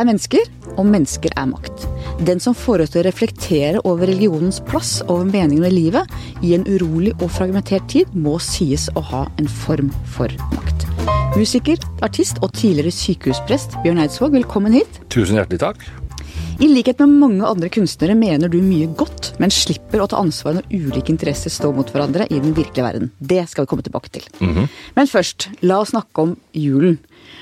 er 0.00 0.08
mennesker, 0.08 0.48
og 0.78 0.88
mennesker 0.88 1.34
er 1.36 1.48
makt. 1.50 1.86
Den 2.26 2.40
som 2.42 2.56
til 2.56 3.00
å 3.00 3.04
reflektere 3.06 3.80
over 3.84 4.08
religionens 4.08 4.60
plass 4.60 5.00
over 5.06 5.24
meningen 5.24 5.64
med 5.64 5.72
livet 5.72 6.06
i 6.42 6.54
en 6.56 6.66
urolig 6.68 7.14
og 7.20 7.30
fragmentert 7.30 7.88
tid, 7.88 8.08
må 8.14 8.38
sies 8.38 8.88
å 8.96 9.00
ha 9.12 9.26
en 9.38 9.48
form 9.48 9.90
for 10.04 10.28
makt. 10.54 10.86
Musiker, 11.36 11.78
artist 12.02 12.40
og 12.42 12.52
tidligere 12.56 12.90
sykehusprest 12.90 13.76
Bjørn 13.84 14.00
Eidsvåg, 14.02 14.34
velkommen 14.40 14.74
hit. 14.74 15.02
Tusen 15.12 15.38
hjertelig 15.38 15.60
takk. 15.62 15.84
I 16.60 16.68
likhet 16.68 16.98
med 17.00 17.14
mange 17.22 17.46
andre 17.48 17.70
kunstnere 17.72 18.12
mener 18.18 18.50
du 18.52 18.58
mye 18.60 18.90
godt, 18.92 19.30
men 19.40 19.52
slipper 19.54 20.02
å 20.02 20.08
ta 20.12 20.18
ansvar 20.20 20.58
når 20.58 20.66
ulike 20.74 21.08
interesser 21.08 21.52
står 21.54 21.72
mot 21.72 21.88
hverandre 21.88 22.26
i 22.28 22.36
den 22.36 22.52
virkelige 22.52 22.84
verden. 22.84 23.12
Det 23.16 23.46
skal 23.48 23.64
vi 23.64 23.70
komme 23.70 23.86
tilbake 23.86 24.12
til. 24.12 24.26
Men 24.98 25.08
først, 25.08 25.48
la 25.64 25.78
oss 25.80 25.94
snakke 25.94 26.26
om 26.26 26.34
julen. 26.52 26.98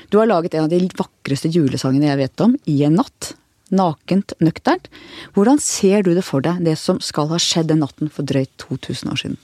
Du 0.09 0.17
har 0.21 0.29
laget 0.29 0.55
en 0.55 0.67
av 0.67 0.71
de 0.71 0.81
vakreste 0.97 1.51
julesangene 1.53 2.09
jeg 2.11 2.21
vet 2.23 2.45
om, 2.45 2.55
I 2.65 2.81
en 2.87 2.99
natt. 3.01 3.33
Nakent, 3.69 4.33
nøkternt. 4.41 4.87
Hvordan 5.35 5.59
ser 5.61 6.01
du 6.01 6.15
det 6.15 6.25
for 6.25 6.41
deg, 6.41 6.63
det 6.65 6.73
som 6.81 6.97
skal 7.05 7.29
ha 7.29 7.37
skjedd 7.37 7.69
den 7.69 7.83
natten 7.83 8.09
for 8.09 8.25
drøyt 8.25 8.55
2000 8.63 9.11
år 9.13 9.21
siden? 9.21 9.37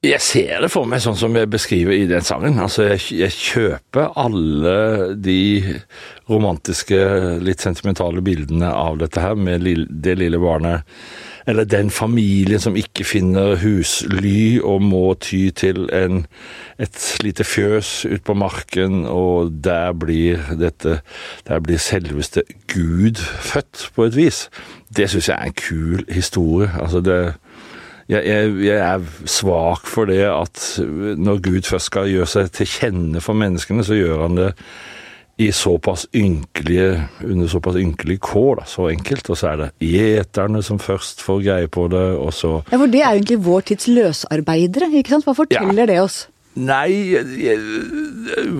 Jeg 0.00 0.22
ser 0.24 0.62
det 0.64 0.70
for 0.72 0.88
meg 0.88 1.02
sånn 1.04 1.18
som 1.18 1.34
jeg 1.36 1.50
beskriver 1.52 1.92
i 1.92 2.06
den 2.08 2.24
sangen. 2.24 2.54
Altså, 2.62 2.86
jeg, 2.94 3.02
jeg 3.18 3.34
kjøper 3.36 4.14
alle 4.22 4.76
de 5.12 5.74
romantiske, 6.30 7.00
litt 7.44 7.60
sentimentale 7.60 8.22
bildene 8.24 8.70
av 8.72 8.96
dette 9.02 9.20
her, 9.20 9.36
med 9.36 9.66
det 9.90 10.14
lille 10.22 10.40
barnet. 10.40 10.88
Eller 11.50 11.66
den 11.66 11.90
familien 11.90 12.62
som 12.62 12.76
ikke 12.78 13.04
finner 13.04 13.56
husly 13.58 14.60
og 14.62 14.82
må 14.86 15.14
ty 15.18 15.48
til 15.56 15.88
en, 15.94 16.24
et 16.78 16.98
lite 17.24 17.44
fjøs 17.44 18.04
ute 18.06 18.22
på 18.24 18.36
marken, 18.38 19.02
og 19.10 19.50
der 19.64 19.92
blir 19.92 20.38
dette 20.60 21.00
Der 21.48 21.60
blir 21.60 21.78
selveste 21.78 22.42
Gud 22.70 23.18
født, 23.18 23.90
på 23.94 24.04
et 24.04 24.16
vis. 24.16 24.48
Det 24.96 25.10
syns 25.10 25.28
jeg 25.28 25.38
er 25.40 25.50
en 25.50 25.58
kul 25.58 26.04
historie. 26.08 26.70
Altså, 26.80 27.00
det 27.00 27.34
jeg, 28.10 28.26
jeg, 28.26 28.64
jeg, 28.64 28.78
er 28.78 29.26
svak 29.26 29.86
for 29.86 30.04
det 30.10 30.24
at 30.26 30.80
når 31.16 31.42
Gud 31.42 31.62
først 31.62 31.90
skal 31.92 32.10
gjøre 32.10 32.26
seg 32.26 32.50
til 32.54 32.66
kjenne 32.66 33.22
for 33.22 33.38
menneskene, 33.38 33.84
så 33.86 33.94
gjør 33.94 34.24
han 34.24 34.38
det 34.38 34.48
i 35.40 35.46
såpass 35.56 36.02
ynkelige, 36.16 36.88
under 37.24 37.48
såpass 37.48 37.78
ynkelige 37.80 38.20
kår, 38.26 38.58
da, 38.60 38.64
så 38.68 38.90
enkelt. 38.92 39.30
Og 39.32 39.38
så 39.40 39.48
er 39.54 39.56
det 39.62 39.68
gjeterne 39.88 40.60
som 40.66 40.78
først 40.82 41.22
får 41.24 41.40
greie 41.46 41.70
på 41.72 41.86
det, 41.92 42.02
og 42.20 42.34
så 42.36 42.50
Ja, 42.70 42.76
For 42.76 42.86
det 42.92 43.00
er 43.00 43.14
jo 43.14 43.22
egentlig 43.22 43.38
vår 43.46 43.64
tids 43.70 43.88
løsarbeidere, 43.88 44.90
ikke 45.00 45.14
sant? 45.16 45.24
Hva 45.24 45.34
forteller 45.38 45.86
Ja. 45.86 45.86
det 45.94 46.00
oss? 46.02 46.26
Nei, 46.60 47.14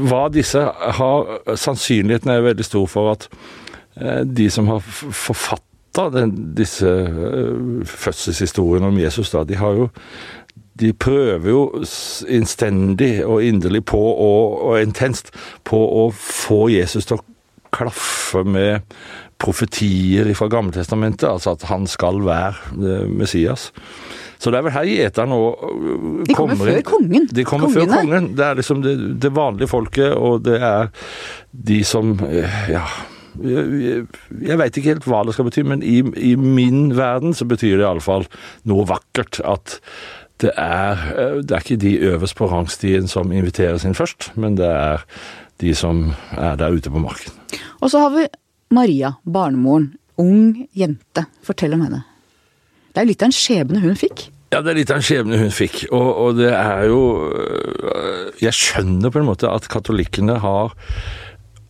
hva 0.09 0.28
disse 0.33 0.61
har 0.62 1.56
Sannsynligheten 1.59 2.31
er 2.33 2.45
veldig 2.47 2.64
stor 2.67 2.87
for 2.91 3.12
at 3.17 3.27
eh, 4.00 4.22
de 4.25 4.47
som 4.53 4.69
har 4.70 4.81
forfatta 4.84 6.06
disse 6.56 6.87
eh, 6.87 7.83
fødselshistoriene 7.91 8.87
om 8.92 8.98
Jesus, 9.03 9.33
da, 9.34 9.42
de 9.44 9.59
har 9.59 9.75
jo 9.81 9.89
de 10.81 10.92
prøver 10.97 11.50
jo 11.53 11.62
innstendig 12.28 13.12
og 13.27 13.45
inderlig 13.45 13.84
på 13.91 14.00
og, 14.00 14.61
og 14.70 14.81
intenst 14.81 15.33
på 15.69 15.81
å 15.81 16.06
få 16.17 16.69
Jesus 16.72 17.09
til 17.09 17.20
å 17.20 17.25
klaffe 17.70 18.42
med 18.45 18.83
profetier 19.41 20.28
fra 20.37 20.48
Gammeltestamentet, 20.53 21.28
altså 21.28 21.55
at 21.55 21.69
han 21.70 21.87
skal 21.89 22.20
være 22.27 22.75
eh, 22.77 23.06
Messias. 23.09 23.70
Så 24.41 24.53
det 24.53 24.61
er 24.61 24.67
vel 24.67 24.75
her 24.75 24.89
gjeterne 24.89 25.37
nå 25.37 25.47
øh, 25.53 26.03
De 26.28 26.37
kommer 26.37 26.61
før 26.61 26.83
kongen. 26.89 27.28
De 27.28 27.44
kommer 27.48 27.69
Kongene. 27.69 27.87
før 27.87 28.03
kongen. 28.03 28.28
Det 28.37 28.44
er 28.47 28.59
liksom 28.61 28.83
det, 28.84 28.97
det 29.22 29.33
vanlige 29.37 29.70
folket, 29.70 30.12
og 30.17 30.44
det 30.48 30.59
er 30.65 30.93
de 31.71 31.81
som 31.87 32.19
eh, 32.28 32.60
Ja. 32.77 32.84
Jeg, 33.41 34.00
jeg 34.43 34.59
veit 34.59 34.75
ikke 34.77 34.91
helt 34.91 35.04
hva 35.06 35.21
det 35.25 35.37
skal 35.37 35.47
bety, 35.47 35.62
men 35.62 35.84
i, 35.87 36.00
i 36.19 36.33
min 36.34 36.91
verden 36.99 37.31
så 37.37 37.47
betyr 37.49 37.77
det 37.78 37.84
iallfall 37.87 38.27
noe 38.69 38.83
vakkert. 38.91 39.38
At 39.47 39.77
det 40.41 40.53
er, 40.56 41.05
eh, 41.15 41.39
det 41.45 41.53
er 41.56 41.65
ikke 41.65 41.81
de 41.83 41.95
øverst 42.11 42.37
på 42.39 42.49
rangstien 42.51 43.09
som 43.11 43.33
inviteres 43.33 43.84
inn 43.84 43.97
først, 43.97 44.31
men 44.41 44.56
det 44.61 44.69
er 44.69 45.05
de 45.61 45.75
som 45.77 46.15
er 46.37 46.56
der 46.61 46.73
ute 46.73 46.91
på 46.93 47.03
marken. 47.03 47.33
Og 47.81 47.91
så 47.93 48.01
har 48.06 48.15
vi 48.17 48.27
Maria, 48.73 49.15
barnemoren. 49.27 49.91
Ung 50.21 50.67
jente. 50.77 51.25
Fortell 51.43 51.75
om 51.75 51.81
henne. 51.87 52.03
Det 52.93 53.01
er 53.01 53.06
jo 53.06 53.11
litt 53.12 53.23
av 53.25 53.31
en 53.31 53.37
skjebne 53.37 53.81
hun 53.83 53.97
fikk. 53.99 54.27
Ja, 54.51 54.61
det 54.67 54.73
er 54.73 54.78
litt 54.81 54.91
av 54.91 54.99
en 54.99 55.06
skjebne 55.06 55.39
hun 55.39 55.53
fikk, 55.55 55.84
og, 55.95 56.09
og 56.25 56.39
det 56.41 56.49
er 56.51 56.89
jo 56.91 57.01
øh, 57.31 58.33
Jeg 58.43 58.57
skjønner 58.57 59.12
på 59.15 59.21
en 59.21 59.28
måte 59.28 59.47
at 59.51 59.69
katolikkene 59.71 60.41
har 60.43 60.75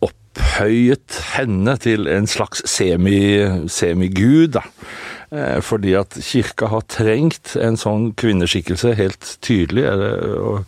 opphøyet 0.01 1.19
henne 1.35 1.75
til 1.81 2.07
en 2.09 2.27
slags 2.29 2.63
semi- 2.69 3.67
semigud, 3.71 4.55
da. 4.57 4.63
Eh, 5.31 5.61
Fordi 5.63 5.93
at 5.95 6.17
kirka 6.19 6.67
har 6.67 6.83
trengt 6.91 7.55
en 7.55 7.77
sånn 7.79 8.11
kvinneskikkelse 8.19 8.95
helt 8.99 9.37
tydelig. 9.41 9.85
Og, 10.43 10.65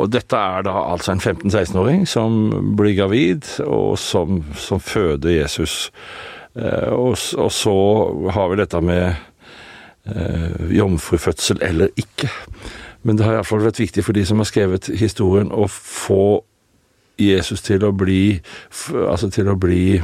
og 0.00 0.12
dette 0.12 0.36
er 0.36 0.64
da 0.64 0.76
altså 0.94 1.12
en 1.12 1.20
15-16-åring 1.20 2.06
som 2.08 2.38
blir 2.78 2.96
gravid, 2.96 3.44
og 3.66 3.98
som, 4.00 4.40
som 4.56 4.80
føder 4.80 5.36
Jesus. 5.42 5.90
Eh, 6.56 6.88
Og, 6.92 7.18
og 7.36 7.52
så 7.52 7.76
har 8.32 8.48
vi 8.48 8.60
dette 8.62 8.80
med 8.80 9.12
eh, 10.08 10.72
jomfrufødsel 10.78 11.60
eller 11.62 11.92
ikke. 11.96 12.30
Men 13.02 13.18
det 13.18 13.26
har 13.26 13.34
iallfall 13.40 13.64
vært 13.66 13.82
viktig 13.82 14.04
for 14.06 14.16
de 14.16 14.24
som 14.24 14.40
har 14.40 14.48
skrevet 14.48 14.88
historien, 14.96 15.52
å 15.52 15.66
få 15.68 16.42
Jesus 17.20 17.60
til 17.62 17.84
å 17.84 17.92
bli 17.92 18.40
Altså 18.96 19.28
til 19.30 19.50
å 19.52 19.56
bli 19.60 20.00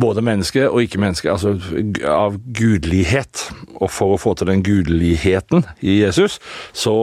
både 0.00 0.24
menneske 0.24 0.66
og 0.68 0.84
ikke-menneske, 0.84 1.30
altså 1.30 1.56
av 2.08 2.38
gudelighet. 2.56 3.46
Og 3.80 3.90
for 3.92 4.14
å 4.14 4.20
få 4.20 4.34
til 4.38 4.50
den 4.50 4.64
gudeligheten 4.66 5.66
i 5.80 6.00
Jesus, 6.02 6.38
så 6.72 6.96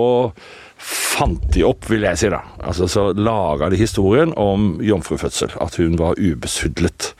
fant 0.77 1.41
de 1.55 1.65
opp, 1.65 1.87
vil 1.89 2.05
jeg 2.05 2.21
si 2.21 2.31
da. 2.33 2.43
Altså 2.61 2.87
Så 2.91 3.09
laga 3.17 3.71
de 3.73 3.79
historien 3.79 4.33
om 4.37 4.75
jomfrufødsel, 4.83 5.55
at 5.61 5.79
hun 5.81 5.97
var 5.99 6.19
ubesudlet. 6.19 7.13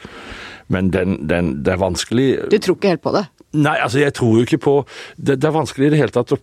Men 0.68 0.92
den, 0.92 1.22
den, 1.30 1.64
det 1.64 1.74
er 1.74 1.80
vanskelig 1.80 2.28
Du 2.52 2.58
tror 2.60 2.76
ikke 2.76 2.92
helt 2.92 3.04
på 3.06 3.14
det? 3.16 3.24
Nei, 3.56 3.78
altså 3.80 4.02
jeg 4.02 4.12
tror 4.18 4.34
jo 4.36 4.44
ikke 4.44 4.60
på 4.60 4.74
Det, 5.16 5.38
det 5.40 5.48
er 5.48 5.54
vanskelig 5.56 5.88
i 5.88 5.92
det 5.94 6.02
hele 6.02 6.12
tatt 6.12 6.34
å 6.36 6.40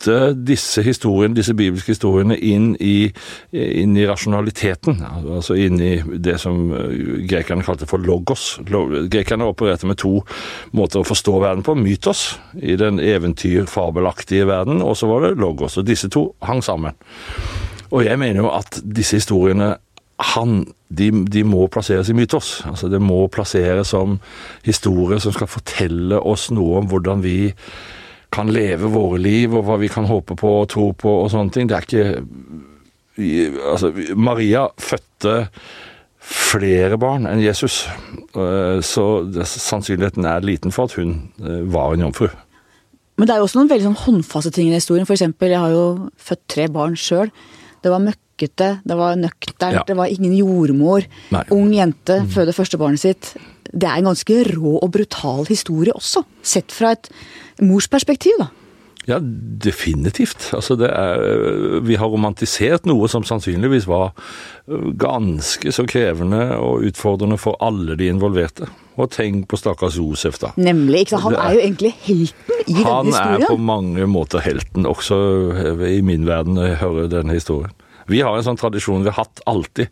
putte 0.00 0.34
disse 0.34 0.82
historiene, 0.82 1.34
disse 1.34 1.54
bibelske 1.54 1.92
historiene 1.92 2.36
inn 2.36 2.76
i, 2.80 3.10
inn 3.52 3.96
i 3.96 4.06
rasjonaliteten. 4.06 5.02
Altså 5.36 5.54
inn 5.54 5.80
i 5.80 6.00
det 6.18 6.38
som 6.40 6.72
eh, 6.72 7.26
grekerne 7.28 7.64
kalte 7.64 7.86
for 7.86 7.98
logos. 7.98 8.58
Grekerne 9.10 9.48
opererte 9.48 9.86
med 9.86 9.98
to 9.98 10.22
måter 10.72 11.00
å 11.00 11.06
forstå 11.06 11.40
verden 11.40 11.62
på. 11.62 11.76
Mytos 11.76 12.38
i 12.60 12.76
den 12.76 13.00
eventyr-fabelaktige 13.00 14.46
verden, 14.48 14.82
og 14.82 14.96
så 14.96 15.06
var 15.10 15.26
det 15.26 15.38
logos. 15.40 15.78
Og 15.78 15.86
disse 15.86 16.08
to 16.08 16.30
hang 16.42 16.62
sammen. 16.64 16.96
Og 17.90 18.04
jeg 18.04 18.18
mener 18.18 18.44
jo 18.44 18.50
at 18.54 18.80
disse 18.84 19.18
historiene 19.18 19.76
han, 20.20 20.66
de, 20.92 21.08
de 21.32 21.42
må 21.48 21.64
plasseres 21.72 22.10
i 22.12 22.14
mytos. 22.16 22.60
Altså 22.68 22.90
Det 22.92 23.00
må 23.00 23.24
plasseres 23.32 23.94
som 23.94 24.18
historier 24.66 25.20
som 25.22 25.32
skal 25.32 25.48
fortelle 25.48 26.18
oss 26.20 26.50
noe 26.52 26.82
om 26.82 26.90
hvordan 26.90 27.24
vi 27.24 27.54
kan 28.32 28.50
leve 28.52 28.90
våre 28.92 29.18
liv, 29.18 29.54
og 29.54 29.64
hva 29.66 29.78
vi 29.80 29.88
kan 29.90 30.06
håpe 30.06 30.36
på 30.38 30.50
og 30.62 30.68
tro 30.70 30.92
på 30.94 31.16
og 31.24 31.30
sånne 31.32 31.54
ting. 31.54 31.66
Det 31.70 31.76
er 31.76 31.86
ikke 31.88 32.26
Altså, 33.20 33.90
Maria 34.16 34.62
fødte 34.80 35.48
flere 36.24 36.96
barn 36.96 37.26
enn 37.28 37.42
Jesus, 37.42 37.82
Eh, 38.30 38.78
så 38.86 39.04
sannsynligheten 39.42 40.26
er 40.28 40.44
liten 40.46 40.70
for 40.70 40.86
at 40.86 40.94
hun 41.00 41.16
eh, 41.42 41.64
var 41.66 41.94
en 41.96 42.04
jomfru. 42.06 42.28
Men 43.18 43.26
det 43.26 43.34
er 43.34 43.40
jo 43.40 43.48
også 43.48 43.58
noen 43.58 43.70
veldig 43.72 43.88
sånn 43.88 44.02
håndfaste 44.04 44.52
ting 44.54 44.68
i 44.70 44.76
historien. 44.76 45.06
For 45.08 45.16
eksempel, 45.16 45.50
jeg 45.50 45.58
har 45.60 45.72
jo 45.74 46.10
født 46.14 46.44
tre 46.54 46.68
barn 46.72 46.94
sjøl. 46.94 47.32
Det 47.82 47.90
var 47.90 48.04
møkkete, 48.04 48.68
det 48.86 48.96
var 48.96 49.18
nøkternt, 49.18 49.80
Ja. 49.80 49.82
det 49.86 49.96
var 49.98 50.06
ingen 50.14 50.36
jordmor. 50.38 51.04
Nei. 51.34 51.42
Ung 51.50 51.72
jente 51.74 52.20
føder 52.30 52.54
første 52.54 52.78
barnet 52.78 53.02
sitt. 53.02 53.34
Det 53.66 53.88
er 53.88 53.98
en 53.98 54.08
ganske 54.12 54.38
rå 54.54 54.78
og 54.78 54.90
brutal 54.94 55.44
historie 55.50 55.92
også, 55.92 56.24
sett 56.42 56.70
fra 56.70 56.92
et 56.94 57.10
morsperspektiv, 57.62 58.32
da. 58.40 58.46
Ja, 59.08 59.16
definitivt. 59.64 60.50
Altså 60.54 60.76
det 60.76 60.90
er, 60.92 61.80
vi 61.86 61.96
har 61.98 62.10
romantisert 62.12 62.84
noe 62.86 63.08
som 63.08 63.24
sannsynligvis 63.24 63.86
var 63.88 64.10
øh, 64.68 64.90
ganske 65.00 65.72
så 65.72 65.86
krevende 65.88 66.42
og 66.60 66.84
utfordrende 66.90 67.38
for 67.40 67.56
alle 67.64 67.96
de 67.96 68.10
involverte. 68.12 68.68
Og 69.00 69.08
tenk 69.14 69.46
på 69.48 69.56
stakkars 69.56 69.96
Josef, 69.96 70.36
da. 70.42 70.50
Nemlig. 70.60 71.00
ikke 71.06 71.16
sant? 71.16 71.22
Han 71.24 71.34
er- 71.40 71.54
jo 71.56 71.60
egentlig 71.64 71.94
helten 72.04 72.60
i 72.68 72.72
Han 72.84 73.06
denne 73.08 73.24
er 73.40 73.46
på 73.48 73.56
mange 73.56 74.06
måter 74.06 74.44
helten, 74.44 74.86
også 74.86 75.16
i 75.88 76.00
min 76.04 76.26
verden, 76.28 76.54
når 76.60 76.66
jeg 76.74 76.76
hører 76.84 77.08
denne 77.08 77.32
historien. 77.32 77.72
Vi 78.10 78.22
har 78.26 78.36
en 78.36 78.46
sånn 78.46 78.58
tradisjon 78.60 79.04
vi 79.04 79.12
har 79.12 79.24
hatt 79.24 79.42
alltid. 79.50 79.90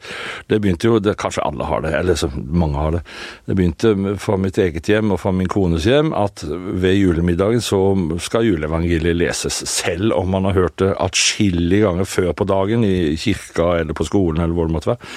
Det 0.50 0.58
begynte 0.62 0.90
jo, 0.90 0.98
det, 1.02 1.14
kanskje 1.20 1.44
alle 1.46 1.68
har 1.68 1.84
det, 1.84 1.92
eller 1.98 2.18
så 2.18 2.30
mange 2.34 2.78
har 2.82 2.96
det. 2.98 3.02
Det 3.46 3.56
begynte 3.58 4.16
fra 4.22 4.38
mitt 4.40 4.58
eget 4.58 4.90
hjem 4.90 5.14
og 5.14 5.20
fra 5.22 5.32
min 5.34 5.50
kones 5.50 5.86
hjem 5.88 6.12
at 6.16 6.44
ved 6.48 6.98
julemiddagen 6.98 7.62
så 7.64 7.80
skal 8.22 8.48
juleevangeliet 8.48 9.18
leses. 9.18 9.62
Selv 9.70 10.16
om 10.16 10.30
man 10.34 10.48
har 10.48 10.58
hørt 10.58 10.78
det 10.82 10.92
atskillige 10.98 11.86
ganger 11.86 12.08
før 12.08 12.32
på 12.36 12.48
dagen 12.48 12.84
i 12.86 13.16
kirka 13.20 13.74
eller 13.80 13.96
på 13.96 14.06
skolen 14.08 14.42
eller 14.44 14.56
hvor 14.56 14.68
det 14.68 14.76
måtte 14.78 14.92
være. 14.94 15.14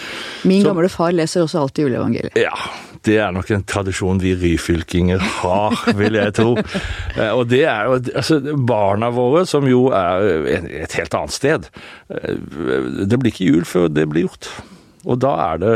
Min 0.49 0.63
så, 0.63 0.71
gamle 0.71 0.89
far 0.93 1.15
leser 1.15 1.45
også 1.45 1.65
alltid 1.65 1.87
juleevangeliet. 1.87 2.39
Ja, 2.39 2.53
det 3.07 3.17
er 3.21 3.31
nok 3.33 3.49
en 3.53 3.63
tradisjon 3.65 4.19
vi 4.21 4.33
ryfylkinger 4.37 5.21
har, 5.41 5.77
vil 5.97 6.19
jeg 6.19 6.35
tro. 6.37 6.55
Eh, 7.17 7.31
og 7.33 7.47
det 7.51 7.63
er 7.67 7.89
jo 7.89 7.97
altså, 7.99 8.37
barna 8.67 9.09
våre, 9.13 9.45
som 9.49 9.65
jo 9.67 9.87
er 9.95 10.45
et 10.85 10.93
helt 10.99 11.15
annet 11.17 11.35
sted. 11.35 11.65
Eh, 12.13 12.37
det 13.09 13.17
blir 13.17 13.33
ikke 13.33 13.49
jul 13.49 13.65
før 13.67 13.89
det 13.91 14.07
blir 14.11 14.29
gjort. 14.29 14.51
Og 15.01 15.17
da 15.17 15.31
er 15.47 15.61
det 15.61 15.69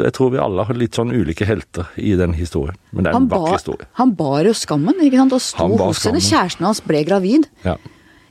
Jeg 0.00 0.12
tror 0.16 0.30
vi 0.32 0.38
alle 0.40 0.64
har 0.64 0.78
litt 0.80 0.96
sånn 0.96 1.12
ulike 1.12 1.44
helter 1.44 1.90
i 2.00 2.14
den 2.16 2.32
historien. 2.38 2.78
Men 2.90 3.04
det 3.04 3.12
er 3.12 3.18
en 3.18 3.28
vakker 3.28 3.58
historie. 3.58 3.88
Han 4.00 4.14
bar 4.16 4.48
jo 4.48 4.54
skammen, 4.56 4.96
ikke 5.04 5.20
sant, 5.20 5.36
og 5.36 5.44
sto 5.44 5.68
hos 5.76 6.06
henne. 6.08 6.22
Kjæresten 6.24 6.68
hans 6.70 6.80
ble 6.86 7.02
gravid. 7.08 7.50
Ja. 7.66 7.76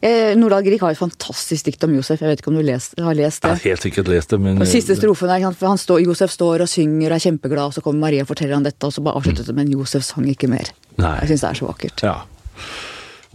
Eh, 0.01 0.31
Nordahl 0.33 0.63
Grieg 0.65 0.81
har 0.81 0.95
et 0.95 0.97
fantastisk 0.97 1.67
dikt 1.67 1.83
om 1.85 1.91
Josef. 1.93 2.23
Jeg 2.23 2.31
vet 2.31 2.39
ikke 2.41 2.49
om 2.49 2.57
du 2.57 2.63
lest, 2.65 2.95
har 2.97 3.17
lest 3.17 3.43
det? 3.43 3.51
Jeg 3.51 3.59
har 3.59 3.67
helt 3.69 3.83
sikkert 3.85 4.07
lest 4.09 4.33
det, 4.33 4.39
men... 4.41 4.57
Og 4.57 4.69
siste 4.69 4.95
strofen 4.97 5.29
er, 5.29 5.43
han 5.45 5.77
står, 5.77 6.01
Josef 6.07 6.33
står 6.33 6.65
og 6.65 6.71
synger 6.71 7.11
og 7.11 7.19
er 7.19 7.25
kjempeglad, 7.27 7.67
og 7.69 7.75
så 7.75 7.83
kommer 7.85 8.07
Maria 8.07 8.25
og 8.25 8.31
forteller 8.31 8.57
han 8.57 8.65
dette, 8.65 8.81
og 8.87 8.95
så 8.95 9.03
bare 9.05 9.21
avsluttes 9.21 9.45
det, 9.51 9.55
men 9.59 9.69
Josef 9.69 10.07
sang 10.07 10.25
ikke 10.31 10.49
mer. 10.49 10.73
Nei. 10.97 11.13
Jeg 11.21 11.35
syns 11.35 11.45
det 11.45 11.51
er 11.51 11.61
så 11.61 11.69
vakkert. 11.69 12.03
Ja. 12.07 12.15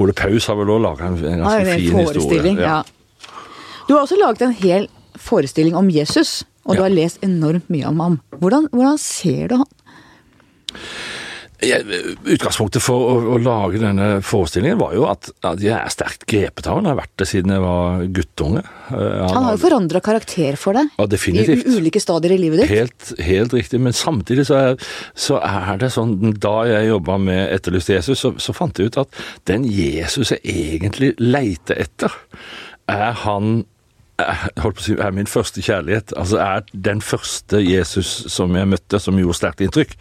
Ole 0.03 0.17
Paus 0.19 0.51
har 0.51 0.59
vel 0.59 0.75
òg 0.75 0.83
laga 0.83 1.07
en, 1.07 1.21
en 1.23 1.45
ganske 1.45 1.63
ja, 1.63 1.79
fin 1.79 2.03
historie. 2.03 2.57
Ja. 2.59 2.75
ja. 2.75 3.31
Du 3.87 3.95
har 3.95 4.03
også 4.03 4.19
laget 4.19 4.43
en 4.43 4.59
hel 4.59 4.91
forestilling 5.23 5.79
om 5.79 5.87
Jesus, 5.95 6.41
og 6.67 6.75
du 6.75 6.83
har 6.83 6.91
lest 6.91 7.23
enormt 7.25 7.71
mye 7.71 7.87
om 7.87 8.03
ham. 8.03 8.19
Hvordan, 8.43 8.67
hvordan 8.75 8.99
ser 8.99 9.55
du 9.55 9.61
han? 9.63 9.71
Utgangspunktet 11.56 12.85
for 12.85 13.00
å, 13.00 13.14
å, 13.32 13.37
lage 13.41 13.81
denne 13.81 14.20
forestillingen 14.25 14.76
var 14.81 14.93
jo 14.97 15.06
at, 15.08 15.31
at 15.47 15.62
jeg 15.62 15.73
er 15.76 15.93
sterkt 15.93 16.26
grepet 16.29 16.69
av 16.69 16.79
han. 16.79 16.88
Har 16.91 16.99
vært 16.99 17.14
det 17.23 17.29
siden 17.31 17.55
jeg 17.55 17.62
var 17.62 18.03
guttunge. 18.19 18.64
Han, 18.91 19.00
eh, 19.00 19.23
han 19.32 19.47
har 19.49 19.56
jo 19.56 19.62
forandra 19.62 20.03
karakter 20.05 20.58
for 20.61 20.76
deg 20.76 20.91
ja, 20.99 21.06
definitivt. 21.11 21.64
i 21.64 21.79
ulike 21.81 22.03
stadier 22.03 22.37
i 22.37 22.41
livet 22.43 22.62
ditt. 22.62 22.75
Helt, 22.75 23.12
helt 23.25 23.56
riktig, 23.56 23.81
men 23.82 23.97
samtidig 23.97 24.47
så 24.50 24.58
er, 24.61 24.91
så 25.17 25.41
er, 25.41 25.73
det 25.81 25.93
sånn 25.94 26.14
Da 26.43 26.55
jeg 26.69 26.91
jobba 26.91 27.17
med 27.20 27.41
Etterlyst 27.55 27.91
Jesus, 27.93 28.20
så, 28.20 28.35
så, 28.43 28.55
fant 28.56 28.76
jeg 28.79 28.91
ut 28.91 29.00
at 29.06 29.23
den 29.49 29.64
Jesus 29.69 30.35
jeg 30.35 30.43
egentlig 30.44 31.14
leiter 31.23 31.81
etter, 31.87 32.12
er 32.91 33.17
han 33.25 33.64
holdt 34.63 34.79
på 34.79 34.83
å 34.83 34.85
si, 34.85 34.95
er 34.97 35.15
min 35.15 35.29
første 35.29 35.63
kjærlighet. 35.65 36.15
Altså 36.17 36.39
er 36.41 36.65
den 36.87 37.03
første 37.05 37.61
Jesus 37.61 38.09
som 38.33 38.57
jeg 38.57 38.71
møtte, 38.71 39.01
som 39.03 39.19
gjorde 39.21 39.39
sterkt 39.41 39.65
inntrykk. 39.67 39.93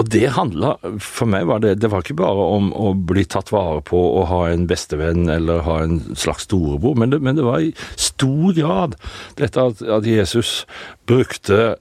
Og 0.00 0.08
det 0.12 0.24
handla 0.36 0.74
For 1.02 1.28
meg 1.28 1.44
var 1.50 1.60
det 1.60 1.74
Det 1.82 1.90
var 1.92 2.00
ikke 2.00 2.16
bare 2.22 2.46
om 2.56 2.70
å 2.72 2.94
bli 2.96 3.26
tatt 3.28 3.52
vare 3.52 3.82
på 3.84 3.98
og 4.00 4.28
ha 4.30 4.42
en 4.48 4.64
bestevenn 4.70 5.28
eller 5.32 5.66
ha 5.66 5.82
en 5.84 6.00
slags 6.16 6.48
storebror, 6.48 6.96
men 6.98 7.12
det, 7.12 7.20
men 7.20 7.36
det 7.36 7.44
var 7.46 7.60
i 7.60 7.72
stor 8.00 8.54
grad 8.56 8.96
dette 9.38 9.60
at, 9.60 9.82
at 9.84 10.08
Jesus 10.08 10.62
brukte 11.08 11.58
Eh, 11.58 11.68
eh, 11.68 11.76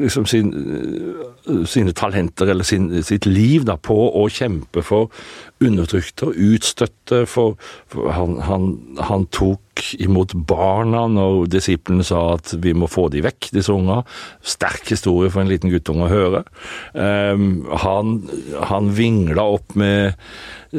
liksom 0.00 0.26
sin, 0.26 0.52
eh, 1.48 1.64
sine 1.64 1.92
talenter 1.92 2.46
eller 2.46 2.64
sin, 2.64 3.02
sitt 3.02 3.26
liv 3.26 3.64
da, 3.64 3.76
på 3.76 3.96
å 3.96 4.28
kjempe 4.28 4.82
for 4.84 5.08
undertrykte 5.60 6.28
og 6.28 6.36
utstøtte. 6.36 7.24
For, 7.28 7.56
for 7.88 8.12
han, 8.12 8.38
han, 8.44 8.70
han, 9.00 9.26
tok 9.32 9.60
imot 10.00 10.34
barna 10.48 11.06
når 11.08 11.46
disiplene 11.52 12.04
sa 12.04 12.34
at 12.34 12.52
vi 12.60 12.74
må 12.76 12.88
få 12.90 13.08
de 13.12 13.22
vekk, 13.24 13.50
disse 13.56 13.72
unga. 13.72 14.02
Sterk 14.44 14.92
historie 14.92 15.32
for 15.32 15.42
en 15.42 15.50
liten 15.52 15.72
guttunge 15.72 16.08
å 16.08 16.12
høre. 16.12 16.44
Um, 16.92 17.64
han, 17.84 18.18
han 18.68 18.92
vingla 18.96 19.46
opp 19.56 19.76
med 19.80 20.18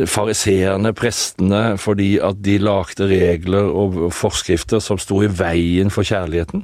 fariseerne, 0.08 0.94
prestene, 0.96 1.78
fordi 1.82 2.14
at 2.24 2.40
de 2.46 2.60
lagde 2.62 3.10
regler 3.10 3.66
og 3.66 4.06
forskrifter 4.16 4.84
som 4.84 5.02
sto 5.02 5.24
i 5.26 5.32
veien 5.32 5.92
for 5.94 6.08
kjærligheten. 6.08 6.64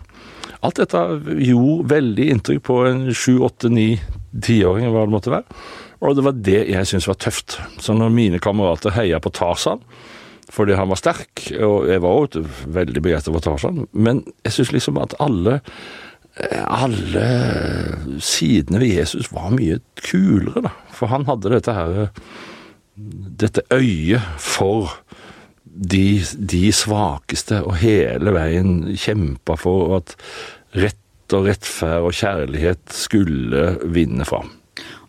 Alt 0.65 0.79
dette 0.81 1.01
gjorde 1.43 1.89
veldig 1.91 2.29
inntrykk 2.33 2.63
på 2.65 2.79
en 2.87 3.03
sju, 3.13 3.37
åtte, 3.45 3.69
ni 3.69 3.95
tiåring, 4.43 4.87
hva 4.93 5.05
det 5.05 5.13
måtte 5.13 5.33
være. 5.33 5.59
Og 6.01 6.17
det 6.17 6.25
var 6.25 6.41
det 6.45 6.59
jeg 6.69 6.89
syntes 6.89 7.09
var 7.09 7.19
tøft. 7.21 7.57
Så 7.81 7.95
når 7.97 8.13
mine 8.13 8.41
kamerater 8.41 8.95
heia 8.97 9.21
på 9.23 9.33
Tarzan 9.33 9.83
fordi 10.47 10.77
han 10.79 10.87
var 10.87 10.95
sterk, 10.95 11.41
og 11.59 11.89
jeg 11.91 11.99
var 11.99 12.19
òg 12.21 12.37
veldig 12.71 13.01
begeistret 13.03 13.35
for 13.35 13.43
Tarzan, 13.43 13.81
men 13.91 14.21
jeg 14.47 14.53
syns 14.55 14.69
liksom 14.71 14.99
at 15.01 15.11
alle 15.19 15.57
alle 16.39 18.19
sidene 18.21 18.79
ved 18.79 18.93
Jesus 18.99 19.31
var 19.33 19.49
mye 19.55 19.79
kulere, 20.05 20.67
da. 20.67 20.73
For 20.93 21.09
han 21.11 21.25
hadde 21.29 21.53
dette 21.53 21.73
her 21.73 22.09
Dette 22.97 23.61
øyet 23.69 24.23
for 24.41 24.95
de, 25.73 26.21
de 26.51 26.63
svakeste, 26.75 27.61
og 27.65 27.79
hele 27.81 28.33
veien 28.35 28.95
kjempa 28.97 29.57
for 29.59 29.97
at 29.99 30.15
rett 30.77 31.35
og 31.35 31.49
rettferd 31.49 32.07
og 32.07 32.15
kjærlighet 32.15 32.95
skulle 32.95 33.73
vinne 33.91 34.27
fram. 34.27 34.53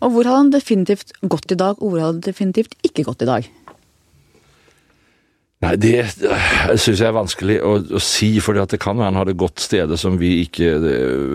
Og 0.03 0.13
hvor 0.13 0.27
hadde 0.27 0.41
han 0.43 0.53
definitivt 0.53 1.13
gått 1.21 1.53
i 1.53 1.59
dag, 1.59 1.79
og 1.79 1.93
hvor 1.93 2.01
hadde 2.01 2.19
han 2.19 2.27
definitivt 2.27 2.75
ikke 2.85 3.05
gått 3.07 3.23
i 3.23 3.29
dag? 3.29 3.49
Nei, 5.59 5.73
det 5.75 6.05
syns 6.79 7.01
jeg 7.01 7.09
er 7.09 7.15
vanskelig 7.17 7.57
å, 7.67 7.73
å 7.97 7.99
si, 7.99 8.29
for 8.39 8.55
det 8.55 8.77
kan 8.79 8.95
være 8.95 9.09
han 9.09 9.17
hadde 9.19 9.33
gått 9.41 9.59
steder 9.59 9.99
som, 9.99 10.15
vi 10.15 10.37
ikke, 10.45 10.69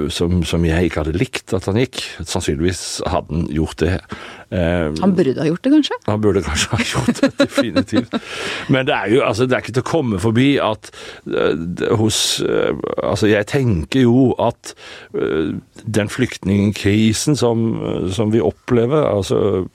som, 0.09 0.38
som, 0.49 0.62
jeg 0.65 0.88
ikke 0.88 1.03
hadde 1.03 1.19
likt 1.21 1.53
at 1.53 1.67
han 1.69 1.76
gikk. 1.76 2.00
Sannsynligvis 2.25 3.03
hadde 3.05 3.29
han 3.37 3.43
gjort 3.53 3.82
det. 3.82 3.99
Um, 4.49 4.94
han 5.03 5.12
burde 5.19 5.35
ha 5.43 5.49
gjort 5.50 5.67
det, 5.67 5.73
kanskje? 5.75 5.99
Han 6.09 6.23
burde 6.25 6.43
kanskje 6.47 6.71
ha 6.73 6.87
gjort 6.88 7.21
det, 7.21 7.29
definitivt. 7.43 8.17
Men 8.73 8.88
det 8.88 8.94
er 8.97 9.12
jo 9.12 9.19
altså, 9.26 9.44
det 9.44 9.59
er 9.59 9.67
ikke 9.67 9.75
til 9.76 9.85
å 9.85 9.91
komme 9.91 10.21
forbi 10.23 10.47
at 10.70 10.88
uh, 11.29 11.93
hos 12.00 12.20
uh, 12.41 12.73
Altså, 13.05 13.29
jeg 13.29 13.44
tenker 13.50 14.06
jo 14.06 14.31
at 14.41 14.73
uh, 15.19 15.53
den 15.85 16.09
flyktningkrisen 16.09 17.37
som, 17.37 17.77
som 18.09 18.32
vi 18.32 18.41
opplever, 18.41 19.05
altså 19.05 19.67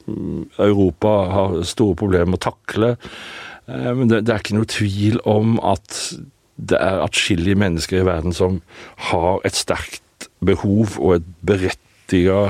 Europa 0.58 1.14
har 1.36 1.60
store 1.70 2.00
problemer 2.02 2.34
med 2.34 2.42
å 2.42 2.48
takle 2.50 2.96
Eh, 3.00 3.49
men 3.70 4.10
det, 4.10 4.24
det 4.28 4.34
er 4.34 4.44
ikke 4.44 4.58
noe 4.58 4.70
tvil 4.70 5.20
om 5.30 5.58
at 5.66 5.98
det 6.60 6.80
er 6.80 7.04
atskillige 7.04 7.60
mennesker 7.60 8.02
i 8.02 8.08
verden 8.08 8.36
som 8.36 8.62
har 9.10 9.40
et 9.48 9.56
sterkt 9.56 10.30
behov 10.44 10.98
og 11.00 11.20
et 11.20 11.28
berettiga 11.46 12.48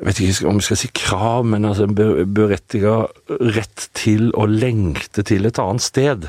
jeg 0.00 0.06
vet 0.06 0.20
ikke 0.24 0.48
om 0.48 0.56
vi 0.56 0.64
skal 0.64 0.78
si 0.80 0.88
krav, 0.96 1.42
men 1.44 1.66
altså 1.68 1.84
en 1.84 1.96
berettiga 2.32 2.94
rett 3.28 3.82
til 3.92 4.30
å 4.32 4.46
lengte 4.48 5.20
til 5.28 5.44
et 5.44 5.60
annet 5.60 5.84
sted. 5.84 6.24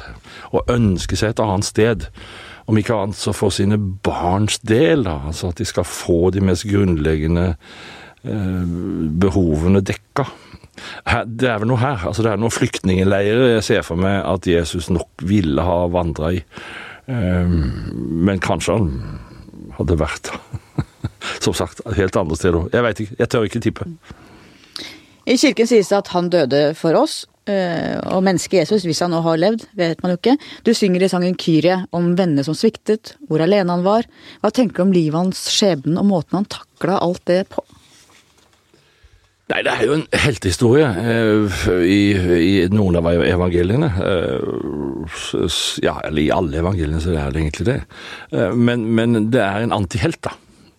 Og 0.52 0.68
ønske 0.74 1.16
seg 1.16 1.32
et 1.32 1.40
annet 1.40 1.70
sted. 1.70 2.04
Om 2.68 2.82
ikke 2.82 2.98
annet 3.00 3.16
så 3.16 3.32
for 3.32 3.56
sine 3.56 3.80
barns 3.80 4.60
del, 4.68 5.06
da. 5.08 5.22
Altså 5.32 5.54
at 5.54 5.64
de 5.64 5.70
skal 5.70 5.88
få 5.88 6.34
de 6.36 6.44
mest 6.44 6.68
grunnleggende 6.68 7.46
eh, 8.28 8.76
behovene 9.24 9.80
dekka 9.88 10.28
det 11.26 11.50
er 11.50 11.60
vel 11.62 11.72
noe 11.72 11.82
her. 11.82 12.08
altså 12.10 12.26
Det 12.26 12.32
er 12.32 12.42
noen 12.42 12.54
flyktningleirer 12.54 13.56
jeg 13.56 13.68
ser 13.68 13.86
for 13.88 14.00
meg 14.02 14.22
at 14.26 14.48
Jesus 14.50 14.90
nok 14.94 15.26
ville 15.28 15.66
ha 15.66 15.80
vandra 15.92 16.34
i. 16.36 16.42
Ehm, 17.12 17.60
men 18.26 18.42
kanskje 18.44 18.78
han 18.78 18.92
hadde 19.78 19.98
vært 20.00 20.32
som 21.46 21.56
sagt, 21.58 21.84
helt 21.98 22.18
andre 22.18 22.38
steder. 22.38 22.70
Jeg 22.74 22.86
veit 22.86 23.04
ikke. 23.04 23.18
Jeg 23.20 23.32
tør 23.32 23.48
ikke 23.48 23.64
tippe. 23.64 23.90
I 25.30 25.38
kirken 25.38 25.70
sies 25.70 25.92
det 25.92 26.00
at 26.00 26.10
han 26.16 26.32
døde 26.34 26.62
for 26.78 26.98
oss, 26.98 27.22
eh, 27.50 27.98
og 28.10 28.24
mennesket 28.26 28.64
Jesus, 28.64 28.86
hvis 28.90 29.04
han 29.06 29.14
nå 29.14 29.22
har 29.26 29.38
levd, 29.40 29.68
vet 29.78 30.02
man 30.02 30.16
jo 30.16 30.18
ikke. 30.18 30.38
Du 30.66 30.74
synger 30.78 31.06
i 31.06 31.12
sangen 31.12 31.38
Kyrie 31.40 31.84
om 31.96 32.16
vennene 32.18 32.46
som 32.48 32.58
sviktet, 32.58 33.16
hvor 33.30 33.44
alene 33.44 33.70
han 33.76 33.86
var. 33.86 34.10
Hva 34.42 34.54
tenker 34.54 34.82
du 34.82 34.88
om 34.88 34.96
livet 34.96 35.20
hans, 35.20 35.46
skjebnen 35.54 36.02
og 36.02 36.10
måten 36.10 36.42
han 36.42 36.50
takla 36.50 36.98
alt 37.06 37.24
det 37.30 37.44
på? 37.54 37.64
Nei, 39.52 39.60
det 39.68 39.72
er 39.74 39.84
jo 39.84 39.96
en 39.98 40.06
heltehistorie 40.16 40.88
eh, 41.02 41.64
i, 41.84 42.02
i, 42.40 42.52
noen 42.72 42.96
av 43.02 43.10
evangeliene. 43.12 43.90
Eh, 44.00 45.18
ja, 45.84 45.98
eller 46.08 46.22
i 46.22 46.30
alle 46.32 46.62
evangeliene 46.62 47.02
så 47.04 47.12
er 47.20 47.34
det 47.34 47.42
egentlig 47.42 47.68
det. 47.68 47.80
Eh, 48.32 48.54
men, 48.56 48.86
men, 48.96 49.28
det 49.34 49.42
er 49.44 49.66
en 49.66 49.76
antihelt, 49.76 50.22
da. 50.24 50.38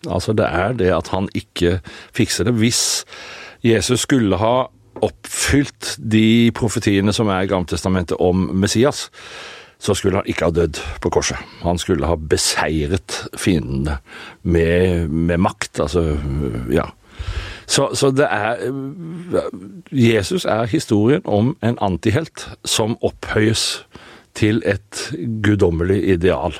Altså 0.09 0.33
det 0.35 0.47
er 0.49 0.73
det 0.79 0.89
at 0.95 1.11
han 1.13 1.29
ikke 1.37 1.77
fikser 2.17 2.49
det. 2.49 2.55
Hvis 2.59 3.03
Jesus 3.63 4.07
skulle 4.07 4.41
ha 4.41 4.55
oppfylt 5.03 5.93
de 5.99 6.49
profetiene 6.57 7.13
som 7.15 7.29
er 7.31 7.45
i 7.45 7.51
Gammeltestamentet 7.51 8.17
om 8.21 8.49
Messias, 8.57 9.05
så 9.83 9.93
skulle 9.97 10.21
han 10.21 10.31
ikke 10.31 10.49
ha 10.49 10.55
dødd 10.55 10.81
på 11.03 11.13
korset. 11.13 11.37
Han 11.61 11.77
skulle 11.81 12.09
ha 12.09 12.17
beseiret 12.17 13.21
fiendene 13.37 13.99
med, 14.41 15.11
med 15.11 15.45
makt, 15.45 15.83
altså 15.83 16.07
ja. 16.73 16.89
Så, 17.65 17.89
så, 17.95 18.11
det 18.11 18.27
er 18.29 18.57
Jesus 19.91 20.45
er 20.45 20.65
historien 20.69 21.21
om 21.25 21.55
en 21.63 21.77
antihelt 21.81 22.47
som 22.65 22.97
opphøyes 23.01 23.85
til 24.35 24.61
et 24.65 25.13
guddommelig 25.45 26.01
ideal. 26.15 26.55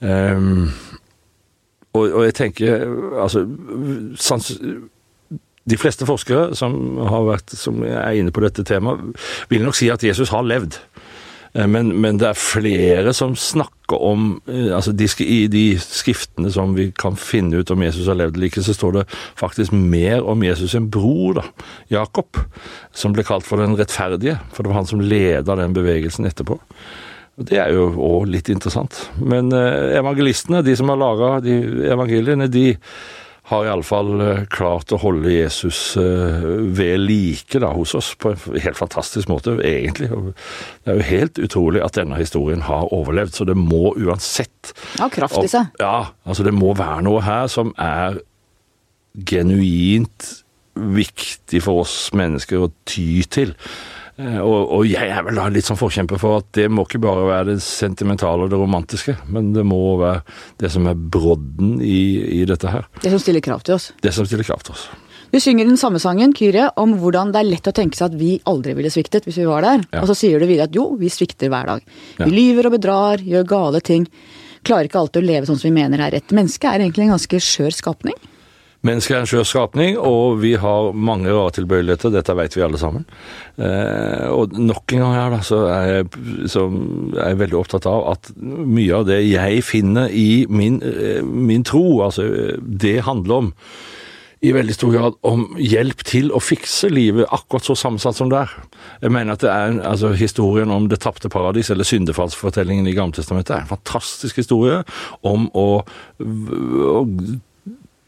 Um, 0.00 0.70
og, 1.94 2.10
og, 2.12 2.24
jeg 2.24 2.34
tenker 2.34 2.82
altså 3.22 3.46
sans, 4.16 4.52
De 5.70 5.76
fleste 5.80 6.06
forskere 6.06 6.54
som, 6.56 6.74
vært, 7.28 7.54
som 7.56 7.82
er 7.86 8.18
inne 8.18 8.32
på 8.34 8.42
dette 8.44 8.66
temaet, 8.68 9.14
vil 9.48 9.64
nok 9.64 9.78
si 9.78 9.88
at 9.88 10.04
Jesus 10.04 10.28
har 10.28 10.44
levd. 10.44 10.76
Eh, 11.54 11.66
men, 11.66 11.92
men, 12.00 12.18
det 12.18 12.28
er 12.30 12.38
flere 12.38 13.14
som 13.16 13.36
snakker 13.38 14.02
om 14.02 14.26
eh, 14.50 14.72
altså 14.74 14.94
de, 14.96 15.06
I 15.22 15.46
de 15.50 15.64
skriftene 15.80 16.50
som 16.54 16.74
vi 16.76 16.88
kan 16.98 17.18
finne 17.20 17.62
ut 17.62 17.70
om 17.70 17.84
Jesus 17.84 18.08
har 18.10 18.18
levd 18.18 18.40
like, 18.42 18.62
så 18.64 18.74
står 18.74 18.98
det 18.98 19.06
faktisk 19.38 19.74
mer 19.76 20.26
om 20.26 20.42
Jesus 20.44 20.74
sin 20.74 20.90
bror, 20.90 21.40
da, 21.40 21.48
Jakob, 21.92 22.40
som 22.92 23.14
ble 23.14 23.26
kalt 23.26 23.46
for 23.46 23.62
den 23.62 23.78
rettferdige. 23.78 24.38
For 24.52 24.64
det 24.64 24.72
var 24.72 24.82
han 24.82 24.90
som 24.90 25.02
leda 25.02 25.58
den 25.60 25.76
bevegelsen 25.76 26.26
etterpå. 26.28 26.58
Det 27.34 27.58
er 27.58 27.72
jo 27.74 27.88
òg 27.98 28.28
litt 28.30 28.48
interessant. 28.52 29.08
Men 29.18 29.50
eh, 29.54 29.98
evangelistene, 29.98 30.62
de 30.66 30.74
som 30.78 30.90
har 30.90 31.00
laga 31.00 31.36
evangeliene, 31.42 32.50
de 32.50 32.72
har 33.50 33.66
iallfall 33.68 34.12
eh, 34.24 34.44
klart 34.52 34.92
å 34.94 34.98
holde 35.02 35.32
Jesus 35.32 35.96
eh, 36.00 36.44
ved 36.76 37.02
like 37.02 37.60
da, 37.60 37.74
hos 37.76 37.92
oss 37.98 38.14
på 38.16 38.32
en 38.32 38.60
helt 38.64 38.78
fantastisk 38.78 39.28
måte, 39.28 39.58
egentlig. 39.60 40.08
Det 40.08 40.92
er 40.92 41.00
jo 41.00 41.08
helt 41.10 41.40
utrolig 41.44 41.82
at 41.84 41.98
denne 41.98 42.16
historien 42.20 42.64
har 42.64 42.88
overlevd, 42.94 43.36
så 43.36 43.48
det 43.48 43.58
må 43.60 43.92
uansett 44.00 44.72
Ja, 44.98 45.10
kraft 45.12 45.42
i 45.44 45.50
seg. 45.52 45.74
Ja, 45.82 46.14
altså 46.24 46.46
det 46.46 46.54
må 46.56 46.72
være 46.78 47.04
noe 47.04 47.20
her 47.26 47.50
som 47.52 47.74
er 47.76 48.22
genuint 49.28 50.30
viktig 50.74 51.60
for 51.62 51.84
oss 51.84 52.08
mennesker 52.16 52.64
å 52.64 52.72
ty 52.88 53.22
til. 53.30 53.52
Eh, 54.14 54.38
og, 54.38 54.58
og, 54.70 54.84
jeg 54.86 55.10
er 55.10 55.24
vel 55.26 55.38
da 55.40 55.48
litt 55.50 55.66
sånn 55.66 55.78
forkjemper 55.78 56.20
for 56.22 56.38
at 56.38 56.50
det 56.54 56.68
må 56.70 56.84
ikke 56.86 57.00
bare 57.02 57.24
være 57.26 57.48
det 57.54 57.62
sentimentale 57.66 58.46
og 58.46 58.52
det 58.52 58.60
romantiske, 58.60 59.16
men 59.34 59.50
det 59.56 59.64
må 59.66 59.80
være 59.98 60.22
det 60.62 60.70
som 60.70 60.86
er 60.90 60.94
brodden 60.98 61.80
i, 61.82 62.02
i 62.40 62.44
dette 62.46 62.70
her. 62.70 62.86
Det 63.02 63.10
som 63.10 63.22
stiller 63.22 63.42
krav 63.44 63.64
til 63.66 63.78
oss. 63.78 63.90
Det 64.04 64.14
som 64.14 64.28
stiller 64.28 64.46
krav 64.46 64.62
til 64.66 64.76
oss. 64.76 64.86
Du 65.34 65.40
synger 65.42 65.66
den 65.66 65.78
samme 65.80 65.98
sangen, 65.98 66.30
Kyrie, 66.36 66.68
om 66.78 66.92
hvordan 67.00 67.32
det 67.34 67.40
er 67.40 67.48
lett 67.48 67.66
å 67.66 67.74
tenke 67.74 67.98
seg 67.98 68.12
at 68.12 68.20
vi 68.20 68.36
aldri 68.46 68.76
ville 68.78 68.92
sviktet 68.94 69.24
hvis 69.26 69.40
vi 69.40 69.48
var 69.48 69.66
der. 69.66 69.82
Ja. 69.88 70.04
Og 70.04 70.06
så 70.12 70.14
sier 70.20 70.38
du 70.38 70.46
videre 70.46 70.68
at 70.68 70.76
jo, 70.78 70.92
vi 71.00 71.10
svikter 71.10 71.50
hver 71.50 71.72
dag. 71.72 71.88
Vi 72.20 72.22
ja. 72.22 72.30
lyver 72.30 72.68
og 72.68 72.76
bedrar, 72.76 73.24
gjør 73.24 73.48
gale 73.50 73.80
ting. 73.82 74.06
Klarer 74.62 74.86
ikke 74.86 75.00
alltid 75.02 75.24
å 75.24 75.26
leve 75.26 75.48
sånn 75.50 75.58
som 75.58 75.72
vi 75.72 75.74
mener 75.74 76.04
er 76.06 76.14
rett. 76.14 76.36
Mennesket 76.38 76.70
er 76.70 76.84
egentlig 76.84 77.08
en 77.08 77.16
ganske 77.16 77.42
skjør 77.42 77.74
skapning. 77.74 78.14
Mennesket 78.84 79.14
er 79.16 79.22
en 79.22 79.28
skjør 79.30 79.46
skapning, 79.48 79.96
og 79.96 80.42
vi 80.42 80.54
har 80.60 80.90
mange 80.92 81.32
rare 81.32 81.54
tilbøyeligheter. 81.56 82.12
Dette 82.12 82.36
vet 82.36 82.56
vi 82.56 82.64
alle 82.66 82.80
sammen. 82.80 83.06
Eh, 83.56 84.28
og 84.28 84.52
nok 84.60 84.92
en 84.92 85.04
gang 85.06 85.16
her, 85.16 85.32
da, 85.32 85.40
så 85.46 85.62
er, 85.72 85.88
jeg, 85.88 86.10
så 86.52 86.66
er 87.16 87.32
jeg 87.32 87.40
veldig 87.46 87.58
opptatt 87.62 87.88
av 87.88 88.04
at 88.12 88.30
mye 88.36 89.00
av 89.00 89.08
det 89.08 89.22
jeg 89.24 89.64
finner 89.64 90.12
i 90.12 90.44
min, 90.52 90.82
eh, 90.84 91.24
min 91.24 91.64
tro, 91.64 92.02
altså 92.04 92.28
det 92.60 92.98
handler 93.08 93.40
om 93.40 93.52
i 94.44 94.52
veldig 94.52 94.74
stor 94.76 94.92
grad 94.92 95.16
om 95.24 95.46
hjelp 95.56 96.02
til 96.04 96.28
å 96.34 96.40
fikse 96.42 96.90
livet 96.92 97.30
akkurat 97.32 97.64
så 97.64 97.76
sammensatt 97.78 98.18
som 98.18 98.28
det 98.32 98.42
er. 98.42 98.52
Jeg 99.00 99.14
mener 99.14 99.38
at 99.38 99.44
det 99.44 99.52
er 99.52 99.78
altså, 99.88 100.12
Historien 100.18 100.72
om 100.74 100.90
det 100.90 101.00
tapte 101.00 101.30
paradis, 101.32 101.70
eller 101.72 101.88
syndefallsfortellingen 101.88 102.88
i 102.90 102.94
Gammeltestamentet, 102.96 103.54
er 103.56 103.64
en 103.64 103.72
fantastisk 103.72 104.42
historie 104.42 104.82
om 105.24 105.48
å, 105.56 105.68
å 106.20 107.00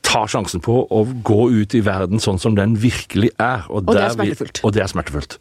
tar 0.06 0.28
sjansen 0.30 0.62
på 0.64 0.82
å 0.86 1.02
gå 1.26 1.48
ut 1.50 1.74
i 1.74 1.82
verden 1.84 2.22
sånn 2.22 2.38
som 2.42 2.56
den 2.58 2.76
virkelig 2.80 3.32
er. 3.42 3.66
Og, 3.68 3.82
og 3.82 3.96
det 3.96 4.04
er 4.04 4.14
smertefullt. 4.14 4.60
Vi, 4.60 4.66
og 4.66 4.76
det 4.76 4.84
er 4.84 4.92
smertefullt. 4.92 5.38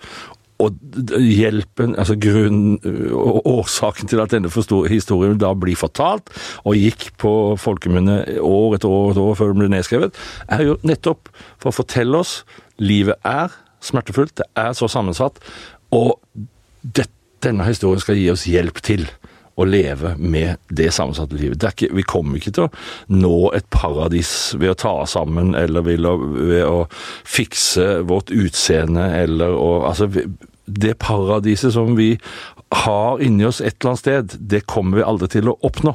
Og 0.63 0.77
hjelpen, 1.19 1.97
altså 1.99 2.15
grunnen 2.15 2.77
og 3.11 3.41
årsaken 3.51 4.07
til 4.07 4.21
at 4.23 4.31
denne 4.31 4.51
historien 4.87 5.35
da 5.41 5.51
blir 5.59 5.75
fortalt, 5.75 6.31
og 6.63 6.79
gikk 6.79 7.09
på 7.19 7.33
folkemunne 7.59 8.21
år 8.39 8.77
etter 8.77 8.91
år 8.91 9.11
etter 9.11 9.25
år 9.25 9.37
før 9.41 9.51
den 9.51 9.65
ble 9.65 9.69
nedskrevet, 9.73 10.21
er 10.47 10.63
jo 10.63 10.77
nettopp 10.87 11.27
for 11.59 11.73
å 11.73 11.77
fortelle 11.81 12.23
oss 12.23 12.37
livet 12.79 13.19
er 13.27 13.51
smertefullt, 13.83 14.37
det 14.39 14.47
er 14.57 14.71
så 14.79 14.87
sammensatt, 14.89 15.43
og 15.93 16.15
det, 16.81 17.09
denne 17.43 17.67
historien 17.67 18.01
skal 18.01 18.17
gi 18.17 18.29
oss 18.31 18.47
hjelp 18.49 18.79
til 18.85 19.05
å 19.55 19.65
leve 19.67 20.15
med 20.19 20.59
det 20.67 20.89
sammensatte 20.93 21.37
livet. 21.39 21.59
Det 21.61 21.71
ikke, 21.75 21.91
vi 21.95 22.03
kommer 22.07 22.39
ikke 22.39 22.53
til 22.55 22.67
å 22.67 22.71
nå 23.15 23.37
et 23.55 23.67
paradis 23.73 24.53
ved 24.59 24.73
å 24.73 24.79
ta 24.79 24.91
oss 25.03 25.15
sammen, 25.15 25.53
eller 25.55 25.85
ved 25.85 26.07
å, 26.07 26.15
ved 26.35 26.65
å 26.67 26.81
fikse 27.23 28.01
vårt 28.07 28.33
utseende, 28.35 29.07
eller 29.23 29.55
å 29.55 29.71
Altså, 29.85 30.07
det 30.65 30.95
paradiset 30.99 31.75
som 31.75 31.93
vi 31.97 32.15
har 32.73 33.21
inni 33.21 33.45
oss 33.45 33.61
et 33.61 33.77
eller 33.77 33.91
annet 33.91 34.01
sted, 34.01 34.35
det 34.39 34.65
kommer 34.71 34.99
vi 34.99 35.05
aldri 35.05 35.29
til 35.35 35.51
å 35.51 35.57
oppnå. 35.67 35.93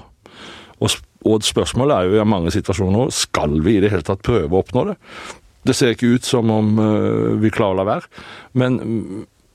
Og, 0.81 0.95
og 1.27 1.45
spørsmålet 1.45 1.97
er 1.97 2.09
jo 2.09 2.21
i 2.23 2.29
mange 2.29 2.53
situasjoner 2.55 3.11
skal 3.15 3.59
vi 3.65 3.77
i 3.77 3.83
det 3.83 3.91
hele 3.93 4.07
tatt 4.07 4.23
prøve 4.25 4.55
å 4.55 4.63
oppnå 4.63 4.87
det? 4.93 4.97
Det 5.67 5.77
ser 5.77 5.93
ikke 5.93 6.15
ut 6.15 6.25
som 6.25 6.49
om 6.55 6.79
uh, 6.81 7.37
vi 7.41 7.51
klarer 7.53 7.75
å 7.75 7.81
la 7.83 7.89
være. 7.91 8.23
Men 8.57 8.79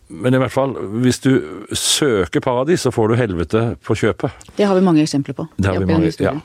men 0.07 0.35
i 0.35 0.41
hvert 0.41 0.53
fall, 0.53 0.75
hvis 1.01 1.21
du 1.23 1.31
søker 1.73 2.43
paradis, 2.43 2.83
så 2.85 2.91
får 2.93 3.09
du 3.09 3.15
helvete 3.19 3.63
på 3.85 3.97
kjøpet. 3.97 4.49
Det 4.57 4.67
har 4.67 4.77
vi 4.77 4.83
mange 4.85 5.01
eksempler 5.05 5.37
på. 5.37 5.47
Det 5.57 5.71
har 5.71 5.81
vi 5.81 5.89
mange, 5.89 6.11
ja. 6.21 6.35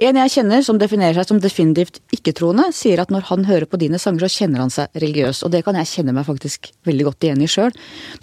En 0.00 0.16
jeg 0.16 0.32
kjenner 0.32 0.62
som 0.64 0.78
definerer 0.80 1.18
seg 1.18 1.28
som 1.28 1.40
definitivt 1.42 1.98
ikke-troende, 2.14 2.70
sier 2.72 3.02
at 3.02 3.10
når 3.12 3.26
han 3.28 3.44
hører 3.44 3.68
på 3.68 3.78
dine 3.80 4.00
sanger, 4.00 4.24
så 4.24 4.40
kjenner 4.42 4.62
han 4.64 4.72
seg 4.72 4.88
religiøs. 4.96 5.42
Og 5.44 5.52
det 5.52 5.60
kan 5.66 5.76
jeg 5.76 5.90
kjenne 5.90 6.14
meg 6.16 6.24
faktisk 6.24 6.70
veldig 6.88 7.06
godt 7.10 7.26
igjen 7.28 7.44
i 7.44 7.48
sjøl. 7.50 7.74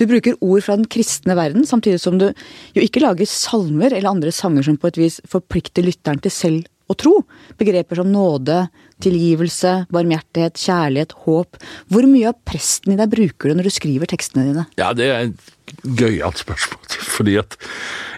Du 0.01 0.07
bruker 0.09 0.39
ord 0.41 0.65
fra 0.65 0.79
den 0.79 0.89
kristne 0.89 1.37
verden, 1.37 1.67
samtidig 1.69 2.01
som 2.01 2.17
du 2.17 2.31
jo 2.31 2.83
ikke 2.83 3.03
lager 3.03 3.29
salmer 3.29 3.93
eller 3.93 4.09
andre 4.09 4.33
sanger 4.33 4.65
som 4.65 4.79
på 4.81 4.89
et 4.89 4.99
vis 5.03 5.19
forplikter 5.29 5.85
lytteren 5.85 6.23
til 6.23 6.33
selv 6.33 6.65
å 6.87 6.95
tro. 6.97 7.13
Begreper 7.59 8.01
som 8.01 8.09
nåde, 8.11 8.63
tilgivelse, 9.03 9.73
barmhjertighet, 9.93 10.57
kjærlighet, 10.61 11.15
håp. 11.27 11.59
Hvor 11.91 12.09
mye 12.09 12.31
av 12.31 12.39
presten 12.47 12.95
i 12.95 12.99
deg 12.99 13.13
bruker 13.13 13.51
du 13.51 13.59
når 13.59 13.69
du 13.69 13.75
skriver 13.75 14.09
tekstene 14.09 14.47
dine? 14.49 14.67
Ja, 14.79 14.93
det 14.97 15.11
er 15.11 15.29
et 15.29 15.77
gøyalt 15.83 16.43
spørsmål. 16.43 16.99
Fordi 17.17 17.39
at 17.43 17.59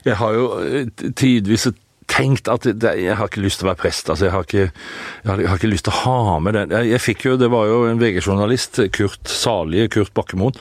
jeg 0.08 0.20
har 0.22 0.38
jo 0.38 0.50
tidvis 1.20 1.70
tenkt 2.10 2.50
at 2.52 2.66
jeg 2.66 3.16
har 3.16 3.30
ikke 3.30 3.44
lyst 3.44 3.62
til 3.62 3.68
å 3.68 3.72
være 3.72 3.82
prest. 3.84 4.10
altså 4.10 4.28
Jeg 4.28 4.34
har 4.34 4.48
ikke, 4.48 4.66
jeg 5.24 5.30
har, 5.30 5.58
ikke 5.60 5.72
lyst 5.72 5.86
til 5.88 5.94
å 5.94 6.00
ha 6.04 6.38
med 6.44 6.58
den. 6.58 6.74
Jeg, 6.74 6.90
jeg, 6.94 7.04
fikk 7.06 7.26
jo, 7.28 7.36
Det 7.40 7.50
var 7.54 7.70
jo 7.70 7.84
en 7.90 8.02
VG-journalist, 8.02 8.82
Kurt 8.96 9.30
salige 9.30 9.92
Kurt 9.94 10.14
Bakkemoen, 10.18 10.58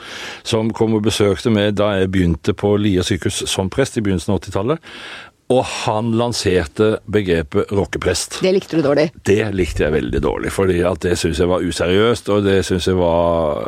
som 0.47 0.71
kom 0.75 0.95
og 0.97 1.05
besøkte 1.07 1.51
meg 1.53 1.75
da 1.79 1.91
jeg 1.97 2.11
begynte 2.13 2.55
på 2.57 2.75
Lia 2.81 3.05
sykehus 3.05 3.43
som 3.49 3.71
prest 3.73 3.97
i 3.97 4.05
begynnelsen 4.05 4.35
av 4.35 4.43
80-tallet. 4.43 4.93
Og 5.49 5.63
han 5.65 6.11
lanserte 6.13 6.99
begrepet 7.09 7.71
rockeprest. 7.73 8.37
Det 8.45 8.51
likte 8.53 8.77
du 8.77 8.83
dårlig? 8.85 9.07
Det 9.25 9.41
likte 9.57 9.87
jeg 9.87 9.95
veldig 9.95 10.21
dårlig, 10.21 10.51
fordi 10.53 10.83
at 10.85 11.01
det 11.01 11.15
syns 11.17 11.41
jeg 11.41 11.49
var 11.49 11.65
useriøst, 11.65 12.29
og 12.29 12.45
det 12.45 12.59
syns 12.67 12.85
jeg 12.91 12.99
var 12.99 13.65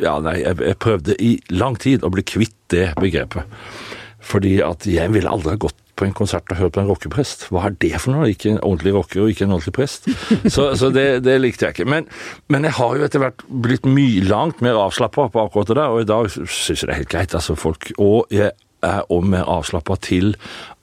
Ja, 0.00 0.16
nei, 0.24 0.38
jeg, 0.40 0.56
jeg, 0.64 0.78
prøvde 0.80 1.18
i 1.20 1.34
lang 1.52 1.76
tid 1.76 2.06
å 2.06 2.12
bli 2.14 2.24
kvitt 2.24 2.56
det 2.72 2.94
begrepet. 2.96 3.44
Fordi 4.24 4.56
at 4.64 4.88
jeg 4.88 5.12
ville 5.12 5.28
aldri 5.28 5.52
ha 5.52 5.60
gått 5.60 5.76
på 6.00 6.06
en 6.08 6.16
konsert 6.16 6.48
og 6.48 6.56
hørt 6.56 6.72
på 6.78 6.80
en 6.80 6.88
rockeprest. 6.88 7.46
Hva 7.52 7.66
er 7.68 7.76
det 7.82 7.92
for 8.00 8.16
noe? 8.16 8.30
Ikke 8.32 8.54
en 8.54 8.62
ordentlig 8.64 8.96
rocker 8.96 9.26
og 9.26 9.34
ikke 9.34 9.44
en 9.44 9.52
ordentlig 9.58 9.76
prest. 9.76 10.08
Så, 10.54 10.72
så 10.80 10.88
det, 10.94 11.26
det, 11.26 11.36
likte 11.42 11.68
jeg 11.68 11.76
ikke. 11.76 11.90
Men, 11.92 12.08
men, 12.48 12.64
jeg 12.64 12.78
har 12.80 12.96
jo 12.96 13.04
etter 13.04 13.20
hvert 13.20 13.44
blitt 13.52 13.84
mye 13.84 14.24
langt 14.24 14.64
mer 14.64 14.80
avslappa 14.80 15.28
på 15.28 15.44
akkurat 15.44 15.68
det 15.68 15.76
der, 15.76 15.92
og 15.92 16.02
i 16.06 16.08
dag 16.08 16.32
syns 16.32 16.72
jeg 16.72 16.86
det 16.86 16.94
er 16.94 17.02
helt 17.02 17.12
greit. 17.12 17.36
altså 17.36 17.58
folk, 17.58 17.92
Og 18.00 18.32
jeg 18.32 18.54
er 18.82 19.04
òg 19.12 19.26
mer 19.34 19.46
avslappa 19.50 19.96
til 20.02 20.32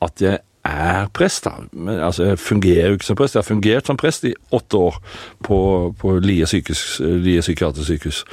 at 0.06 0.24
jeg 0.24 0.40
er 0.66 1.08
prest. 1.14 1.46
da. 1.46 1.52
Men, 1.72 2.00
altså, 2.00 2.24
Jeg 2.24 2.40
fungerer 2.40 2.88
jo 2.88 2.94
ikke 2.94 3.06
som 3.06 3.16
prest. 3.16 3.36
Jeg 3.36 3.44
har 3.44 3.54
fungert 3.56 3.88
som 3.88 3.98
prest 3.98 4.24
i 4.24 4.34
åtte 4.52 4.78
år 4.78 5.02
på, 5.44 5.60
på 6.00 6.20
Lie, 6.20 6.46
psykisk, 6.46 7.00
Lie 7.00 7.42
psykiatrisk 7.42 7.88
sykehus, 7.88 8.26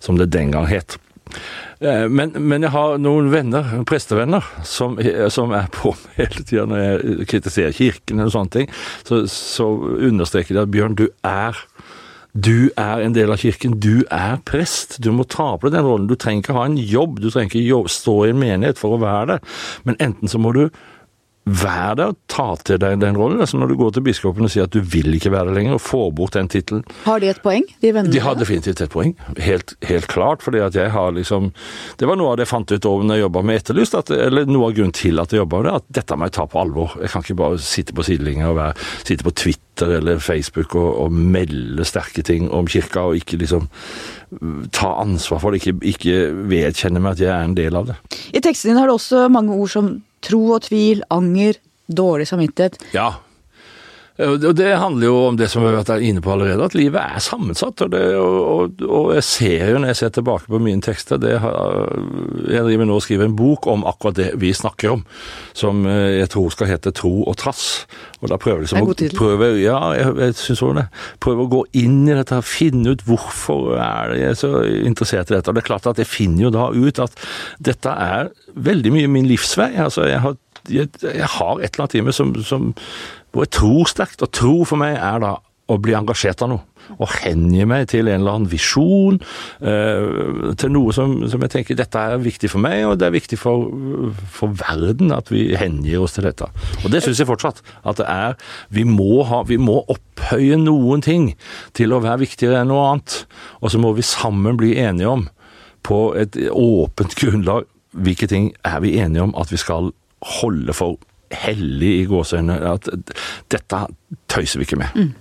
som 0.00 0.18
det 0.18 0.32
den 0.32 0.52
gang 0.52 0.68
het. 0.68 0.98
Eh, 1.80 2.08
men, 2.08 2.32
men, 2.38 2.62
jeg 2.62 2.70
har 2.70 2.98
noen 3.02 3.30
venner, 3.32 3.84
prestevenner, 3.88 4.44
som, 4.64 4.98
som 5.28 5.52
er 5.56 5.68
på 5.74 5.94
meg 5.94 6.14
hele 6.22 6.46
tida 6.46 6.66
når 6.70 6.84
jeg 6.84 7.28
kritiserer 7.32 7.76
kirken 7.76 8.24
og 8.24 8.32
sånne 8.34 8.54
ting. 8.58 8.72
Så, 9.04 9.24
så 9.30 9.68
understreker 10.08 10.54
de 10.54 10.64
at 10.64 10.72
Bjørn, 10.72 10.98
du 10.98 11.08
er 11.22 11.58
du 12.34 12.66
er 12.74 12.98
en 12.98 13.12
del 13.14 13.30
av 13.30 13.38
kirken, 13.38 13.76
du 13.78 14.02
er 14.10 14.40
prest. 14.42 14.96
Du 14.98 15.12
må 15.14 15.22
ta 15.22 15.52
på 15.54 15.68
deg 15.68 15.76
den 15.76 15.86
rollen. 15.86 16.08
Du 16.10 16.16
trenger 16.18 16.42
ikke 16.42 16.56
ha 16.56 16.64
en 16.66 16.80
jobb, 16.80 17.20
du 17.22 17.28
trenger 17.30 17.54
ikke 17.60 17.92
stå 17.94 18.14
i 18.24 18.32
en 18.32 18.40
menighet 18.40 18.80
for 18.80 18.96
å 18.96 18.98
være 18.98 19.36
det. 19.36 19.36
Men 19.86 20.00
enten 20.02 20.32
så 20.32 20.40
må 20.42 20.50
du 20.56 20.64
vær 21.44 21.96
der 21.98 22.12
og 22.14 22.18
ta 22.30 22.46
til 22.64 22.78
deg 22.80 22.96
den 23.02 23.18
rollen. 23.18 23.42
Altså 23.44 23.58
når 23.60 23.72
du 23.72 23.76
går 23.80 23.94
til 23.96 24.04
biskopen 24.06 24.46
og 24.46 24.52
sier 24.52 24.64
at 24.64 24.72
du 24.72 24.80
vil 24.80 25.12
ikke 25.16 25.32
være 25.34 25.50
der 25.50 25.58
lenger, 25.58 25.76
og 25.76 25.82
får 25.84 26.06
bort 26.16 26.38
den 26.38 26.48
tittelen. 26.48 26.84
Har 27.04 27.20
de 27.20 27.28
et 27.28 27.42
poeng, 27.44 27.66
de 27.82 27.90
vennene? 27.92 28.12
De 28.14 28.22
har 28.24 28.38
definitivt 28.40 28.80
et 28.80 28.92
poeng, 28.92 29.12
helt, 29.36 29.76
helt 29.84 30.08
klart. 30.08 30.42
fordi 30.42 30.62
at 30.64 30.74
jeg 30.74 30.90
har 30.90 31.12
liksom 31.12 31.52
Det 31.98 32.08
var 32.08 32.16
noe 32.16 32.32
av 32.32 32.36
det 32.36 32.46
jeg 32.46 32.52
fant 32.52 32.72
ut 32.72 32.86
over 32.86 33.04
når 33.04 33.14
jeg 33.14 33.24
jobba 33.24 33.42
med 33.42 33.60
Etterlyst, 33.60 33.94
at, 33.94 34.10
eller 34.10 34.48
noe 34.48 34.70
av 34.70 34.76
grunnen 34.76 34.96
til 34.96 35.20
at 35.20 35.32
jeg 35.32 35.42
jobba 35.42 35.60
med 35.60 35.68
det, 35.68 35.74
at 35.74 35.90
dette 36.00 36.16
må 36.16 36.28
jeg 36.28 36.36
ta 36.38 36.46
på 36.46 36.60
alvor. 36.60 36.96
Jeg 37.00 37.12
kan 37.12 37.26
ikke 37.26 37.38
bare 37.42 37.60
sitte 37.60 37.96
på 37.96 38.06
sidelinja 38.06 38.48
og 38.50 38.58
være, 38.58 38.88
sitte 39.04 39.26
på 39.26 39.34
Twitter 39.36 39.96
eller 39.98 40.18
Facebook 40.22 40.74
og, 40.78 40.90
og, 41.04 41.12
melde 41.12 41.84
sterke 41.84 42.22
ting 42.22 42.48
om 42.54 42.66
kirka, 42.70 43.08
og 43.10 43.20
ikke 43.20 43.40
liksom 43.40 43.68
ta 44.72 44.94
ansvar 45.02 45.40
for 45.42 45.52
det, 45.52 45.60
ikke, 45.62 45.76
ikke 45.92 46.16
vedkjenne 46.50 47.02
meg 47.02 47.16
at 47.16 47.24
jeg 47.24 47.32
er 47.34 47.46
en 47.46 47.56
del 47.58 47.76
av 47.76 47.90
det. 47.90 48.00
I 48.34 48.42
teksten 48.42 48.72
din 48.72 48.80
har 48.80 48.88
du 48.88 48.96
også 48.96 49.28
mange 49.32 49.54
ord 49.54 49.70
som 49.70 49.94
tro 50.24 50.42
og 50.56 50.64
tvil, 50.66 51.04
anger, 51.14 51.60
dårlig 51.88 52.26
samvittighet. 52.30 52.80
Ja. 52.96 53.10
Og 54.14 54.54
Det 54.54 54.68
handler 54.78 55.08
jo 55.08 55.14
om 55.26 55.36
det 55.36 55.48
som 55.50 55.64
vi 55.64 55.72
har 55.72 55.80
vært 55.80 56.04
inne 56.06 56.20
på 56.22 56.30
allerede, 56.30 56.68
at 56.68 56.76
livet 56.78 57.00
er 57.02 57.22
sammensatt. 57.22 57.82
Og, 57.82 57.90
det, 57.90 58.02
og, 58.14 58.84
og 58.86 59.08
jeg 59.16 59.24
ser 59.26 59.72
jo 59.72 59.80
når 59.82 59.90
jeg 59.90 59.98
ser 59.98 60.12
tilbake 60.14 60.46
på 60.52 60.60
mine 60.62 60.84
tekster 60.84 61.18
har, 61.42 61.80
Jeg 62.46 62.62
driver 62.62 62.86
nå 62.86 62.98
og 63.00 63.02
skriver 63.02 63.26
en 63.26 63.34
bok 63.34 63.66
om 63.66 63.82
akkurat 63.90 64.14
det 64.20 64.28
vi 64.38 64.52
snakker 64.54 64.92
om, 64.92 65.02
som 65.56 65.82
eh, 65.90 66.20
jeg 66.20 66.30
tror 66.30 66.54
skal 66.54 66.70
hete 66.70 66.92
Tro 66.94 67.24
og 67.24 67.34
trass. 67.42 67.64
Og 68.20 68.30
da 68.30 68.38
prøver 68.38 68.62
liksom 68.62 68.86
å 68.86 68.94
prøve, 69.18 69.50
ja, 69.58 69.80
jeg, 69.98 70.14
jeg 70.22 70.38
synes 70.38 70.62
også 70.62 70.78
det. 70.78 70.86
Prøver 71.26 71.42
å 71.42 71.52
gå 71.56 71.64
inn 71.82 71.98
i 72.06 72.14
dette, 72.14 72.38
finne 72.46 72.94
ut 72.94 73.02
hvorfor 73.08 73.74
er 73.82 74.14
jeg 74.20 74.38
så 74.44 74.52
interessert 74.62 75.32
i 75.32 75.38
dette. 75.40 75.50
Og 75.50 75.58
det 75.58 75.64
er 75.64 75.70
klart 75.72 75.90
at 75.90 75.98
jeg 75.98 76.10
finner 76.10 76.46
jo 76.46 76.54
da 76.54 76.70
ut 76.70 77.02
at 77.02 77.18
dette 77.58 77.98
er 78.06 78.30
veldig 78.54 78.94
mye 78.94 79.10
min 79.10 79.26
livsvei. 79.26 79.72
Altså, 79.74 80.06
jeg 80.06 80.22
har 80.22 80.38
jeg, 80.68 80.88
har 81.28 81.60
et 81.60 81.74
eller 81.74 81.84
annet 81.84 81.96
i 81.98 82.02
meg 82.06 82.14
som, 82.16 82.30
som, 82.40 82.70
hvor 83.34 83.44
jeg 83.44 83.56
tror 83.58 83.90
sterkt. 83.90 84.22
Og 84.22 84.32
tro 84.32 84.62
for 84.68 84.80
meg 84.80 84.96
er 84.96 85.20
da 85.24 85.34
å 85.70 85.80
bli 85.80 85.94
engasjert 85.96 86.42
av 86.44 86.50
noe. 86.52 86.64
Og 87.00 87.08
hengi 87.22 87.64
meg 87.64 87.86
til 87.88 88.10
en 88.10 88.20
eller 88.20 88.34
annen 88.34 88.50
visjon, 88.52 89.16
eh, 89.64 90.50
til 90.60 90.72
noe 90.74 90.92
som, 90.92 91.14
som, 91.32 91.40
jeg 91.40 91.52
tenker 91.54 91.78
dette 91.78 91.96
er 91.96 92.20
viktig 92.20 92.50
for 92.52 92.60
meg, 92.60 92.82
og 92.84 92.98
det 93.00 93.06
er 93.08 93.14
viktig 93.14 93.38
for, 93.40 93.70
for 94.28 94.52
verden 94.60 95.14
at 95.16 95.32
vi 95.32 95.46
hengir 95.56 96.04
oss 96.04 96.18
til 96.18 96.28
dette. 96.28 96.50
Og 96.82 96.92
det 96.92 97.00
syns 97.04 97.22
jeg 97.22 97.30
fortsatt. 97.30 97.62
At 97.88 98.02
det 98.02 98.08
er 98.12 98.36
vi 98.68 98.84
må, 98.88 99.22
ha, 99.30 99.40
vi 99.48 99.56
må 99.56 99.80
opphøye 99.94 100.60
noen 100.60 101.04
ting 101.04 101.30
til 101.76 101.96
å 101.96 102.02
være 102.04 102.26
viktigere 102.26 102.60
enn 102.60 102.72
noe 102.72 102.84
annet. 102.90 103.22
Og 103.64 103.72
så 103.72 103.80
må 103.80 103.94
vi 103.96 104.04
sammen 104.04 104.60
bli 104.60 104.76
enige 104.84 105.16
om, 105.16 105.26
på 105.84 106.12
et 106.20 106.36
åpent 106.52 107.16
grunnlag, 107.20 107.64
hvilke 107.94 108.28
ting 108.28 108.52
er 108.66 108.80
vi 108.84 108.96
enige 109.00 109.24
om 109.24 109.34
at 109.40 109.52
vi 109.52 109.60
skal 109.60 109.92
holde 110.40 110.76
for 110.76 111.00
hellig 111.42 111.92
i 112.00 112.06
gåseøynene. 112.10 112.74
At 112.74 112.88
dette 113.52 113.84
tøyser 114.32 114.60
vi 114.60 114.68
ikke 114.68 114.80
med. 114.80 114.96
Mm. 114.96 115.12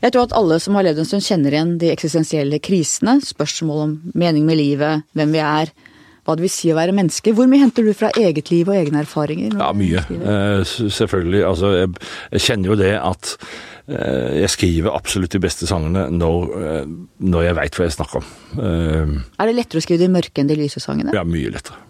Jeg 0.00 0.14
tror 0.14 0.28
at 0.28 0.34
alle 0.36 0.56
som 0.62 0.76
har 0.78 0.86
levd 0.86 1.02
en 1.02 1.08
stund 1.08 1.24
kjenner 1.26 1.54
igjen 1.54 1.76
de 1.80 1.92
eksistensielle 1.92 2.60
krisene. 2.64 3.18
Spørsmål 3.24 3.82
om 3.84 3.96
mening 4.14 4.46
med 4.48 4.60
livet, 4.60 5.04
hvem 5.16 5.34
vi 5.34 5.42
er, 5.44 5.72
hva 6.24 6.36
det 6.36 6.44
vil 6.44 6.52
si 6.52 6.70
å 6.72 6.78
være 6.78 6.94
menneske. 6.96 7.34
Hvor 7.36 7.48
mye 7.50 7.62
henter 7.62 7.84
du 7.84 7.92
fra 7.96 8.12
eget 8.16 8.52
liv 8.52 8.68
og 8.70 8.78
egne 8.78 9.02
erfaringer? 9.04 9.56
Ja, 9.56 9.72
mye. 9.76 10.04
Eh, 10.20 10.62
selvfølgelig. 10.68 11.42
Altså, 11.48 11.74
jeg, 11.82 11.92
jeg, 12.32 12.44
kjenner 12.46 12.72
jo 12.72 12.78
det 12.80 12.94
at 13.00 13.34
eh, 13.90 14.40
jeg 14.42 14.54
skriver 14.56 14.96
absolutt 14.96 15.36
de 15.36 15.42
beste 15.42 15.68
sangene 15.68 16.06
når, 16.14 16.56
eh, 16.60 16.96
når 17.34 17.46
jeg 17.48 17.60
veit 17.60 17.78
hva 17.78 17.88
jeg 17.88 17.96
snakker 17.98 18.22
om. 18.22 18.32
Er 18.60 19.50
det 19.50 19.56
lettere 19.56 19.82
å 19.82 19.84
skrive 19.84 20.04
de 20.06 20.12
mørke 20.12 20.42
enn 20.42 20.50
de 20.50 20.60
lyse 20.60 20.82
sangene? 20.82 21.16
Ja, 21.16 21.26
mye 21.28 21.52
lettere. 21.52 21.89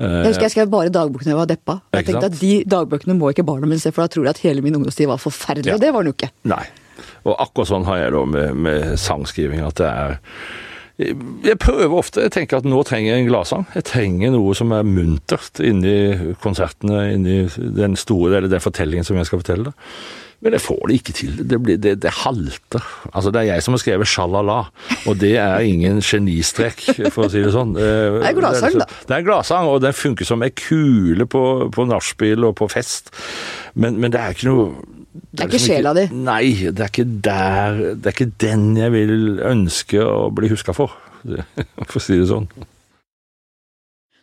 Jeg 0.00 0.30
husker 0.30 0.46
jeg 0.48 0.54
skrev 0.54 0.70
bare 0.72 0.92
dagbok 0.92 1.24
da 1.26 1.34
jeg 1.34 1.38
var 1.40 1.50
deppa. 1.50 1.76
Jeg 1.96 2.08
tenkte 2.08 2.30
at 2.30 2.38
De 2.40 2.52
dagbøkene 2.72 3.16
må 3.18 3.32
ikke 3.34 3.44
barna 3.46 3.68
mine 3.68 3.82
se, 3.82 3.92
for 3.92 4.06
da 4.06 4.12
tror 4.12 4.24
de 4.26 4.32
at 4.32 4.40
hele 4.44 4.64
min 4.64 4.78
ungdomstid 4.78 5.10
var 5.10 5.20
forferdelig. 5.20 5.68
Ja. 5.68 5.76
Og 5.76 5.84
det 5.84 5.92
var 5.92 6.06
den 6.06 6.12
jo 6.14 6.16
ikke. 6.16 6.32
Nei. 6.48 6.64
Og 7.28 7.36
akkurat 7.36 7.68
sånn 7.68 7.86
har 7.88 8.00
jeg 8.00 8.16
da 8.16 8.24
med, 8.32 8.58
med 8.64 8.98
sangskriving. 9.00 9.62
At 9.66 9.80
det 9.80 9.90
er 9.92 10.18
jeg 11.00 11.56
prøver 11.60 11.96
ofte. 11.96 12.20
Jeg 12.26 12.32
tenker 12.34 12.60
at 12.60 12.66
nå 12.68 12.80
trenger 12.84 13.14
jeg 13.14 13.22
en 13.22 13.30
gladsang. 13.30 13.62
Jeg 13.72 13.86
trenger 13.88 14.34
noe 14.34 14.52
som 14.56 14.72
er 14.76 14.84
muntert 14.84 15.60
inni 15.64 16.34
konsertene, 16.42 17.06
inni 17.14 17.36
den 17.56 17.96
store 17.96 18.36
eller 18.36 18.52
den 18.52 18.60
fortellingen 18.60 19.06
som 19.08 19.16
jeg 19.16 19.30
skal 19.30 19.40
fortelle. 19.40 19.72
Men 20.40 20.56
jeg 20.56 20.62
får 20.64 20.80
det 20.88 20.94
ikke 20.96 21.14
til. 21.18 21.32
Det, 21.44 21.56
blir, 21.60 21.76
det, 21.76 21.90
det 22.00 22.12
halter. 22.22 22.84
Altså, 23.12 23.32
det 23.32 23.42
er 23.42 23.48
jeg 23.50 23.64
som 23.64 23.74
har 23.76 23.82
skrevet 23.82 24.08
'sjalala', 24.08 24.60
og 25.10 25.18
det 25.20 25.34
er 25.36 25.66
ingen 25.68 26.00
genistrek, 26.00 26.80
for 27.12 27.26
å 27.26 27.28
si 27.32 27.42
det 27.44 27.52
sånn. 27.52 27.74
Det 27.76 27.84
er 27.84 28.30
en 28.30 28.38
gladsang, 28.38 28.78
da. 28.80 28.86
Det 28.88 29.12
er 29.12 29.18
en 29.20 29.26
gladsang, 29.26 29.68
og 29.68 29.82
den 29.84 29.96
funker 29.96 30.24
som 30.24 30.40
ei 30.46 30.48
kule 30.56 31.28
på, 31.28 31.42
på 31.74 31.84
nachspiel 31.90 32.48
og 32.48 32.56
på 32.56 32.70
fest. 32.72 33.12
Men, 33.74 34.00
men, 34.00 34.14
det 34.14 34.22
er 34.22 34.32
ikke 34.32 34.48
noe 34.48 34.70
det 35.10 35.42
er, 35.42 35.44
ikke 35.44 35.58
liksom 35.58 35.74
sjela 35.74 35.92
di? 35.94 36.06
Nei, 36.14 36.44
det 36.70 36.84
er 36.84 36.90
ikke 36.90 37.04
der 37.26 37.78
Det 37.98 38.08
er 38.08 38.14
ikke 38.14 38.32
den 38.42 38.64
jeg 38.78 38.92
vil 38.94 39.40
ønske 39.42 40.02
å 40.02 40.28
bli 40.34 40.50
huska 40.52 40.74
for, 40.74 40.94
for 41.90 42.00
å 42.00 42.02
si 42.02 42.16
det 42.16 42.30
sånn. 42.30 42.48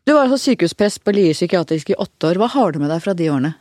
Du 0.07 0.15
var 0.15 0.23
altså 0.23 0.39
sykehusprest 0.39 1.03
på 1.03 1.13
Lier 1.13 1.35
psykiatrisk 1.35 1.91
i 1.91 1.97
åtte 1.99 2.31
år. 2.31 2.39
Hva 2.39 2.47
har 2.53 2.71
du 2.73 2.79
med 2.79 2.89
deg 2.93 3.03
fra 3.03 3.13
de 3.17 3.27
årene? 3.27 3.53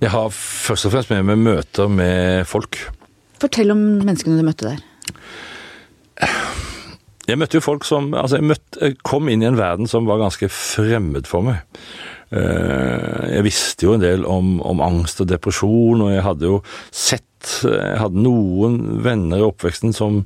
Jeg 0.00 0.14
har 0.14 0.30
først 0.32 0.88
og 0.88 0.94
fremst 0.94 1.10
med 1.12 1.26
meg 1.28 1.42
møter 1.44 1.90
med 1.92 2.46
folk. 2.48 2.78
Fortell 3.40 3.72
om 3.74 3.80
menneskene 4.00 4.38
du 4.38 4.46
møtte 4.46 4.70
der. 4.70 4.80
Jeg 7.28 7.38
møtte 7.38 7.60
jo 7.60 7.64
folk 7.64 7.84
som 7.86 8.10
Altså, 8.16 8.40
jeg, 8.40 8.48
møtte, 8.50 8.80
jeg 8.80 8.96
kom 9.06 9.28
inn 9.30 9.44
i 9.44 9.48
en 9.48 9.58
verden 9.60 9.90
som 9.90 10.08
var 10.08 10.22
ganske 10.22 10.48
fremmed 10.50 11.28
for 11.30 11.44
meg. 11.46 11.60
Eh, 12.32 13.36
jeg 13.36 13.46
visste 13.46 13.86
jo 13.86 13.96
en 13.96 14.04
del 14.04 14.24
om, 14.28 14.58
om 14.66 14.82
angst 14.84 15.20
og 15.22 15.30
depresjon, 15.30 16.04
og 16.06 16.12
jeg 16.14 16.24
hadde 16.26 16.48
jo 16.48 16.60
sett 16.90 17.26
Jeg 17.64 17.96
hadde 17.96 18.20
noen 18.20 18.74
venner 19.00 19.40
i 19.40 19.46
oppveksten 19.46 19.94
som 19.96 20.18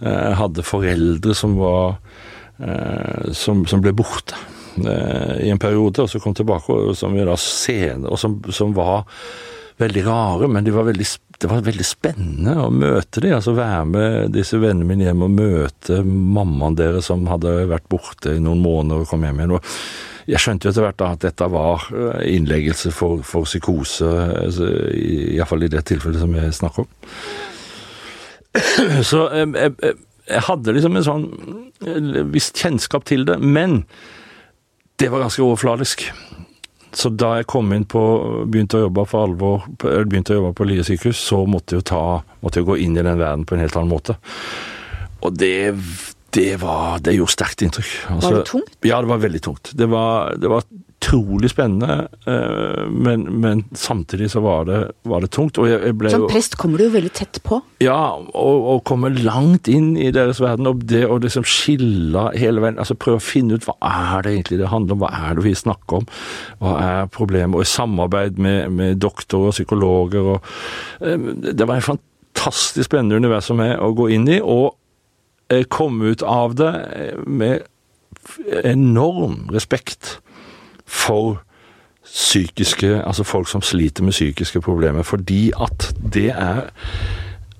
eh, 0.00 0.30
hadde 0.36 0.64
foreldre 0.64 1.34
som 1.36 1.58
var 1.58 1.98
eh, 2.60 3.32
som, 3.36 3.66
som 3.68 3.82
ble 3.84 3.92
borte. 3.96 4.38
Eh, 4.76 5.46
i 5.46 5.50
en 5.50 5.58
periode, 5.58 6.02
og 6.02 6.10
så 6.10 6.20
kom 6.20 6.34
tilbake, 6.34 6.72
og 6.72 6.96
som 6.98 7.14
senere, 7.38 8.10
og 8.10 8.18
som, 8.18 8.40
som, 8.50 8.72
var 8.74 9.04
veldig 9.78 10.02
rare, 10.06 10.48
men 10.50 10.64
de 10.66 10.72
var 10.74 10.86
veldig, 10.88 11.06
det 11.42 11.50
var 11.50 11.62
veldig 11.66 11.86
spennende 11.86 12.56
å 12.62 12.70
møte 12.70 13.22
dem. 13.22 13.36
Altså 13.36 13.54
være 13.54 13.84
med 13.90 14.34
disse 14.34 14.58
vennene 14.58 14.88
mine 14.88 15.06
hjem 15.08 15.26
og 15.26 15.36
møte 15.36 16.00
mammaen 16.06 16.78
deres 16.78 17.10
som 17.10 17.26
hadde 17.30 17.52
vært 17.70 17.86
borte 17.90 18.34
i 18.34 18.42
noen 18.42 18.62
måneder 18.62 19.04
og 19.04 19.10
kom 19.10 19.26
hjem 19.26 19.42
igjen. 19.42 19.56
og 19.58 19.70
jeg 20.24 20.40
skjønte 20.40 20.64
jo 20.64 20.70
etter 20.72 20.86
hvert 20.86 21.00
da 21.02 21.08
at 21.12 21.24
dette 21.26 21.46
var 21.52 21.82
eh, 21.92 22.22
innleggelse 22.32 22.94
for, 22.96 23.20
for 23.28 23.44
psykose, 23.44 24.08
altså, 24.46 24.70
iallfall 24.96 25.66
i 25.66 25.72
det 25.74 25.84
tilfellet 25.90 26.22
som 26.22 26.32
jeg 26.38 26.56
snakker 26.56 26.86
om. 26.86 27.20
Så 29.10 29.20
jeg, 29.34 29.50
jeg, 29.58 29.94
jeg 30.30 30.42
hadde 30.46 30.72
liksom 30.72 30.96
en 30.96 31.04
sånn 31.04 31.24
visst 32.32 32.56
kjennskap 32.62 33.04
til 33.10 33.26
det, 33.28 33.36
men 33.42 33.82
det 35.00 35.10
var 35.10 35.24
ganske 35.24 35.42
overfladisk. 35.42 36.06
Så 36.94 37.10
da 37.10 37.32
jeg 37.40 37.48
kom 37.50 37.72
inn 37.74 37.86
på, 37.90 38.00
begynte 38.46 38.78
å 38.78 38.84
jobbe 38.86 39.04
for 39.10 39.26
alvor, 39.26 39.64
begynte 39.82 40.36
å 40.36 40.38
jobbe 40.38 40.52
på 40.54 40.66
Lier 40.68 40.86
sykehus, 40.86 41.18
så 41.18 41.40
måtte 41.50 41.80
jeg, 41.80 41.86
ta, 41.90 42.20
måtte 42.44 42.62
jeg 42.62 42.68
gå 42.68 42.78
inn 42.84 42.94
i 42.94 43.02
den 43.02 43.18
verden 43.18 43.46
på 43.48 43.56
en 43.56 43.64
helt 43.64 43.78
annen 43.80 43.90
måte. 43.90 44.14
Og 45.24 45.34
det, 45.34 45.74
det, 46.36 46.52
var, 46.62 47.00
det 47.02 47.16
gjorde 47.16 47.34
sterkt 47.34 47.64
inntrykk. 47.66 47.94
Altså, 48.14 48.30
var 48.30 48.38
det 48.38 48.46
tungt? 48.52 48.78
Ja, 48.86 49.00
det 49.02 49.10
var 49.10 49.24
veldig 49.24 49.42
tungt. 49.42 49.72
Det 49.74 49.88
var, 49.90 50.36
det 50.38 50.52
var 50.52 50.68
utrolig 51.04 51.50
spennende, 51.50 52.08
eh, 52.26 52.90
men, 52.90 53.22
men, 53.40 53.64
samtidig 53.72 54.30
så 54.30 54.40
var 54.40 54.64
det, 54.64 54.92
var 55.02 55.20
det 55.20 55.30
tungt. 55.30 55.58
Jeg, 55.58 55.80
jeg 55.84 56.10
Som 56.10 56.26
prest 56.30 56.56
kommer 56.56 56.78
du 56.78 56.86
jo 56.86 56.94
veldig 56.94 57.12
tett 57.12 57.40
på? 57.44 57.60
Ja, 57.82 58.16
og, 58.16 58.68
og 58.72 58.84
kommer 58.88 59.10
langt 59.10 59.68
inn 59.68 59.94
i 59.96 60.10
deres 60.14 60.40
verden. 60.40 60.68
Og 60.70 60.84
det 60.88 61.04
å 61.06 61.18
liksom 61.22 61.46
skille 61.48 62.28
hele 62.38 62.64
veien, 62.64 62.78
altså 62.80 62.96
prøve 62.98 63.20
å 63.20 63.24
finne 63.24 63.58
ut 63.58 63.68
hva 63.68 63.76
er 63.84 64.24
det 64.24 64.34
egentlig 64.34 64.60
det 64.62 64.72
handler 64.72 64.96
om, 64.96 65.04
hva 65.04 65.12
er 65.28 65.36
det 65.36 65.46
vi 65.46 65.54
snakker 65.58 66.00
om, 66.00 66.08
hva 66.62 66.76
er 66.84 67.12
problemet? 67.12 67.58
Og 67.58 67.66
i 67.66 67.74
samarbeid 67.74 68.40
med, 68.40 68.72
med 68.74 69.02
doktorer 69.02 69.52
og 69.52 69.56
psykologer 69.56 70.32
og 70.36 70.50
eh, 71.04 71.30
Det 71.54 71.68
var 71.68 71.78
en 71.78 71.88
fantastisk 71.94 72.88
spennende 72.88 73.20
univers 73.20 73.50
for 73.50 73.60
meg 73.60 73.76
å 73.80 73.92
gå 73.96 74.10
inn 74.16 74.26
i, 74.30 74.40
og 74.40 74.80
komme 75.70 76.08
ut 76.14 76.22
av 76.26 76.54
det 76.56 76.70
med 77.28 77.66
enorm 78.64 79.50
respekt 79.52 80.16
for 80.86 81.42
psykiske 82.04 82.98
Altså 83.00 83.24
folk 83.24 83.48
som 83.48 83.62
sliter 83.64 84.04
med 84.04 84.12
psykiske 84.12 84.60
problemer, 84.60 85.02
fordi 85.02 85.50
at 85.56 85.94
det 86.12 86.30
er 86.30 86.66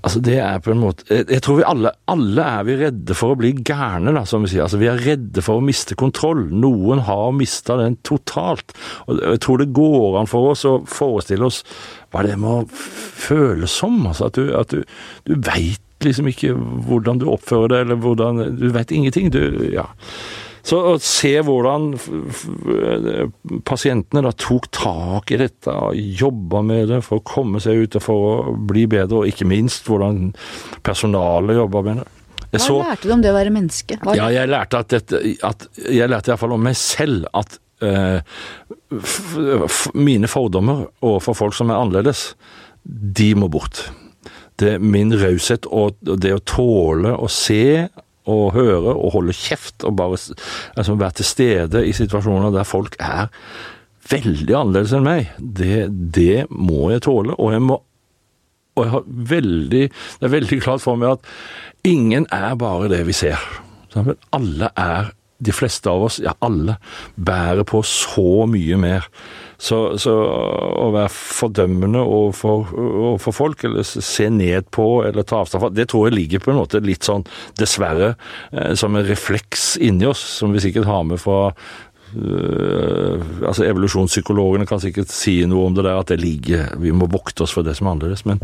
Altså 0.05 0.21
det 0.21 0.35
er 0.37 0.59
på 0.61 0.75
en 0.75 0.83
måte 0.83 1.07
Jeg 1.31 1.41
tror 1.43 1.57
vi 1.57 1.65
alle, 1.67 1.95
alle 2.13 2.45
er 2.45 2.67
vi 2.69 2.77
redde 2.83 3.17
for 3.17 3.33
å 3.33 3.39
bli 3.41 3.55
gærne, 3.65 4.13
da, 4.13 4.27
som 4.29 4.45
vi 4.45 4.51
sier. 4.53 4.67
Altså 4.67 4.77
Vi 4.83 4.91
er 4.91 5.01
redde 5.01 5.41
for 5.45 5.57
å 5.57 5.65
miste 5.65 5.97
kontroll. 5.97 6.43
Noen 6.53 7.01
har 7.07 7.33
mista 7.33 7.79
den 7.81 7.97
totalt. 8.05 8.77
Og 9.09 9.23
Jeg 9.23 9.41
tror 9.47 9.63
det 9.63 9.71
går 9.73 10.19
an 10.21 10.29
for 10.29 10.51
oss 10.53 10.67
å 10.69 10.75
forestille 10.85 11.49
oss 11.49 11.63
hva 12.13 12.27
det 12.27 12.37
må 12.37 12.59
føles 12.69 13.73
som. 13.81 13.97
Altså 14.11 14.29
at 14.29 14.37
du, 14.37 14.53
du, 14.77 14.85
du 15.25 15.35
veit 15.41 15.81
liksom 16.05 16.29
ikke 16.29 16.53
hvordan 16.85 17.23
du 17.23 17.31
oppfører 17.33 17.73
deg, 17.73 17.87
eller 17.87 18.03
hvordan 18.05 18.59
Du 18.61 18.69
veit 18.77 18.93
ingenting. 18.93 19.33
Du 19.33 19.41
Ja. 19.73 19.89
Så 20.65 20.79
å 20.81 20.93
se 21.03 21.33
hvordan 21.45 21.91
pasientene 23.69 24.23
da 24.25 24.33
tok 24.33 24.71
tak 24.73 25.33
i 25.35 25.39
dette 25.43 25.73
og 25.73 25.99
jobba 26.23 26.63
med 26.65 26.89
det 26.89 27.01
for 27.05 27.21
å 27.21 27.27
komme 27.29 27.61
seg 27.61 27.85
ut 27.85 27.99
og 28.01 28.05
for 28.05 28.29
å 28.29 28.55
bli 28.57 28.87
bedre, 28.89 29.21
og 29.21 29.29
ikke 29.29 29.49
minst 29.49 29.91
hvordan 29.91 30.31
personalet 30.87 31.61
jobba 31.61 31.83
med 31.85 32.01
det. 32.01 32.07
Jeg 32.55 32.63
Hva 32.63 32.67
så, 32.69 32.79
lærte 32.87 33.11
du 33.11 33.13
om 33.13 33.25
det 33.25 33.33
å 33.33 33.37
være 33.37 33.53
menneske? 33.53 33.99
Hva? 34.01 34.15
Ja, 34.17 34.31
jeg 34.33 34.49
lærte 34.49 34.81
at, 34.81 34.95
dette, 34.95 35.21
at 35.45 35.67
jeg 35.91 36.09
lærte 36.09 36.33
iallfall 36.33 36.55
om 36.57 36.65
meg 36.65 36.79
selv 36.79 37.27
at 37.35 37.59
uh, 37.85 38.23
mine 39.99 40.31
fordommer 40.31 40.87
overfor 41.05 41.37
folk 41.43 41.59
som 41.59 41.73
er 41.75 41.83
annerledes, 41.83 42.31
de 42.85 43.33
må 43.37 43.51
bort. 43.53 43.89
Det 44.61 44.79
min 44.81 45.13
raushet 45.19 45.67
og 45.67 45.99
det 46.01 46.33
å 46.37 46.43
tåle 46.47 47.17
å 47.19 47.29
se 47.33 47.91
og 48.31 48.55
høre 48.57 48.95
og 48.95 49.15
holde 49.19 49.37
kjeft 49.37 49.85
og 49.85 49.97
bare 49.99 50.19
altså, 50.77 50.95
være 50.97 51.19
til 51.21 51.29
stede 51.29 51.85
i 51.87 51.93
situasjoner 51.97 52.55
der 52.55 52.69
folk 52.69 52.97
er 53.03 53.29
veldig 54.11 54.55
annerledes 54.57 54.95
enn 54.97 55.07
meg, 55.07 55.33
det, 55.39 55.89
det 55.91 56.47
må 56.51 56.91
jeg 56.93 57.05
tåle. 57.07 57.37
Og 57.41 57.55
jeg 57.55 57.65
må 57.65 57.81
og 58.75 58.83
jeg 58.83 58.91
har 58.91 59.05
veldig, 59.31 59.83
det 60.19 60.27
er 60.27 60.33
veldig 60.33 60.57
klart 60.65 60.83
for 60.83 60.99
meg 60.99 61.13
at 61.15 61.29
ingen 61.87 62.25
er 62.35 62.57
bare 62.59 62.89
det 62.91 63.05
vi 63.07 63.15
ser. 63.15 63.39
Alle 64.35 64.71
er 64.75 65.13
de 65.45 65.55
fleste 65.55 65.91
av 65.91 66.09
oss, 66.09 66.19
ja 66.23 66.35
alle, 66.43 66.75
bærer 67.15 67.63
på 67.69 67.85
så 67.87 68.49
mye 68.51 68.79
mer. 68.81 69.07
Så, 69.65 69.79
så 70.01 70.13
å 70.13 70.91
være 70.93 71.09
fordømmende 71.15 72.03
overfor, 72.05 72.75
overfor 72.75 73.37
folk, 73.37 73.65
eller 73.65 73.87
se 73.87 74.29
ned 74.29 74.69
på 74.75 74.89
eller 75.07 75.25
ta 75.25 75.41
avstand 75.41 75.63
fra, 75.63 75.73
det 75.73 75.89
tror 75.89 76.09
jeg 76.09 76.19
ligger 76.19 76.45
på 76.45 76.53
en 76.53 76.61
måte 76.61 76.83
litt 76.85 77.07
sånn, 77.07 77.25
dessverre, 77.61 78.15
eh, 78.53 78.75
som 78.77 78.97
en 78.97 79.07
refleks 79.09 79.75
inni 79.81 80.09
oss, 80.11 80.21
som 80.41 80.53
vi 80.53 80.63
sikkert 80.67 80.91
har 80.91 81.03
med 81.09 81.23
fra 81.23 81.41
Uh, 82.15 83.19
altså 83.43 83.65
Evolusjonspsykologene 83.67 84.69
kan 84.71 84.79
sikkert 84.79 85.11
si 85.11 85.33
noe 85.51 85.65
om 85.67 85.75
det 85.75 85.83
der, 85.83 85.97
at 85.99 86.13
det 86.13 86.21
ligger 86.23 86.77
Vi 86.79 86.93
må 86.95 87.09
vokte 87.11 87.43
oss 87.43 87.51
for 87.57 87.67
det 87.67 87.75
som 87.75 87.89
er 87.89 87.97
annerledes. 87.97 88.23
Men, 88.29 88.39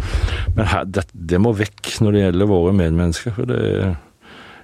men 0.56 0.66
her, 0.66 0.88
det, 0.90 1.04
det, 1.14 1.38
må 1.38 1.52
vekk 1.54 2.00
når 2.02 2.16
det 2.16 2.24
gjelder 2.24 2.50
våre 2.50 2.72
medmennesker. 2.74 3.36
for 3.36 3.46
det 3.46 3.60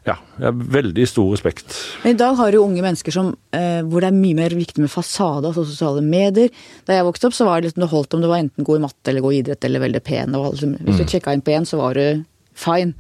ja, 0.07 0.14
jeg 0.38 0.47
har 0.47 0.66
veldig 0.77 1.05
stor 1.11 1.33
respekt. 1.35 1.75
Men 2.05 2.14
I 2.14 2.19
dag 2.21 2.37
har 2.38 2.53
du 2.55 2.61
unge 2.61 2.83
mennesker 2.85 3.14
som, 3.14 3.33
eh, 3.51 3.81
hvor 3.83 4.05
det 4.05 4.12
er 4.12 4.19
mye 4.19 4.38
mer 4.38 4.55
viktig 4.55 4.85
med 4.85 4.92
fasade, 4.92 5.49
altså 5.49 5.64
sosiale 5.66 6.05
medier. 6.05 6.53
Da 6.87 6.95
jeg 6.95 7.09
vokste 7.09 7.27
opp, 7.27 7.35
så 7.35 7.47
var 7.49 7.59
det 7.59 7.71
liksom 7.71 7.83
det 7.83 7.90
holdt 7.90 8.14
om 8.14 8.23
du 8.23 8.29
var 8.31 8.38
enten 8.38 8.66
god 8.66 8.79
i 8.79 8.85
matte 8.87 9.11
eller 9.11 9.25
god 9.25 9.35
i 9.35 9.40
idrett 9.42 9.66
eller 9.66 9.83
veldig 9.83 10.03
pen. 10.07 10.37
Og 10.38 10.53
liksom, 10.53 10.77
hvis 10.79 11.01
du 11.01 11.03
mm. 11.03 11.11
sjekka 11.11 11.35
inn 11.35 11.42
på 11.42 11.57
én, 11.57 11.66
så 11.66 11.81
var 11.83 11.99
du 11.99 12.23
fine. 12.55 12.95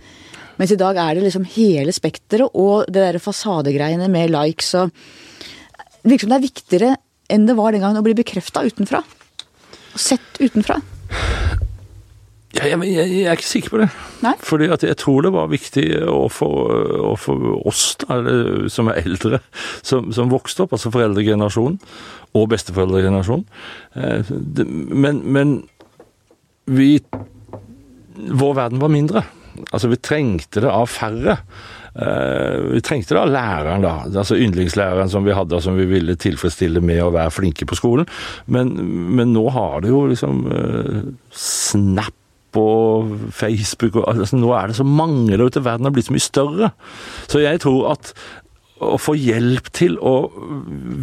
Mens 0.58 0.72
i 0.72 0.80
dag 0.80 0.98
er 0.98 1.14
det 1.14 1.26
liksom 1.28 1.46
hele 1.54 1.94
spekteret 1.94 2.50
og 2.56 2.88
det 2.90 3.04
der 3.04 3.20
fasadegreiene 3.22 4.08
med 4.08 4.32
likes 4.32 4.72
og 4.80 4.90
Det 6.06 6.12
virker 6.12 6.26
som 6.26 6.32
det 6.32 6.36
er 6.36 6.48
viktigere 6.48 6.90
enn 7.34 7.46
det 7.48 7.56
var 7.58 7.74
den 7.74 7.82
gangen 7.82 7.98
å 7.98 8.04
bli 8.06 8.14
bekrefta 8.14 8.62
utenfra. 8.62 9.00
Sett 9.98 10.38
utenfra. 10.38 10.78
Jeg, 12.56 12.78
jeg, 12.88 13.10
jeg, 13.12 13.22
er 13.26 13.36
ikke 13.36 13.48
sikker 13.48 13.74
på 13.74 13.80
det. 13.82 13.88
Nei? 14.24 14.32
Fordi 14.44 14.68
at 14.72 14.84
jeg 14.86 14.98
tror 15.00 15.26
det 15.26 15.32
var 15.34 15.52
viktig 15.52 15.86
for, 16.32 16.74
oss 17.68 17.84
da, 18.02 18.18
som 18.72 18.90
er 18.92 19.02
eldre, 19.04 19.40
som, 19.86 20.10
som, 20.16 20.32
vokste 20.32 20.64
opp, 20.64 20.76
altså 20.76 20.92
foreldregenerasjonen 20.94 21.78
og 22.36 22.50
besteforeldregenerasjonen. 22.52 23.46
Eh, 23.96 24.34
men, 25.06 25.22
men 25.24 25.56
vi 26.66 26.96
Vår 28.16 28.54
verden 28.56 28.80
var 28.80 28.88
mindre. 28.88 29.20
Altså, 29.76 29.90
vi 29.92 29.98
trengte 30.00 30.62
det 30.64 30.70
av 30.72 30.86
færre. 30.88 31.34
Vi 32.72 32.80
trengte 32.84 33.12
da 33.12 33.26
læreren, 33.28 33.84
da. 33.84 33.92
Altså 34.08 34.38
yndlingslæreren 34.40 35.12
som 35.12 35.24
vi 35.28 35.36
hadde, 35.36 35.52
og 35.58 35.64
som 35.64 35.76
vi 35.76 35.84
ville 35.90 36.16
tilfredsstille 36.16 36.80
med 36.80 37.02
å 37.04 37.10
være 37.12 37.34
flinke 37.36 37.68
på 37.68 37.76
skolen. 37.76 38.08
Men, 38.48 38.72
men 39.20 39.36
nå 39.36 39.44
har 39.52 39.84
det 39.84 39.92
jo 39.92 40.06
liksom 40.08 40.40
Snap 41.28 42.16
og 42.60 43.14
Facebook 43.34 44.00
og 44.00 44.08
altså, 44.12 44.38
Nå 44.40 44.50
er 44.56 44.70
det 44.70 44.78
så 44.80 44.86
mange 44.86 45.32
der 45.32 45.46
ute. 45.46 45.64
Verden 45.64 45.88
har 45.88 45.94
blitt 45.94 46.08
så 46.08 46.16
mye 46.16 46.24
større. 46.24 46.72
Så 47.30 47.42
jeg 47.44 47.62
tror 47.64 47.92
at 47.94 48.12
å 48.84 48.98
få 49.00 49.14
hjelp 49.16 49.70
til 49.72 49.94
å 50.04 50.26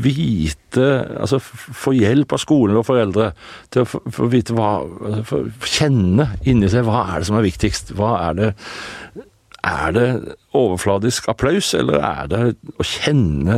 vite 0.03 0.89
Altså 1.17 1.39
få 1.41 1.95
hjelp 1.97 2.35
av 2.35 2.41
skolen 2.43 2.77
og 2.77 2.85
foreldre 2.85 3.31
til 3.73 3.81
å 3.81 3.87
få 4.13 4.27
vite 4.29 4.53
hva 4.53 4.75
altså, 5.09 5.41
Kjenne 5.65 6.27
inni 6.45 6.69
seg 6.69 6.85
hva 6.85 7.07
er 7.07 7.23
det 7.23 7.29
som 7.31 7.39
er 7.39 7.47
viktigst. 7.47 7.95
Hva 7.97 8.11
er 8.27 8.37
det 8.37 8.51
er 9.63 9.93
det 9.95 10.07
overfladisk 10.53 11.29
applaus, 11.31 11.71
eller 11.77 12.03
er 12.03 12.27
det 12.31 12.41
å 12.75 12.85
kjenne 12.85 13.57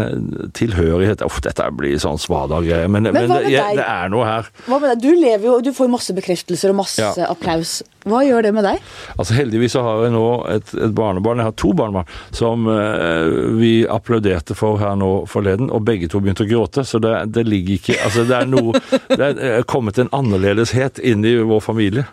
tilhørighet 0.58 1.24
Uff, 1.26 1.40
dette 1.44 1.66
blir 1.74 1.98
sånn 2.02 2.20
svada-greie, 2.22 2.86
men, 2.86 3.10
men, 3.10 3.26
men 3.26 3.34
det, 3.34 3.58
det, 3.80 3.86
er 3.86 4.12
noe 4.14 4.28
her. 4.30 4.52
Hva 4.68 4.80
med 4.84 4.94
deg? 4.94 5.02
Du 5.02 5.12
lever 5.18 5.50
jo, 5.50 5.58
du 5.66 5.72
får 5.76 5.90
masse 5.92 6.14
bekreftelser 6.16 6.74
og 6.74 6.80
masse 6.84 7.02
ja. 7.02 7.30
applaus. 7.32 7.80
Hva 8.06 8.20
gjør 8.22 8.46
det 8.46 8.52
med 8.54 8.66
deg? 8.68 8.82
Altså 9.16 9.34
Heldigvis 9.34 9.74
så 9.74 9.82
har 9.82 10.04
jeg 10.06 10.14
nå 10.14 10.26
et, 10.54 10.74
et 10.78 10.94
barnebarn, 10.94 11.42
jeg 11.42 11.50
har 11.50 11.56
to 11.58 11.72
barnebarn, 11.78 12.10
som 12.38 12.68
eh, 12.70 13.32
vi 13.58 13.72
applauderte 13.90 14.54
for 14.58 14.78
her 14.82 14.94
nå 15.00 15.10
forleden, 15.30 15.72
og 15.74 15.88
begge 15.88 16.10
to 16.12 16.22
begynte 16.22 16.46
å 16.46 16.50
gråte. 16.50 16.86
Så 16.86 17.02
det, 17.02 17.16
det 17.34 17.48
ligger 17.50 17.80
ikke 17.80 17.98
Altså 18.06 18.26
det 18.28 18.36
er 18.38 18.50
noe 18.50 18.78
Det 19.10 19.30
er 19.34 19.66
kommet 19.70 19.98
en 20.02 20.12
annerledeshet 20.14 21.00
inn 21.02 21.26
i 21.26 21.34
vår 21.42 21.64
familie. 21.66 22.06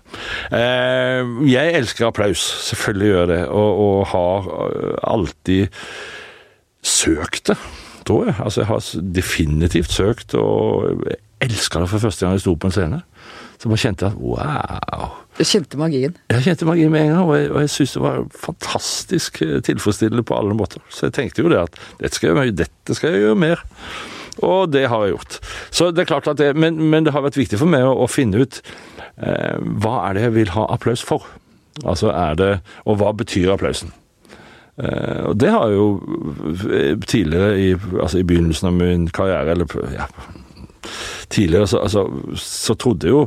Eh, 0.55 1.21
jeg 1.51 1.75
elsker 1.77 2.09
applaus, 2.09 2.43
selvfølgelig 2.71 3.11
gjør 3.11 3.21
jeg 3.23 3.31
det, 3.35 3.43
og, 3.53 3.83
og 3.87 3.99
har 4.15 4.49
eh, 4.69 4.95
alltid 5.13 5.83
søkt 6.83 7.53
det, 7.53 7.59
tror 8.09 8.31
jeg. 8.31 8.39
Altså 8.41 8.63
jeg 8.65 8.71
har 8.71 8.89
definitivt 9.21 9.93
søkt, 9.93 10.39
og 10.39 11.05
jeg 11.05 11.21
elska 11.43 11.83
det 11.83 11.91
for 11.93 12.07
første 12.09 12.25
gang 12.25 12.39
jeg 12.39 12.47
sto 12.47 12.57
på 12.57 12.71
en 12.71 12.77
scene. 12.79 13.03
Så 13.59 13.71
bare 13.71 13.85
kjente 13.85 14.09
jeg 14.09 14.17
at 14.17 14.23
wow. 14.25 15.22
Du 15.39 15.45
kjente 15.49 15.79
magien? 15.81 16.17
Jeg 16.31 16.45
kjente 16.45 16.67
magien 16.69 16.93
med 16.93 17.07
en 17.07 17.15
gang, 17.15 17.29
og 17.29 17.37
jeg, 17.39 17.51
og 17.51 17.71
syntes 17.73 17.95
det 17.97 18.03
var 18.05 18.25
fantastisk 18.37 19.43
eh, 19.45 19.61
tilfredsstillende 19.65 20.25
på 20.29 20.37
alle 20.37 20.57
måter. 20.57 20.83
Så 20.93 21.09
jeg 21.09 21.17
tenkte 21.17 21.45
jo 21.45 21.53
det 21.53 21.63
at 21.63 21.79
dette 22.03 22.19
skal 22.19 22.37
jeg, 22.37 22.57
dette 22.61 22.97
skal 22.99 23.15
jeg 23.15 23.25
gjøre 23.25 23.39
mer. 23.41 23.63
Og 24.45 24.73
det 24.73 24.87
har 24.89 25.05
jeg 25.05 25.15
gjort. 25.15 25.39
Så 25.71 25.91
det 25.93 26.05
er 26.05 26.11
klart 26.13 26.29
at 26.29 26.41
det, 26.41 26.53
men, 26.57 26.79
men 26.93 27.07
det 27.07 27.15
har 27.17 27.25
vært 27.25 27.41
viktig 27.41 27.61
for 27.61 27.71
meg 27.71 27.85
å, 27.85 27.95
å 28.05 28.11
finne 28.11 28.45
ut 28.45 28.61
eh, 28.61 29.57
hva 29.57 29.97
er 30.09 30.19
det 30.19 30.29
jeg 30.29 30.37
vil 30.37 30.55
ha 30.57 30.69
applaus 30.73 31.05
for. 31.05 31.27
Altså 31.89 32.11
er 32.13 32.37
det 32.37 32.53
Og 32.85 32.99
hva 33.01 33.15
betyr 33.17 33.55
applausen? 33.55 33.93
Eh, 34.81 35.25
og 35.29 35.37
det 35.41 35.51
har 35.53 35.69
jeg 35.69 35.77
jo 35.77 35.89
eh, 36.69 36.95
tidligere, 37.01 37.51
i, 37.61 37.73
altså 38.01 38.21
i 38.21 38.27
begynnelsen 38.29 38.71
av 38.71 38.79
min 38.79 39.09
karriere, 39.13 39.53
eller 39.53 39.93
ja, 39.93 40.09
tidligere, 41.33 41.69
så, 41.69 41.83
altså, 41.85 42.07
så 42.41 42.77
trodde 42.81 43.09
jeg 43.09 43.17
jo 43.17 43.27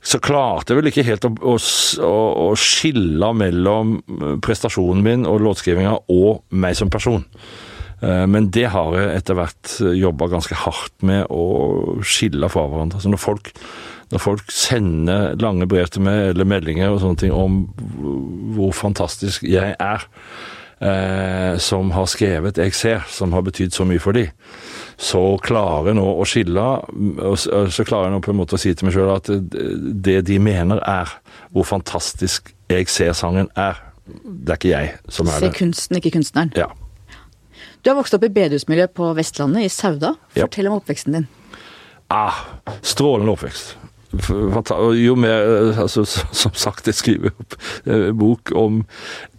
så 0.00 0.20
klarte 0.22 0.72
jeg 0.72 0.80
vel 0.80 0.88
ikke 0.88 1.04
helt 1.04 1.26
å, 1.28 1.32
å, 1.54 2.14
å, 2.46 2.46
skille 2.58 3.32
mellom 3.36 3.98
prestasjonen 4.44 5.04
min 5.04 5.26
og 5.28 5.42
låtskrivinga 5.44 5.92
og 6.08 6.40
meg 6.56 6.78
som 6.78 6.92
person. 6.92 7.26
Eh, 8.00 8.24
men 8.30 8.48
det 8.54 8.70
har 8.72 8.96
jeg 8.96 9.10
etter 9.18 9.36
hvert 9.36 9.74
jobba 10.00 10.30
ganske 10.32 10.56
hardt 10.62 10.94
med 11.06 11.26
å 11.28 12.00
skille 12.00 12.48
fra 12.52 12.64
hverandre. 12.70 13.02
Så 13.02 13.12
når 13.12 13.20
folk, 13.20 13.52
når 14.14 14.24
folk 14.24 14.54
sender 14.54 15.36
lange 15.42 15.68
brev 15.68 15.92
til 15.92 16.06
meg 16.08 16.30
eller 16.32 16.48
meldinger 16.48 16.94
og 16.94 17.02
sånne 17.04 17.24
ting 17.26 17.36
om 17.36 17.62
hvor 18.56 18.72
fantastisk 18.76 19.44
jeg 19.44 19.76
er, 19.76 20.08
eh, 20.80 21.58
som 21.60 21.92
har 21.92 22.08
skrevet 22.08 22.56
'Jeg 22.56 22.72
ser', 22.74 23.06
som 23.08 23.32
har 23.32 23.42
betydd 23.42 23.76
så 23.76 23.84
mye 23.84 24.00
for 24.00 24.12
dem, 24.12 24.32
så 25.00 25.20
klarer 25.40 25.90
jeg 25.90 25.96
nå 25.96 26.04
å 26.20 26.26
skille 26.28 26.64
Så 27.40 27.86
klarer 27.88 28.10
jeg 28.10 28.14
nå 28.14 28.18
på 28.24 28.34
en 28.34 28.38
måte 28.42 28.58
å 28.58 28.60
si 28.60 28.72
til 28.76 28.86
meg 28.86 28.96
sjøl 28.96 29.14
at 29.14 29.30
det 29.30 30.18
de 30.28 30.36
mener, 30.42 30.82
er 30.84 31.08
hvor 31.54 31.64
fantastisk 31.64 32.52
'Jeg 32.70 32.86
ser'-sangen 32.86 33.48
er. 33.56 33.80
Det 34.06 34.52
er 34.52 34.58
ikke 34.60 34.70
jeg 34.70 34.92
som 35.08 35.26
er 35.26 35.40
det. 35.40 35.50
Se 35.50 35.58
kunsten, 35.58 35.96
ikke 35.96 36.12
kunstneren. 36.14 36.52
Ja. 36.54 36.68
Du 37.82 37.90
har 37.90 37.96
vokst 37.96 38.14
opp 38.14 38.24
i 38.24 38.30
bedehusmiljøet 38.30 38.94
på 38.94 39.08
Vestlandet, 39.16 39.64
i 39.64 39.68
Sauda. 39.72 40.14
Fortell 40.36 40.68
ja. 40.68 40.70
om 40.70 40.78
oppveksten 40.78 41.16
din. 41.16 41.26
Ah, 42.10 42.44
strålende 42.82 43.32
oppvekst 43.32 43.76
jo 44.98 45.14
mer 45.14 45.72
altså, 45.78 46.04
Som 46.32 46.52
sagt, 46.54 46.86
jeg 46.86 46.94
skriver 46.94 47.30
opp 47.30 47.54
en 47.86 48.16
bok 48.18 48.50
om 48.56 48.82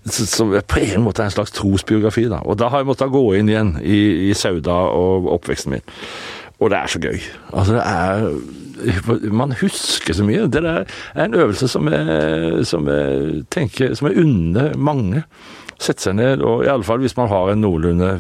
som 0.06 0.50
på 0.50 0.82
en 0.82 1.06
måte 1.06 1.22
er 1.22 1.30
en 1.30 1.36
slags 1.36 1.54
trosbiografi. 1.56 2.26
da. 2.30 2.42
Og 2.46 2.58
da 2.58 2.70
har 2.70 2.82
jeg 2.82 2.90
måttet 2.90 3.14
gå 3.14 3.24
inn 3.38 3.50
igjen 3.52 3.76
i, 3.84 4.30
i 4.30 4.34
Sauda 4.34 4.78
og 4.98 5.30
oppveksten 5.38 5.76
min. 5.76 5.86
Og 6.62 6.70
det 6.74 6.78
er 6.78 6.92
så 6.94 7.02
gøy. 7.02 7.22
Altså, 7.54 7.74
det 7.78 7.86
er 7.86 9.30
Man 9.30 9.52
husker 9.62 10.14
så 10.14 10.24
mye. 10.26 10.48
Det 10.50 10.64
er 10.66 10.86
en 11.26 11.36
øvelse 11.38 11.68
som 11.70 11.86
jeg, 11.90 12.66
som 12.66 12.88
jeg 12.90 13.44
tenker 13.54 13.94
Som 13.94 14.08
jeg 14.10 14.24
unner 14.24 14.74
mange 14.78 15.22
sette 15.82 16.06
seg 16.06 16.18
ned, 16.18 16.44
og 16.46 16.64
i 16.66 16.70
alle 16.70 16.86
fall 16.86 17.02
hvis 17.02 17.16
man 17.18 17.30
har 17.32 17.52
en 17.52 17.64
noenlunde 17.64 18.12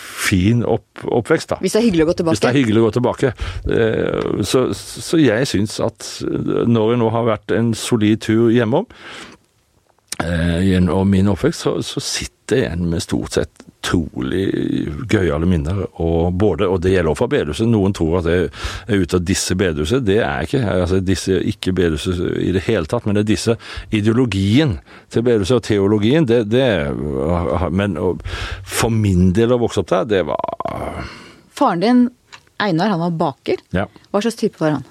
fin 0.00 0.62
opp, 0.64 0.86
oppvekst. 1.04 1.52
da. 1.52 1.58
Hvis 1.60 1.76
det 1.76 1.82
er 1.82 1.86
hyggelig 1.90 2.06
å 2.06 2.08
gå 2.08 2.16
tilbake? 2.20 2.36
Hvis 2.36 2.44
det 2.44 2.50
er 2.50 2.56
hyggelig 2.56 2.80
å 2.80 2.86
gå 2.86 2.92
tilbake. 2.96 3.32
Eh, 3.76 4.42
så, 4.48 4.62
så 4.72 5.20
jeg 5.20 5.50
syns 5.50 5.76
at 5.84 6.08
når 6.24 6.94
jeg 6.94 7.02
nå 7.02 7.10
har 7.12 7.28
vært 7.28 7.56
en 7.56 7.72
solid 7.76 8.24
tur 8.24 8.48
hjemom, 8.54 8.88
gjennom 10.16 11.10
min 11.10 11.28
oppvekst, 11.28 11.66
så, 11.66 11.76
så 11.84 12.00
sitter 12.00 12.56
jeg 12.56 12.66
igjen 12.66 12.86
med 12.92 13.04
stort 13.04 13.36
sett 13.36 13.66
utrolig 13.86 14.46
gøyale 15.10 15.46
minner. 15.46 15.84
Og, 16.02 16.32
både, 16.34 16.68
og 16.68 16.80
det 16.82 16.92
gjelder 16.92 17.12
også 17.12 17.22
for 17.22 17.32
bedehuset. 17.32 17.68
Noen 17.70 17.94
tror 17.96 18.18
at 18.20 18.28
jeg 18.30 18.48
er 18.88 19.02
ute 19.02 19.18
av 19.18 19.26
disse 19.26 19.56
bedehuset. 19.58 20.04
Det 20.06 20.18
er 20.18 20.42
jeg 20.42 20.50
ikke. 20.50 20.62
Altså, 20.72 21.00
disse 21.04 21.38
ikke 21.52 21.74
bedehuset 21.76 22.20
i 22.42 22.52
det 22.56 22.64
hele 22.66 22.90
tatt, 22.90 23.06
men 23.06 23.16
det 23.16 23.26
er 23.26 23.30
disse 23.30 23.56
ideologien 23.94 24.78
til 25.12 25.26
bedehuset 25.26 25.60
og 25.60 25.64
teologien. 25.68 26.26
Det, 26.28 26.42
det, 26.50 26.66
men 27.70 27.96
for 28.64 28.94
min 28.94 29.30
del 29.36 29.54
å 29.54 29.62
vokse 29.62 29.82
opp 29.82 29.92
der, 29.92 30.10
det 30.16 30.26
var 30.30 31.06
Faren 31.56 31.80
din, 31.80 32.00
Einar, 32.60 32.90
han 32.92 33.00
var 33.00 33.16
baker. 33.16 33.62
Ja. 33.72 33.86
Hva 34.12 34.20
slags 34.20 34.36
type 34.40 34.60
var 34.60 34.78
han? 34.78 34.84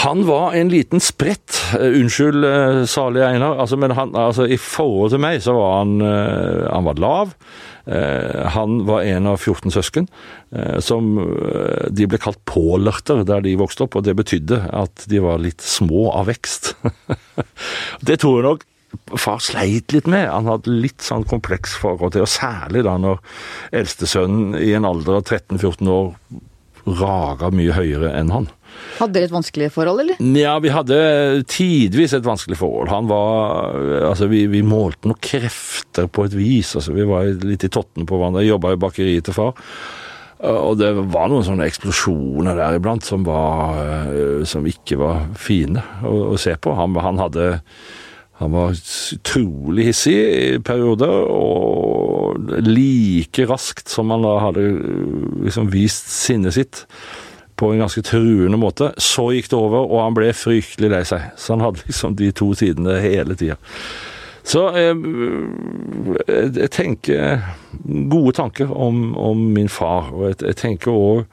Han 0.00 0.24
var 0.26 0.54
en 0.56 0.70
liten 0.72 1.02
sprett. 1.02 1.58
Uh, 1.74 2.00
unnskyld, 2.00 2.46
salige 2.88 3.26
Einar. 3.28 3.58
Altså, 3.60 3.78
men 3.80 3.94
han, 3.96 4.14
altså, 4.16 4.46
i 4.48 4.58
forhold 4.60 5.14
til 5.14 5.22
meg 5.22 5.42
så 5.44 5.56
var 5.56 5.74
han, 5.80 5.98
uh, 6.04 6.68
han 6.70 6.88
var 6.88 7.02
lav. 7.02 7.36
han 8.54 8.84
var 8.86 9.02
en 9.08 9.26
av 9.26 9.40
14 9.40 9.72
søsken 9.72 10.04
som 10.84 11.06
de 11.90 12.06
ble 12.06 12.18
kalt 12.20 12.38
pålerter 12.46 13.24
der 13.26 13.40
de 13.42 13.56
vokste 13.58 13.86
opp, 13.86 13.96
og 13.98 14.04
det 14.06 14.12
betydde 14.18 14.60
at 14.76 15.06
de 15.10 15.18
var 15.24 15.40
litt 15.42 15.64
små 15.64 16.10
av 16.12 16.28
vekst. 16.28 16.74
det 18.06 18.20
tror 18.20 18.36
jeg 18.36 18.46
nok 18.46 18.66
far 19.18 19.40
sleit 19.42 19.92
litt 19.94 20.06
med. 20.10 20.28
Han 20.30 20.48
hadde 20.50 20.72
litt 20.74 21.02
sånn 21.04 21.26
kompleks 21.28 21.74
forhold 21.80 22.14
til, 22.14 22.26
og 22.26 22.30
særlig 22.30 22.84
da 22.86 22.96
når 23.00 23.20
eldstesønnen 23.80 24.56
i 24.60 24.72
en 24.76 24.88
alder 24.88 25.20
av 25.20 25.26
13-14 25.26 25.90
år 25.94 26.14
raga 27.00 27.50
mye 27.54 27.76
høyere 27.76 28.14
enn 28.18 28.32
han. 28.34 28.48
Hadde 28.98 29.16
dere 29.16 29.28
et 29.28 29.34
vanskelig 29.34 29.70
forhold, 29.74 30.02
eller? 30.04 30.20
Ja, 30.38 30.56
vi 30.62 30.72
hadde 30.74 30.98
tidvis 31.48 32.14
et 32.16 32.26
vanskelig 32.26 32.58
forhold. 32.60 32.90
Han 32.92 33.08
var 33.10 33.78
Altså, 34.10 34.28
vi, 34.30 34.44
vi 34.50 34.62
målte 34.66 35.08
noen 35.08 35.20
krefter 35.22 36.08
på 36.10 36.26
et 36.28 36.36
vis. 36.36 36.74
Altså, 36.76 36.94
vi 36.96 37.06
var 37.08 37.30
litt 37.46 37.64
i 37.66 37.72
tottene 37.72 38.08
på 38.08 38.18
hverandre. 38.18 38.46
Jobba 38.46 38.74
i 38.74 38.80
bakeriet 38.80 39.28
til 39.28 39.36
far. 39.36 39.56
Og 40.40 40.78
det 40.80 40.94
var 41.12 41.28
noen 41.28 41.44
sånne 41.44 41.66
eksplosjoner 41.68 42.56
der 42.56 42.78
iblant 42.78 43.04
som 43.04 43.26
var 43.26 43.76
Som 44.48 44.64
ikke 44.64 44.96
var 44.96 45.26
fine 45.36 45.82
å, 46.00 46.32
å 46.32 46.38
se 46.40 46.54
på. 46.56 46.72
Han, 46.78 46.96
han 46.96 47.20
hadde 47.20 47.50
han 48.40 48.54
var 48.56 48.72
utrolig 48.72 49.90
hissig 49.90 50.14
i 50.16 50.44
perioder, 50.64 51.10
og 51.28 52.38
like 52.64 53.44
raskt 53.50 53.92
som 53.92 54.08
han 54.14 54.24
da 54.24 54.38
hadde 54.46 54.62
liksom 55.44 55.68
vist 55.74 56.08
sinnet 56.08 56.56
sitt 56.56 56.86
på 57.60 57.72
en 57.72 57.82
ganske 57.82 58.02
truende 58.06 58.58
måte. 58.60 58.92
Så 58.96 59.30
gikk 59.34 59.50
det 59.52 59.58
over, 59.58 59.84
og 59.84 60.04
han 60.06 60.16
ble 60.16 60.32
fryktelig 60.36 60.92
lei 60.92 61.02
seg. 61.08 61.28
Så 61.36 61.54
han 61.54 61.64
hadde 61.66 61.84
liksom 61.84 62.16
de 62.18 62.30
to 62.36 62.52
sidene 62.56 62.96
hele 63.04 63.36
tida. 63.38 63.58
Så 64.50 64.64
jeg, 64.72 64.96
eh, 66.26 66.48
jeg, 66.56 66.70
tenker 66.72 67.42
gode 68.10 68.32
tanker 68.38 68.72
om, 68.72 69.10
om 69.20 69.42
min 69.54 69.68
far, 69.68 70.08
og 70.14 70.30
jeg, 70.30 70.40
jeg 70.48 70.62
tenker 70.64 70.96
òg 70.96 71.24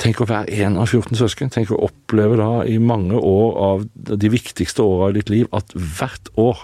Tenk 0.00 0.22
å 0.22 0.24
være 0.24 0.48
én 0.64 0.78
av 0.80 0.88
14 0.88 1.18
søsken. 1.20 1.50
Tenk 1.52 1.74
å 1.74 1.82
oppleve 1.84 2.38
da 2.40 2.62
i 2.64 2.78
mange 2.80 3.18
år 3.20 3.58
av 3.60 3.82
de 3.92 4.30
viktigste 4.32 4.80
åra 4.80 5.10
i 5.10 5.18
ditt 5.18 5.28
liv 5.28 5.50
at 5.52 5.74
hvert 5.76 6.30
år 6.40 6.62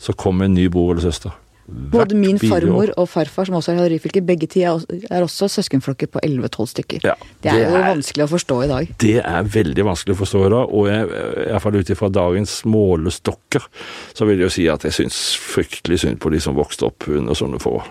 så 0.00 0.14
kommer 0.16 0.48
en 0.48 0.56
ny 0.56 0.64
bror 0.72 0.94
eller 0.94 1.04
søster. 1.04 1.34
Både 1.70 2.16
min 2.18 2.38
farmor 2.38 2.92
og 2.98 3.08
farfar, 3.10 3.46
som 3.48 3.56
også 3.58 3.72
er 3.74 3.80
i 3.84 3.94
Ryfylke, 3.94 4.22
begge 4.26 4.48
ti 4.50 4.62
er 4.66 5.22
også 5.22 5.48
søskenflokker 5.54 6.10
på 6.10 6.22
11-12 6.26 6.70
stykker. 6.72 7.06
Ja, 7.06 7.14
det, 7.42 7.52
er 7.52 7.56
det 7.56 7.66
er 7.66 7.74
jo 7.76 7.82
vanskelig 7.86 8.26
å 8.26 8.30
forstå 8.34 8.58
i 8.64 8.70
dag. 8.70 8.92
Det 9.04 9.16
er 9.22 9.50
veldig 9.56 9.86
vanskelig 9.90 10.16
å 10.16 10.20
forstå 10.20 10.44
i 10.46 10.52
dag, 10.56 10.76
og 10.76 10.90
jeg, 10.90 11.08
iallfall 11.46 11.80
ut 11.80 11.94
ifra 11.94 12.12
dagens 12.20 12.56
målestokker, 12.68 13.66
så 14.14 14.28
vil 14.28 14.40
jeg 14.40 14.48
jo 14.48 14.54
si 14.58 14.68
at 14.72 14.86
jeg 14.88 14.98
syns 15.00 15.20
fryktelig 15.40 16.02
synd 16.04 16.22
på 16.22 16.32
de 16.34 16.42
som 16.42 16.58
vokste 16.58 16.90
opp 16.90 17.08
under 17.10 17.38
sånne 17.38 17.62
forhold. 17.62 17.90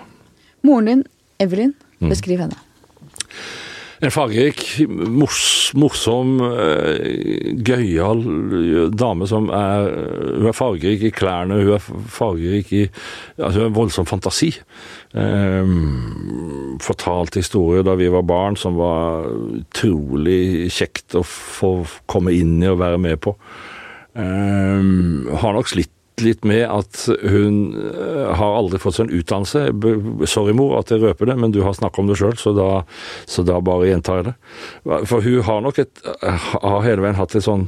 Moren 0.67 0.91
din, 0.91 1.05
Evelyn, 1.39 1.75
mm. 1.99 2.09
beskriv 2.11 2.43
henne. 2.43 2.59
En 3.99 4.13
fargerik, 4.15 4.61
mors, 5.11 5.73
morsom, 5.75 6.37
uh, 6.39 6.95
gøyal 7.67 8.21
dame 8.95 9.27
som 9.27 9.49
er 9.51 9.89
Hun 10.39 10.47
er 10.47 10.55
fargerik 10.55 11.03
i 11.03 11.11
klærne, 11.11 11.57
hun 11.65 11.75
er 11.75 11.83
fargerik 12.07 12.71
i 12.71 12.85
Altså, 12.85 13.59
hun 13.59 13.65
har 13.65 13.75
voldsom 13.75 14.07
fantasi. 14.07 14.53
Um, 15.11 16.77
fortalte 16.83 17.41
historier 17.43 17.83
da 17.83 17.97
vi 17.99 18.07
var 18.13 18.23
barn 18.27 18.55
som 18.59 18.77
var 18.79 19.27
utrolig 19.59 20.69
kjekt 20.71 21.17
å 21.19 21.25
få 21.25 21.73
komme 22.07 22.35
inn 22.37 22.59
i 22.63 22.71
og 22.71 22.79
være 22.79 22.99
med 23.01 23.19
på. 23.23 23.35
Um, 24.15 25.27
har 25.41 25.55
nok 25.55 25.71
slitt 25.71 25.91
litt 26.25 26.45
med 26.47 26.65
at 26.67 27.05
hun 27.23 27.59
eh, 27.77 28.27
har 28.39 28.57
aldri 28.57 28.81
fått 28.81 28.97
seg 28.97 29.07
en 29.07 29.19
utdannelse. 29.19 29.63
Sorry, 30.29 30.55
mor, 30.57 30.77
at 30.79 30.93
jeg 30.93 31.03
røper 31.03 31.31
det, 31.31 31.37
men 31.39 31.55
du 31.55 31.61
har 31.65 31.77
snakka 31.77 32.03
om 32.03 32.11
det 32.11 32.19
sjøl, 32.19 32.37
så, 32.39 32.53
så, 33.29 33.45
da 33.47 33.59
bare 33.63 33.89
gjentar 33.91 34.21
jeg 34.21 34.29
det. 34.29 34.35
For 35.09 35.25
hun 35.25 35.41
har 35.47 35.65
nok 35.65 35.81
et 35.81 36.05
Har 36.59 36.85
hele 36.85 37.03
veien 37.03 37.17
hatt 37.17 37.35
et 37.35 37.45
sånn 37.45 37.67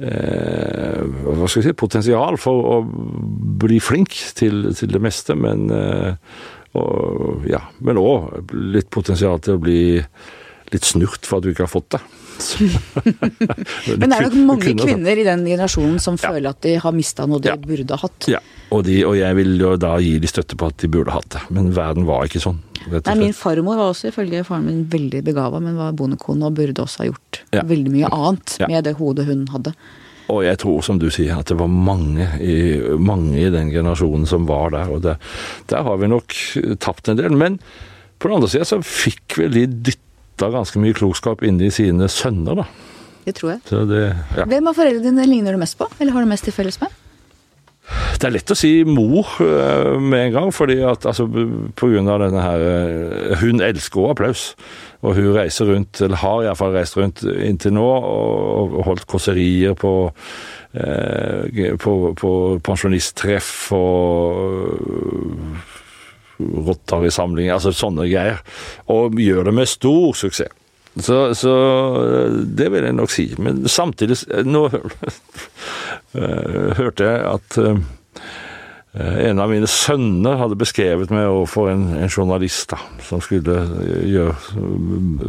eh, 0.00 1.02
hva 1.26 1.48
skal 1.48 1.60
jeg 1.60 1.70
si, 1.70 1.76
potensial 1.76 2.38
for 2.40 2.70
å 2.74 2.78
bli 3.60 3.80
flink 3.82 4.16
til, 4.38 4.70
til 4.76 4.92
det 4.94 5.02
meste, 5.02 5.36
men 5.38 5.68
eh, 5.74 6.14
og, 6.78 7.46
ja, 7.50 7.64
men 7.82 7.98
òg 7.98 8.52
litt 8.54 8.90
potensial 8.94 9.40
til 9.42 9.58
å 9.58 9.62
bli 9.62 9.82
litt 10.70 10.86
snurt 10.86 11.26
for 11.26 11.40
at 11.40 11.46
du 11.46 11.50
ikke 11.52 11.66
har 11.66 11.72
fått 11.72 11.96
det. 11.96 12.02
Men 14.00 14.06
det 14.08 14.16
er 14.16 14.26
nok 14.26 14.36
mange 14.48 14.74
kvinner 14.78 15.20
i 15.20 15.26
den 15.26 15.44
generasjonen 15.46 16.00
som 16.02 16.18
ja. 16.18 16.30
føler 16.30 16.50
at 16.52 16.62
de 16.66 16.74
har 16.82 16.96
mista 16.96 17.26
noe 17.28 17.42
de 17.42 17.52
ja. 17.52 17.58
burde 17.60 17.96
ha 17.96 18.00
hatt. 18.04 18.28
Ja, 18.30 18.40
og, 18.70 18.84
de, 18.86 19.00
og, 19.06 19.16
jeg 19.18 19.38
vil 19.38 19.54
jo 19.60 19.74
da 19.80 19.94
gi 20.02 20.16
de 20.22 20.30
støtte 20.30 20.58
på 20.58 20.70
at 20.70 20.78
de 20.82 20.90
burde 20.92 21.14
hatt 21.14 21.30
det. 21.36 21.42
Men 21.54 21.72
verden 21.76 22.06
var 22.08 22.28
ikke 22.28 22.42
sånn. 22.42 22.60
Nei, 22.90 23.16
Min 23.20 23.34
farmor 23.36 23.76
var 23.76 23.92
også 23.92 24.08
ifølge 24.08 24.44
faren 24.48 24.68
min 24.68 24.84
veldig 24.90 25.24
begava, 25.26 25.60
men 25.62 25.76
var 25.76 25.96
bondekone 25.96 26.48
og 26.48 26.56
burde 26.56 26.84
også 26.84 27.02
ha 27.02 27.10
gjort 27.10 27.42
ja. 27.52 27.64
veldig 27.68 27.92
mye 27.92 28.12
annet 28.14 28.56
med 28.70 28.86
det 28.88 28.96
hodet 29.00 29.28
hun 29.28 29.44
hadde. 29.52 29.74
Og 30.30 30.44
jeg 30.46 30.60
tror, 30.62 30.78
som 30.86 30.98
du 31.02 31.08
sier, 31.10 31.34
at 31.40 31.50
det 31.50 31.58
var 31.58 31.70
mange 31.70 32.28
i, 32.38 32.56
mange 33.02 33.34
i 33.40 33.48
den 33.50 33.72
generasjonen 33.72 34.28
som 34.30 34.46
var 34.48 34.70
der. 34.76 34.92
Og 34.94 35.02
det, 35.04 35.16
der 35.72 35.82
har 35.86 35.98
vi 35.98 36.10
nok 36.10 36.36
tapt 36.82 37.10
en 37.10 37.18
del. 37.18 37.34
Men 37.34 37.58
på 38.20 38.28
den 38.28 38.38
andre 38.38 38.50
sida 38.52 38.68
så 38.68 38.78
fikk 38.84 39.40
vel 39.40 39.56
de 39.56 39.66
dytte 39.90 40.09
dytta 40.40 40.54
ganske 40.54 40.80
mye 40.80 40.96
klokskap 40.96 41.44
inni 41.44 41.70
sine 41.70 42.08
sønner, 42.08 42.62
da. 42.62 42.66
Det 43.26 43.36
tror 43.36 43.52
jeg. 43.52 43.86
Det, 43.90 44.00
ja. 44.38 44.46
Hvem 44.48 44.70
av 44.70 44.78
foreldrene 44.78 45.10
dine 45.10 45.28
ligner 45.28 45.52
du 45.54 45.60
mest 45.60 45.76
på, 45.78 45.88
eller 46.00 46.14
har 46.14 46.24
du 46.24 46.30
mest 46.30 46.46
til 46.48 46.56
felles 46.56 46.80
med? 46.80 46.96
Det 47.90 48.28
er 48.28 48.32
lett 48.36 48.52
å 48.52 48.56
si 48.56 48.70
mor 48.86 49.26
uh, 49.42 49.98
med 49.98 50.28
en 50.28 50.34
gang, 50.36 50.52
fordi 50.54 50.78
at 50.86 51.04
altså, 51.08 51.26
av 51.26 52.20
denne 52.22 52.44
her 52.44 52.62
uh, 52.62 53.40
Hun 53.40 53.60
elsker 53.64 54.00
også 54.00 54.12
applaus. 54.14 54.42
Og 55.02 55.16
hun 55.16 55.32
reiser 55.34 55.66
rundt, 55.66 56.00
eller 56.04 56.20
har 56.22 56.44
iallfall 56.44 56.76
reist 56.76 56.96
rundt 56.96 57.24
inntil 57.24 57.74
nå, 57.74 57.84
og 57.84 58.78
holdt 58.86 59.08
kåserier 59.08 59.72
på, 59.80 59.92
eh, 60.76 61.72
på, 61.80 61.94
på 62.20 62.32
pensjonisttreff 62.60 63.72
og 63.72 63.96
Rotary-samling, 66.66 67.50
altså 67.52 67.72
sånne 67.76 68.08
greier. 68.10 68.42
Og 68.92 69.18
gjør 69.20 69.50
det 69.50 69.56
med 69.60 69.70
stor 69.70 70.16
suksess. 70.18 70.56
Så, 70.98 71.34
så, 71.38 71.52
det 72.44 72.66
vil 72.72 72.82
jeg 72.82 72.96
nok 72.98 73.12
si. 73.14 73.28
Men 73.38 73.62
samtidig 73.70 74.16
Nå 74.42 74.64
hørte 76.80 77.06
jeg 77.06 77.20
at 77.30 77.58
en 78.90 79.38
av 79.38 79.52
mine 79.52 79.68
sønner 79.70 80.40
hadde 80.40 80.58
beskrevet 80.58 81.12
meg 81.14 81.28
overfor 81.30 81.68
en, 81.70 81.84
en 81.94 82.10
journalist 82.10 82.72
da, 82.72 82.80
som 83.06 83.22
skulle 83.22 83.60
gjøre 84.10 84.34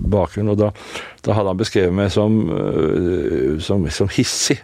bakgrunn. 0.01 0.49
Og 0.49 0.57
da, 0.63 0.71
da, 1.21 1.35
hadde 1.37 1.53
han 1.53 1.61
beskrevet 1.61 1.93
meg 1.93 2.09
som, 2.13 2.41
som, 3.61 3.85
som 3.93 4.09
hissig. 4.17 4.57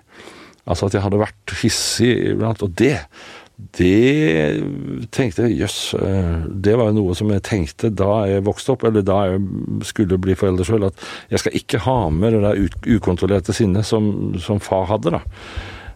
Altså 0.65 0.89
at 0.89 0.97
jeg 0.97 1.05
hadde 1.05 1.21
vært 1.21 1.53
hissig 1.61 2.09
iblant. 2.33 2.65
Og 2.65 2.73
det 2.81 2.95
det 3.57 5.09
tenkte 5.09 5.47
jeg 5.47 5.57
jøss, 5.63 5.77
eh, 5.97 6.45
det 6.45 6.75
var 6.77 6.91
noe 6.93 7.15
som 7.17 7.31
jeg 7.33 7.41
tenkte 7.45 7.89
da 7.89 8.27
jeg 8.29 8.45
vokste 8.45 8.75
opp, 8.75 8.85
eller 8.85 9.05
da 9.05 9.23
jeg 9.31 9.41
skulle 9.89 10.19
bli 10.21 10.37
forelder 10.37 10.67
sjøl, 10.67 10.85
at 10.91 11.07
jeg 11.33 11.41
skal 11.41 11.57
ikke 11.57 11.81
ha 11.87 11.97
med 12.13 12.37
det 12.37 12.43
der 12.45 12.97
ukontrollerte 12.97 13.55
sinnet 13.57 13.89
som, 13.89 14.37
som 14.41 14.61
far 14.61 14.85
hadde, 14.91 15.17
da. 15.17 15.23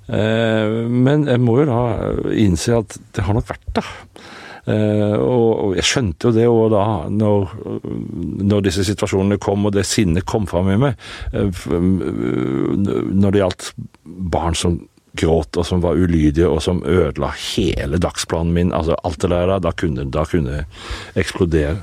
Eh, 0.09 0.89
men 0.89 1.27
jeg 1.29 1.43
må 1.43 1.59
jo 1.61 1.69
da 1.69 1.81
innse 2.33 2.81
at 2.81 2.97
det 3.13 3.27
har 3.27 3.37
nok 3.37 3.51
vært 3.53 3.75
der. 3.77 3.97
Uh, 4.61 5.17
og, 5.17 5.71
jeg 5.73 5.87
skjønte 5.89 6.29
jo 6.29 6.35
det 6.35 6.43
òg 6.45 6.67
da, 6.69 6.83
når, 7.09 7.49
når, 8.45 8.59
disse 8.67 8.83
situasjonene 8.85 9.39
kom, 9.41 9.65
og 9.65 9.73
det 9.73 9.87
sinnet 9.89 10.27
kom 10.29 10.45
fram 10.45 10.69
i 10.69 10.77
meg. 10.77 11.01
Når 11.33 13.33
det 13.33 13.41
gjaldt 13.41 13.71
barn 14.05 14.57
som 14.57 14.77
gråt, 15.17 15.57
og 15.57 15.65
som 15.67 15.81
var 15.83 15.99
ulydige, 15.99 16.47
og 16.47 16.61
som 16.63 16.83
ødela 16.87 17.31
hele 17.35 17.99
dagsplanen 18.01 18.53
min. 18.53 18.73
Altså 18.73 18.95
alt 19.03 19.21
det 19.21 19.29
der, 19.29 19.57
da 19.59 19.71
kunne, 19.71 20.07
da 20.11 20.25
kunne 20.25 20.63
eksplodere. 21.15 21.81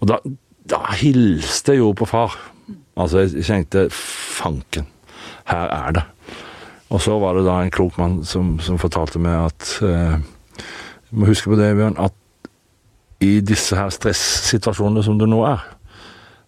Og 0.00 0.08
da, 0.08 0.18
da 0.70 0.80
hilste 1.00 1.76
jeg 1.76 1.82
jo 1.82 1.92
på 1.92 2.08
far. 2.08 2.38
Altså, 2.96 3.24
jeg 3.24 3.44
tenkte 3.44 3.86
fanken, 3.92 4.86
her 5.48 5.68
er 5.68 5.98
det. 5.98 6.02
Og 6.92 7.00
så 7.00 7.16
var 7.18 7.36
det 7.36 7.46
da 7.46 7.60
en 7.62 7.72
klok 7.72 7.96
mann 8.00 8.20
som, 8.28 8.58
som 8.60 8.80
fortalte 8.80 9.20
meg 9.22 9.46
at 9.48 9.70
eh, 9.86 10.18
Du 11.08 11.20
må 11.20 11.28
huske 11.28 11.48
på 11.48 11.56
det, 11.56 11.70
Bjørn, 11.76 11.96
at 12.00 12.16
i 13.22 13.40
disse 13.44 13.76
her 13.76 13.92
stressituasjonene 13.92 15.04
som 15.04 15.18
det 15.20 15.28
nå 15.28 15.42
er, 15.46 15.60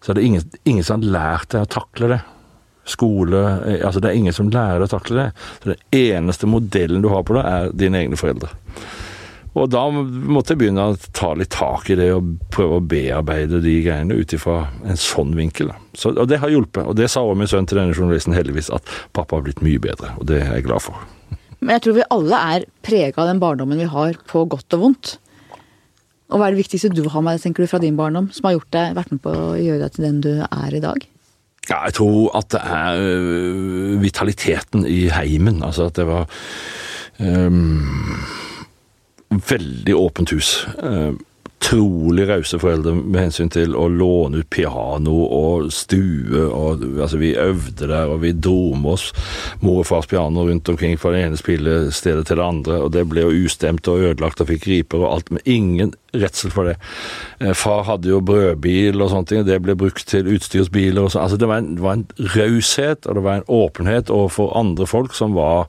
så 0.01 0.11
er 0.11 0.17
det 0.17 0.23
ingen, 0.27 0.55
ingen 0.65 0.85
som 0.85 1.01
har 1.01 1.13
lært 1.15 1.53
deg 1.53 1.65
å 1.65 1.69
takle 1.69 2.09
det. 2.11 2.17
Skole 2.85 3.41
eh, 3.65 3.81
Altså, 3.85 4.01
det 4.01 4.11
er 4.11 4.19
ingen 4.19 4.35
som 4.35 4.51
lærer 4.53 4.85
å 4.85 4.91
takle 4.91 5.17
det. 5.17 5.27
Så 5.63 5.73
den 5.73 5.81
eneste 5.95 6.49
modellen 6.49 7.03
du 7.05 7.09
har 7.13 7.25
på 7.25 7.37
det, 7.37 7.45
er 7.45 7.75
dine 7.75 8.03
egne 8.03 8.19
foreldre. 8.19 8.51
Og 9.55 9.69
da 9.71 9.85
måtte 9.87 10.51
jeg 10.51 10.59
begynne 10.59 10.83
å 10.83 10.97
ta 11.15 11.29
litt 11.37 11.53
tak 11.55 11.87
i 11.93 11.95
det 11.95 12.09
og 12.11 12.33
prøve 12.51 12.81
å 12.81 12.83
bearbeide 12.83 13.61
de 13.63 13.77
greiene 13.85 14.17
ut 14.19 14.33
ifra 14.35 14.65
en 14.83 14.99
sånn 14.99 15.31
vinkel. 15.37 15.71
Så, 15.95 16.11
og 16.11 16.27
det 16.27 16.41
har 16.41 16.51
hjulpet. 16.51 16.83
Og 16.83 16.97
det 16.99 17.07
sa 17.11 17.23
også 17.23 17.39
min 17.39 17.51
sønn 17.51 17.69
til 17.71 17.79
denne 17.79 17.95
journalisten 17.95 18.35
heldigvis, 18.35 18.67
at 18.75 18.91
pappa 19.15 19.39
har 19.39 19.45
blitt 19.47 19.63
mye 19.63 19.79
bedre. 19.79 20.11
Og 20.19 20.27
det 20.27 20.41
er 20.43 20.57
jeg 20.57 20.67
glad 20.67 20.83
for. 20.83 20.99
Men 21.61 21.77
jeg 21.77 21.85
tror 21.85 21.95
vi 21.95 22.09
alle 22.17 22.41
er 22.55 22.67
prega 22.83 23.23
av 23.23 23.31
den 23.31 23.39
barndommen 23.41 23.79
vi 23.79 23.87
har, 23.89 24.19
på 24.27 24.43
godt 24.51 24.75
og 24.75 24.83
vondt. 24.89 25.15
Og 26.33 26.41
hva 26.41 26.49
er 26.49 26.55
det 26.55 26.65
viktigste 26.65 26.91
du 26.91 27.05
har 27.07 27.23
med 27.23 27.37
deg, 27.37 27.45
tenker 27.45 27.63
du, 27.63 27.71
fra 27.71 27.79
din 27.79 27.95
barndom, 27.95 28.27
som 28.35 28.49
har 28.49 28.57
gjort 28.57 28.73
deg, 28.75 28.95
vært 28.97 29.15
med 29.15 29.23
på 29.23 29.31
å 29.31 29.51
gjøre 29.55 29.85
deg 29.85 29.95
til 29.95 30.09
den 30.09 30.23
du 30.25 30.31
er 30.43 30.75
i 30.75 30.83
dag? 30.83 31.07
Ja, 31.69 31.83
jeg 31.87 31.93
tror 31.97 32.37
at 32.37 32.51
det 32.53 32.61
er 32.61 32.97
øh, 33.01 34.01
vitaliteten 34.01 34.85
i 34.85 35.07
heimen. 35.09 35.63
Altså 35.63 35.89
at 35.89 35.95
det 35.95 36.07
var 36.07 36.27
um, 37.19 37.81
veldig 39.49 39.95
åpent 39.95 40.31
hus. 40.35 40.67
Uh, 40.83 41.13
utrolig 41.65 42.27
rause 42.29 42.59
foreldre 42.61 42.93
med 42.95 43.17
hensyn 43.23 43.49
til 43.49 43.73
å 43.77 43.87
låne 43.89 44.43
ut 44.43 44.49
piano 44.53 45.15
og 45.33 45.71
stue. 45.73 46.43
Og, 46.45 46.83
altså, 47.01 47.17
vi 47.17 47.33
øvde 47.39 47.87
der, 47.89 48.11
og 48.11 48.21
vi 48.21 48.33
dro 48.33 48.75
med 48.77 48.95
oss 48.95 49.07
mor 49.63 49.81
og 49.81 49.87
fars 49.89 50.07
piano 50.07 50.45
rundt 50.45 50.69
omkring 50.69 50.97
fra 51.01 51.13
det 51.15 51.23
ene 51.25 51.39
spillestedet 51.39 52.27
til 52.27 52.37
det 52.37 52.45
andre. 52.45 52.79
og 52.85 52.91
Det 52.93 53.05
ble 53.09 53.25
jo 53.25 53.47
ustemt 53.47 53.87
og 53.87 54.05
ødelagt 54.11 54.41
og 54.41 54.51
fikk 54.51 54.67
riper 54.69 55.01
og 55.01 55.11
alt, 55.11 55.31
men 55.31 55.45
ingen 55.45 55.93
redsel 56.13 56.53
for 56.53 56.69
det. 56.69 56.77
Eh, 57.41 57.53
far 57.57 57.85
hadde 57.89 58.13
jo 58.13 58.21
brødbil 58.21 59.01
og 59.01 59.11
sånne 59.11 59.31
ting, 59.31 59.45
det 59.47 59.61
ble 59.65 59.77
brukt 59.79 60.05
til 60.07 60.29
utstyrsbiler 60.35 61.01
og 61.01 61.15
sånn. 61.15 61.25
Altså, 61.25 61.41
det 61.41 61.49
var 61.49 61.97
en 61.97 62.07
raushet, 62.37 63.07
og 63.07 63.17
det 63.17 63.25
var 63.25 63.41
en 63.41 63.49
åpenhet 63.49 64.13
overfor 64.13 64.53
andre 64.57 64.87
folk 64.89 65.17
som 65.17 65.33
var 65.37 65.65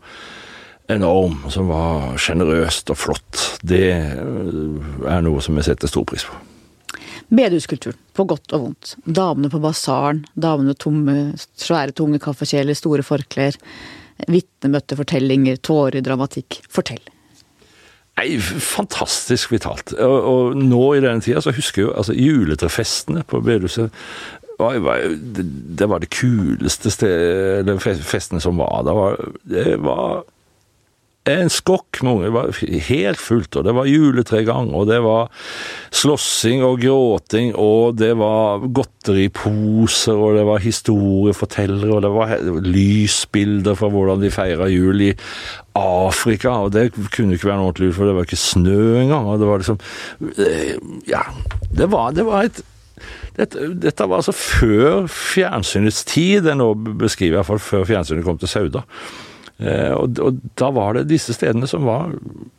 enorm, 0.92 1.38
som 1.50 1.70
var 1.70 2.16
sjenerøst 2.20 2.92
og 2.94 2.98
flott. 3.00 3.40
Det 3.66 3.86
eh, 3.92 5.08
er 5.10 5.24
noe 5.26 5.42
som 5.44 5.58
jeg 5.58 5.70
setter 5.70 5.90
stor 5.90 6.06
pris 6.08 6.26
på. 6.28 6.38
Bedehuskulturen, 7.26 7.98
på 8.14 8.24
godt 8.30 8.54
og 8.54 8.62
vondt. 8.62 8.94
Damene 9.02 9.50
på 9.50 9.58
basaren, 9.62 10.22
damene 10.38 10.70
med 10.70 10.78
tomme, 10.82 11.16
svære, 11.58 11.94
tunge 11.96 12.20
kaffekjeler, 12.22 12.78
store 12.78 13.02
forklær. 13.06 13.58
Vitnemøtte 14.30 14.96
fortellinger, 14.98 15.58
tårer, 15.58 16.04
dramatikk. 16.06 16.60
Fortell. 16.72 17.02
Nei, 18.16 18.38
Fantastisk 18.40 19.52
vitalt. 19.52 19.92
Og, 19.98 20.16
og, 20.16 20.56
nå 20.56 20.84
i 20.94 21.02
denne 21.04 21.20
tida 21.24 21.42
så 21.44 21.52
husker 21.52 21.82
jeg 21.82 21.88
jo 21.90 21.96
altså 21.98 22.16
juletrefestene 22.16 23.26
på 23.28 23.42
bedehuset. 23.44 23.90
Det, 24.56 25.44
det 25.76 25.88
var 25.90 26.00
det 26.00 26.08
kuleste 26.14 26.94
sted, 26.94 27.68
festene 28.06 28.40
som 28.40 28.56
var. 28.62 28.86
Det 28.86 28.94
var, 28.96 29.20
det 29.50 29.66
var 29.84 30.24
en 31.26 31.50
skokk 31.50 32.00
unger. 32.02 32.28
Det 32.28 32.34
var 32.34 32.60
helt 32.88 33.20
fullt, 33.20 33.58
og 33.58 33.66
det 33.66 33.74
var 33.76 33.88
juletregang, 33.90 34.70
og 34.76 34.86
det 34.90 35.00
var 35.04 35.30
slåssing 35.94 36.62
og 36.66 36.80
gråting, 36.82 37.52
og 37.58 37.96
det 37.98 38.12
var 38.18 38.62
godteriposer, 38.66 40.14
og 40.14 40.38
det 40.38 40.46
var 40.48 40.62
historiefortellere, 40.64 41.96
og 41.96 42.04
det 42.04 42.12
var 42.14 42.36
lysbilder 42.66 43.78
fra 43.78 43.90
hvordan 43.92 44.22
de 44.22 44.32
feira 44.34 44.70
jul 44.70 45.08
i 45.08 45.12
Afrika, 45.76 46.54
og 46.64 46.72
det 46.76 46.88
kunne 46.94 47.36
ikke 47.36 47.50
være 47.50 47.60
noe 47.60 47.72
ordentlig, 47.72 47.92
for 47.96 48.08
det 48.08 48.16
var 48.16 48.28
ikke 48.28 48.40
snø 48.40 48.80
engang, 49.02 49.28
og 49.28 49.42
det 49.42 49.50
var 49.50 49.62
liksom 49.62 49.82
eh, 50.38 50.72
Ja, 51.10 51.26
det 51.76 51.90
var, 51.92 52.16
det 52.16 52.24
var 52.28 52.48
et 52.48 52.64
dette, 53.36 53.66
dette, 53.76 54.06
var 54.08 54.22
altså 54.22 54.32
før 54.32 55.04
fjernsynets 55.12 56.06
tid, 56.08 56.46
det 56.46 56.54
nå 56.56 56.70
beskriver 56.96 57.34
jeg 57.34 57.42
iallfall 57.42 57.60
før 57.60 57.84
fjernsynet 57.90 58.24
kom 58.24 58.38
til 58.40 58.48
Sauda. 58.48 58.86
Eh, 59.56 59.92
og, 59.96 60.18
og, 60.20 60.36
da 60.60 60.68
var 60.74 60.98
det 60.98 61.06
disse 61.08 61.32
stedene 61.32 61.68
som 61.70 61.86
var 61.88 62.10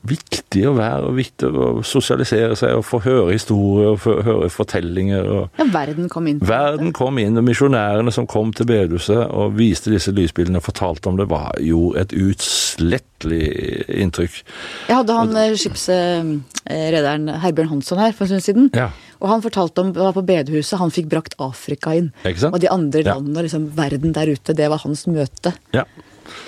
viktige 0.07 0.71
å 0.71 0.77
være, 0.77 1.11
og 1.11 1.17
viktige 1.19 1.51
å 1.53 1.83
sosialisere 1.85 2.55
seg 2.57 2.73
og 2.79 2.85
få 2.87 3.01
høre 3.05 3.35
historier 3.35 3.91
og 3.93 4.01
få 4.01 4.15
høre 4.25 4.49
fortellinger. 4.49 5.29
Og 5.29 5.61
ja, 5.61 5.67
verden 5.75 6.09
kom 6.09 6.29
inn. 6.31 6.41
Verden 6.41 6.93
kom 6.97 7.19
inn, 7.21 7.37
og 7.37 7.45
misjonærene 7.45 8.13
som 8.13 8.29
kom 8.29 8.53
til 8.57 8.69
bedehuset 8.69 9.27
og 9.27 9.57
viste 9.59 9.93
disse 9.93 10.13
lysbildene 10.15 10.61
og 10.61 10.65
fortalte 10.65 11.11
om 11.11 11.19
det, 11.21 11.29
var 11.29 11.53
jo 11.61 11.91
et 11.99 12.15
utslettelig 12.17 13.45
inntrykk. 13.93 14.41
Jeg 14.89 14.97
hadde 14.97 15.19
han 15.19 15.35
og, 15.37 15.57
skipsrederen 15.61 17.29
Herbjørn 17.43 17.75
Hansson 17.75 18.01
her 18.01 18.17
for 18.17 18.25
en 18.25 18.33
stund 18.33 18.47
siden. 18.47 18.71
Ja. 18.77 18.89
Og 19.21 19.29
han 19.31 19.45
fortalte 19.45 19.81
om 19.81 19.93
var 19.93 20.13
på 20.13 20.25
bedehuset 20.25 20.77
han 20.81 20.93
fikk 20.93 21.09
brakt 21.13 21.37
Afrika 21.41 21.93
inn. 21.97 22.11
Og 22.49 22.59
de 22.61 22.69
andre 22.73 23.05
landene, 23.05 23.37
ja. 23.37 23.45
liksom 23.45 23.71
verden 23.77 24.13
der 24.17 24.33
ute, 24.33 24.57
det 24.57 24.69
var 24.73 24.81
hans 24.81 25.05
møte. 25.09 25.53
Ja. 25.77 25.85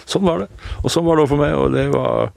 Sånn 0.10 0.26
var 0.28 0.44
det. 0.44 0.50
Og 0.84 0.94
sånn 0.94 1.06
var 1.08 1.18
det 1.18 1.26
også 1.26 1.34
for 1.36 1.44
meg, 1.44 1.56
og 1.58 1.76
det 1.76 1.86
var 1.94 2.32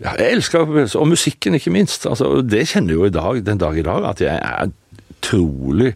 ja, 0.00 0.14
Jeg 0.16 0.36
elsker 0.38 0.76
Og 0.96 1.08
musikken, 1.08 1.56
ikke 1.58 1.72
minst. 1.74 2.06
Altså, 2.08 2.40
det 2.40 2.66
kjenner 2.70 2.94
jeg 2.94 3.00
jo 3.00 3.08
i 3.10 3.16
dag, 3.16 3.42
den 3.46 3.60
dag 3.60 3.76
i 3.78 3.86
dag, 3.86 4.06
at 4.14 4.22
jeg 4.24 4.36
er 4.36 4.70
utrolig 5.20 5.94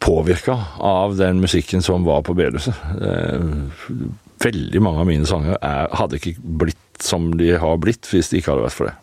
påvirka 0.00 0.56
av 0.80 1.16
den 1.16 1.40
musikken 1.40 1.82
som 1.84 2.04
var 2.04 2.22
på 2.24 2.34
bedehuset. 2.36 2.76
Eh, 3.00 3.96
veldig 4.40 4.82
mange 4.82 5.02
av 5.02 5.08
mine 5.08 5.28
sanger 5.28 5.58
er, 5.60 5.88
hadde 5.96 6.20
ikke 6.20 6.36
blitt 6.40 7.04
som 7.04 7.30
de 7.40 7.54
har 7.60 7.80
blitt 7.80 8.08
hvis 8.08 8.30
det 8.30 8.40
ikke 8.40 8.54
hadde 8.54 8.66
vært 8.68 8.76
for 8.76 8.90
det. 8.90 8.96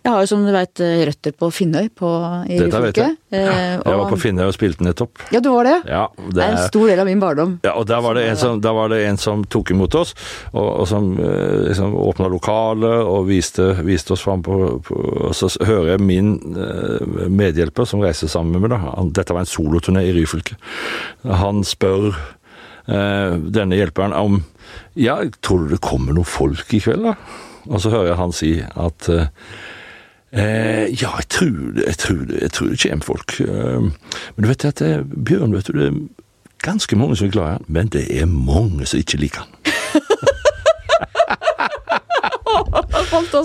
Jeg 0.00 0.14
har 0.14 0.22
jo 0.24 0.28
som 0.30 0.44
du 0.46 0.50
veit 0.54 0.80
eh, 0.80 1.02
røtter 1.10 1.34
på 1.36 1.50
Finnøy 1.52 1.90
på, 1.92 2.10
i 2.48 2.56
Dette 2.56 2.78
Ryfylke. 2.80 3.04
jeg. 3.04 3.16
Ja, 3.36 3.40
eh, 3.40 3.72
jeg 3.84 3.98
var 4.00 4.08
på 4.08 4.18
Finnøy 4.22 4.46
og 4.46 4.54
spilte 4.56 4.84
nettopp. 4.86 5.20
Ja, 5.28 5.42
du 5.44 5.50
var 5.52 5.68
det? 5.68 5.74
Ja, 5.90 6.06
det, 6.16 6.30
det 6.38 6.44
er 6.44 6.54
en 6.54 6.70
stor 6.70 6.86
del 6.88 7.02
av 7.02 7.08
min 7.10 7.20
barndom. 7.20 7.52
Ja, 7.66 7.74
og 7.76 7.84
der 7.90 8.00
var 8.04 8.16
det 8.16 8.22
en 8.30 8.38
som, 8.40 8.62
var 8.64 8.88
det 8.92 9.02
en 9.04 9.20
som 9.20 9.42
tok 9.44 9.74
imot 9.74 9.98
oss, 10.00 10.14
og, 10.54 10.68
og 10.70 10.88
som 10.88 11.10
eh, 11.20 11.66
liksom 11.66 11.92
åpna 12.00 12.30
lokalet 12.32 12.96
og 13.04 13.28
viste, 13.28 13.66
viste 13.84 14.14
oss 14.16 14.24
fram 14.24 14.44
på, 14.46 14.56
på, 14.86 15.00
Og 15.28 15.36
så 15.36 15.50
hører 15.68 15.92
jeg 15.92 16.04
min 16.04 16.32
uh, 16.56 17.26
medhjelper 17.28 17.88
som 17.88 18.00
reiser 18.00 18.30
sammen 18.30 18.56
med 18.56 18.64
meg, 18.64 18.78
da. 18.78 19.04
Dette 19.20 19.36
var 19.36 19.44
en 19.44 19.50
soloturné 19.50 20.06
i 20.08 20.14
Ryfylke. 20.16 20.56
Han 21.42 21.60
spør 21.66 22.08
eh, 22.88 23.36
denne 23.36 23.76
hjelperen 23.76 24.16
om 24.16 24.40
Ja, 24.98 25.20
tror 25.44 25.66
du 25.66 25.74
det 25.74 25.82
kommer 25.84 26.16
noen 26.16 26.28
folk 26.28 26.72
i 26.72 26.80
kveld, 26.80 27.04
da? 27.10 27.14
Og 27.68 27.82
så 27.82 27.92
hører 27.92 28.14
jeg 28.14 28.20
han 28.22 28.34
si 28.34 28.54
at 28.64 29.10
uh, 29.12 29.28
Eh, 30.32 31.02
ja, 31.02 31.16
jeg 31.16 31.28
tror, 31.28 31.46
jeg, 31.86 31.98
tror, 31.98 32.16
jeg 32.40 32.50
tror, 32.50 32.66
det 32.66 32.82
kommer 32.82 33.04
folk. 33.04 33.40
Eh, 33.40 33.80
men 34.36 34.44
du 34.44 34.48
vet 34.48 34.64
at 34.64 34.78
det, 34.78 35.04
Bjørn, 35.26 35.54
vet 35.54 35.66
du, 35.66 35.72
det 35.78 35.86
er 35.88 35.92
ganske 36.62 36.96
mange 36.96 37.16
som 37.16 37.26
er 37.26 37.30
glad 37.34 37.48
i 37.48 37.50
han, 37.56 37.64
men 37.68 37.86
det 37.90 38.04
er 38.20 38.26
mange 38.30 38.86
som 38.86 38.98
ikke 38.98 39.16
liker 39.18 39.38
han. 39.42 39.50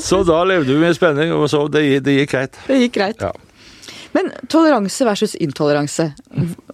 så 0.03 0.23
da 0.27 0.43
levde 0.45 0.73
vi 0.73 0.79
med 0.79 0.93
spenning, 0.93 1.33
og 1.33 1.49
så 1.49 1.67
det, 1.73 2.05
det 2.05 2.13
gikk 2.19 2.31
greit. 2.35 2.59
Det 2.67 2.79
gikk 2.83 2.93
greit. 2.99 3.21
Ja. 3.21 3.31
Men 4.15 4.31
toleranse 4.51 5.05
versus 5.07 5.35
intoleranse. 5.43 6.07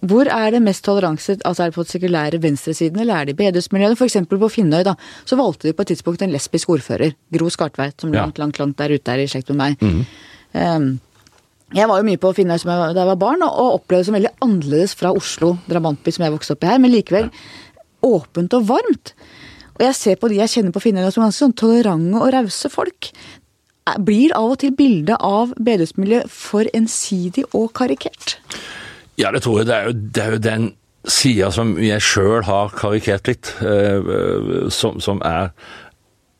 Hvor 0.06 0.28
er 0.30 0.52
det 0.54 0.62
mest 0.62 0.84
toleranse? 0.86 1.38
Altså 1.42 1.64
Er 1.64 1.70
det 1.70 1.74
på 1.74 1.82
den 1.82 1.90
sekulære 1.90 2.42
venstresiden, 2.42 3.00
eller 3.02 3.16
er 3.16 3.24
det 3.24 3.34
i 3.34 3.40
bedehusmiljøene? 3.40 3.96
F.eks. 3.98 4.18
på 4.30 4.50
Finnøy, 4.52 4.84
da, 4.86 4.94
så 5.26 5.38
valgte 5.40 5.68
de 5.68 5.74
på 5.74 5.82
et 5.82 5.92
tidspunkt 5.94 6.22
en 6.22 6.34
lesbisk 6.34 6.70
ordfører, 6.70 7.16
Gro 7.34 7.50
Skartveit, 7.50 7.98
som 8.00 8.12
langt, 8.14 8.38
langt, 8.38 8.60
langt 8.62 8.78
der 8.78 8.94
ute 8.94 9.16
er 9.16 9.24
i 9.24 9.26
slekt 9.30 9.50
med 9.50 9.58
meg. 9.58 9.82
Mm. 9.82 10.04
Um, 10.52 10.88
jeg 11.72 11.88
var 11.88 11.98
jo 11.98 12.06
mye 12.06 12.20
på 12.20 12.34
Finnøy 12.36 12.62
da 12.62 12.78
jeg 12.92 13.10
var 13.10 13.18
barn, 13.18 13.42
og 13.42 13.80
opplevde 13.80 14.04
det 14.04 14.10
som 14.10 14.18
veldig 14.18 14.34
annerledes 14.44 14.94
fra 14.94 15.14
Oslo, 15.16 15.56
drabantby, 15.66 16.12
som 16.14 16.26
jeg 16.26 16.36
vokste 16.36 16.54
opp 16.54 16.66
i 16.66 16.70
her, 16.70 16.82
men 16.82 16.94
likevel 16.94 17.30
åpent 18.06 18.54
og 18.58 18.68
varmt. 18.68 19.14
Og 19.78 19.86
jeg 19.86 19.96
ser 19.98 20.18
på 20.20 20.28
de 20.30 20.38
jeg 20.42 20.52
kjenner 20.52 20.74
på 20.74 20.82
Finnøy 20.84 21.08
som 21.10 21.24
ganske 21.24 21.42
sånn 21.42 21.56
tolerante 21.58 22.20
og 22.20 22.34
rause 22.34 22.70
folk 22.70 23.10
blir 24.06 24.32
av 24.38 24.54
og 24.54 24.60
til 24.62 24.74
bildet 24.76 25.18
av 25.18 25.54
bedehusmiljøet 25.58 26.30
for 26.30 26.68
ensidig 26.76 27.44
og 27.50 27.72
karikert? 27.76 28.38
Ja, 29.18 29.32
det 29.34 29.42
tror 29.44 29.60
jeg. 29.60 29.68
Det 29.68 29.76
er 29.76 29.88
jo, 29.88 29.94
det 30.14 30.22
er 30.22 30.36
jo 30.36 30.42
den 30.46 30.68
sida 31.08 31.50
som 31.54 31.74
jeg 31.82 32.04
sjøl 32.04 32.44
har 32.46 32.74
karikert 32.78 33.30
litt, 33.30 33.54
uh, 33.62 34.68
som, 34.70 35.00
som, 35.02 35.22
er 35.26 35.50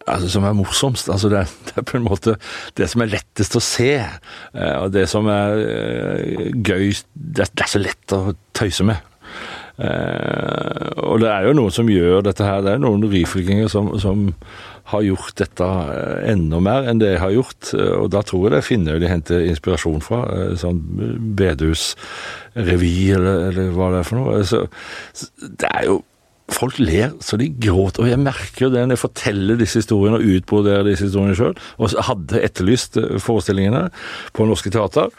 Altså, 0.03 0.27
som 0.33 0.43
er 0.43 0.55
morsomst. 0.59 1.07
Altså, 1.15 1.29
det, 1.31 1.45
det, 1.69 1.77
er 1.79 1.87
på 1.87 1.99
en 1.99 2.07
måte 2.07 2.37
det 2.79 2.89
som 2.91 3.05
er 3.05 3.13
lettest 3.13 3.55
å 3.59 3.63
se. 3.63 3.93
Uh, 4.55 4.85
og 4.85 4.93
det 4.95 5.07
som 5.11 5.29
er 5.31 5.63
uh, 5.63 6.47
gøy 6.59 6.91
det, 7.15 7.47
det, 7.53 7.63
er 7.63 7.71
så 7.71 7.83
lett 7.83 8.17
å 8.17 8.35
tøyse 8.57 8.87
med. 8.87 8.99
Og 9.81 11.17
det 11.23 11.31
er 11.33 11.47
jo 11.47 11.55
noen 11.57 11.73
som 11.75 11.89
gjør 11.91 12.21
dette 12.27 12.45
her. 12.45 12.61
Det 12.65 12.75
er 12.75 12.83
noen 12.83 13.07
ryfylkinger 13.09 13.71
som, 13.73 13.89
som 14.03 14.29
har 14.91 15.03
gjort 15.07 15.37
dette 15.39 15.67
eh, 15.67 16.31
enda 16.33 16.61
mer 16.63 16.89
enn 16.91 17.01
det 17.03 17.15
jeg 17.15 17.23
har 17.23 17.35
gjort. 17.37 17.73
Eh, 17.77 17.93
og 18.03 18.09
da 18.15 18.23
tror 18.27 18.49
jeg 18.49 18.55
det 18.57 18.65
finner 18.67 19.03
de 19.03 19.11
henter 19.11 19.45
inspirasjon 19.49 20.03
fra. 20.05 20.23
Eh, 20.37 20.55
sånn 20.61 20.81
bedehusrevy, 21.39 22.95
eller, 23.17 23.45
eller 23.51 23.77
hva 23.77 23.93
det 23.95 24.03
er 24.03 24.09
for 24.09 24.21
noe. 24.21 24.41
Så, 24.49 24.65
det 25.41 25.71
er 25.73 25.91
jo 25.91 26.01
Folk 26.53 26.77
ler 26.83 27.15
så 27.23 27.39
de 27.41 27.47
gråter, 27.49 28.03
og 28.03 28.11
jeg 28.11 28.21
merker 28.21 28.67
jo 28.67 28.69
det 28.75 28.83
når 28.83 28.99
jeg 28.99 29.01
forteller 29.01 29.57
disse 29.57 29.79
historiene 29.79 30.19
og 30.19 30.27
utbroderer 30.35 30.85
disse 30.85 31.07
historiene 31.07 31.37
sjøl, 31.38 31.55
og 31.79 31.94
hadde 32.11 32.42
etterlyst 32.44 32.99
forestillingene 33.25 33.87
på 34.37 34.44
Norske 34.51 34.69
Teater. 34.75 35.15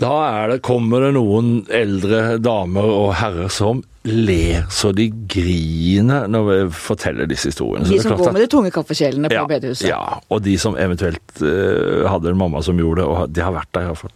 Da 0.00 0.12
er 0.28 0.50
det, 0.50 0.56
kommer 0.66 1.06
det 1.06 1.14
noen 1.16 1.62
eldre 1.72 2.36
damer 2.44 2.84
og 2.84 3.14
herrer 3.16 3.48
som 3.52 3.80
ler 4.06 4.66
så 4.70 4.92
de 4.94 5.08
griner 5.30 6.28
når 6.30 6.44
vi 6.50 6.58
forteller 6.78 7.26
disse 7.30 7.50
historiene. 7.50 7.88
Så 7.88 7.96
De 7.96 8.02
som 8.04 8.18
går 8.20 8.34
med 8.36 8.44
de 8.44 8.50
tunge 8.52 8.70
kaffekjelene 8.74 9.30
på 9.32 9.38
ja, 9.38 9.46
bedehuset. 9.50 9.88
Ja, 9.88 10.20
og 10.28 10.44
de 10.44 10.54
som 10.60 10.76
eventuelt 10.78 11.40
uh, 11.40 12.04
hadde 12.10 12.30
en 12.30 12.38
mamma 12.38 12.62
som 12.62 12.78
gjorde 12.78 13.02
det, 13.02 13.08
og 13.08 13.34
de 13.34 13.42
har 13.42 13.56
vært 13.56 13.72
der 13.74 13.88
iallfall. 13.88 14.14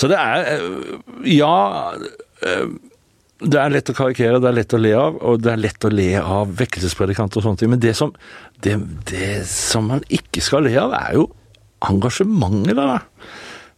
Så 0.00 0.10
det 0.12 0.20
er 0.20 0.64
uh, 0.64 1.30
Ja. 1.36 1.54
Uh, 2.42 2.76
det 3.36 3.58
er 3.60 3.68
lett 3.68 3.90
å 3.92 3.92
karikere, 3.92 4.38
det 4.40 4.48
er 4.48 4.54
lett 4.56 4.72
å 4.72 4.78
le 4.80 4.94
av, 4.96 5.16
og 5.28 5.42
det 5.44 5.50
er 5.52 5.58
lett 5.60 5.84
å 5.84 5.90
le 5.92 6.08
av 6.16 6.54
vekkelsespredikanter 6.56 7.36
og 7.36 7.44
sånne 7.44 7.60
ting. 7.60 7.68
Men 7.68 7.82
det 7.84 7.92
som, 7.98 8.14
det, 8.64 8.78
det 9.10 9.42
som 9.50 9.90
man 9.92 10.00
ikke 10.08 10.40
skal 10.40 10.64
le 10.64 10.72
av, 10.80 10.94
er 10.96 11.18
jo 11.18 11.26
engasjementet 11.84 12.80
der. 12.80 13.04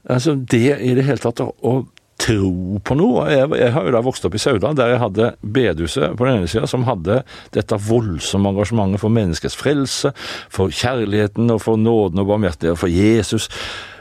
Altså 0.09 0.35
det 0.39 0.79
i 0.81 0.95
det 0.97 1.07
hele 1.07 1.23
tatt 1.23 1.43
å, 1.45 1.79
tro 2.19 2.81
på 2.83 2.97
noe. 2.99 3.29
Jeg, 3.31 3.47
jeg 3.61 3.73
har 3.77 3.85
jo 3.87 3.93
da 3.95 4.01
vokst 4.03 4.25
opp 4.27 4.35
i 4.35 4.41
Sauda, 4.43 4.73
der 4.75 4.91
jeg 4.91 5.03
hadde 5.05 5.29
bedehuset 5.39 6.17
på 6.19 6.27
den 6.27 6.41
ene 6.41 6.49
sida, 6.51 6.67
som 6.67 6.83
hadde 6.89 7.21
dette 7.55 7.79
voldsomme 7.87 8.51
engasjementet 8.51 9.03
for 9.05 9.15
menneskets 9.15 9.55
frelse, 9.59 10.11
for 10.51 10.75
kjærligheten 10.75 11.55
og 11.55 11.63
for 11.63 11.79
nåden 11.79 12.19
og 12.19 12.33
barmhjertigheten, 12.33 12.81
for 12.81 12.91
Jesus. 12.91 13.47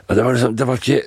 Det 0.10 0.24
var 0.24 0.34
liksom, 0.34 0.58
det 0.58 0.68
var 0.68 0.82
ikke 0.82 1.04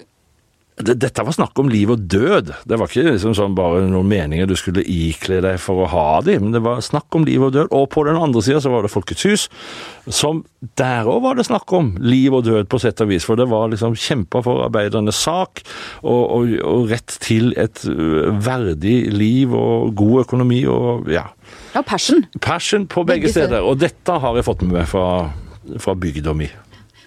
dette 0.87 1.25
var 1.27 1.35
snakk 1.35 1.59
om 1.61 1.71
liv 1.71 1.91
og 1.93 2.05
død. 2.11 2.53
Det 2.69 2.79
var 2.79 2.91
ikke 2.91 3.13
liksom 3.13 3.35
sånn 3.37 3.57
bare 3.59 3.83
noen 3.89 4.09
meninger 4.11 4.49
du 4.49 4.57
skulle 4.59 4.85
ikle 4.85 5.41
deg 5.45 5.59
for 5.63 5.85
å 5.85 5.89
ha 5.93 6.07
de, 6.27 6.39
men 6.43 6.55
det 6.55 6.63
var 6.65 6.83
snakk 6.85 7.17
om 7.17 7.27
liv 7.29 7.43
og 7.47 7.55
død. 7.57 7.71
Og 7.77 7.89
på 7.93 8.05
den 8.09 8.19
andre 8.21 8.43
sida 8.45 8.63
så 8.63 8.73
var 8.73 8.87
det 8.87 8.93
Folkets 8.93 9.27
hus, 9.29 9.47
som 10.11 10.43
der 10.81 11.09
òg 11.11 11.23
var 11.25 11.39
det 11.39 11.47
snakk 11.49 11.73
om 11.77 11.93
liv 12.03 12.35
og 12.37 12.47
død, 12.49 12.69
på 12.71 12.81
sett 12.83 13.03
og 13.05 13.11
vis. 13.13 13.27
For 13.29 13.39
det 13.41 13.49
var 13.51 13.71
liksom 13.73 13.97
kjempa 13.99 14.43
for 14.47 14.65
arbeidernes 14.67 15.21
sak, 15.27 15.65
og, 16.03 16.23
og, 16.23 16.57
og 16.67 16.89
rett 16.93 17.19
til 17.23 17.53
et 17.61 17.85
verdig 18.45 18.99
liv 19.15 19.55
og 19.57 19.95
god 19.99 20.27
økonomi 20.27 20.65
og 20.71 21.11
ja. 21.11 21.29
Ja, 21.75 21.83
passion. 21.87 22.25
Passion 22.43 22.87
på 22.91 23.05
begge, 23.07 23.27
Begge 23.29 23.37
steder. 23.37 23.67
Og 23.67 23.79
dette 23.83 24.19
har 24.23 24.39
jeg 24.39 24.47
fått 24.47 24.65
med 24.67 24.81
meg 24.81 24.91
fra, 24.91 25.31
fra 25.83 25.97
bygda 25.99 26.35
mi. 26.37 26.51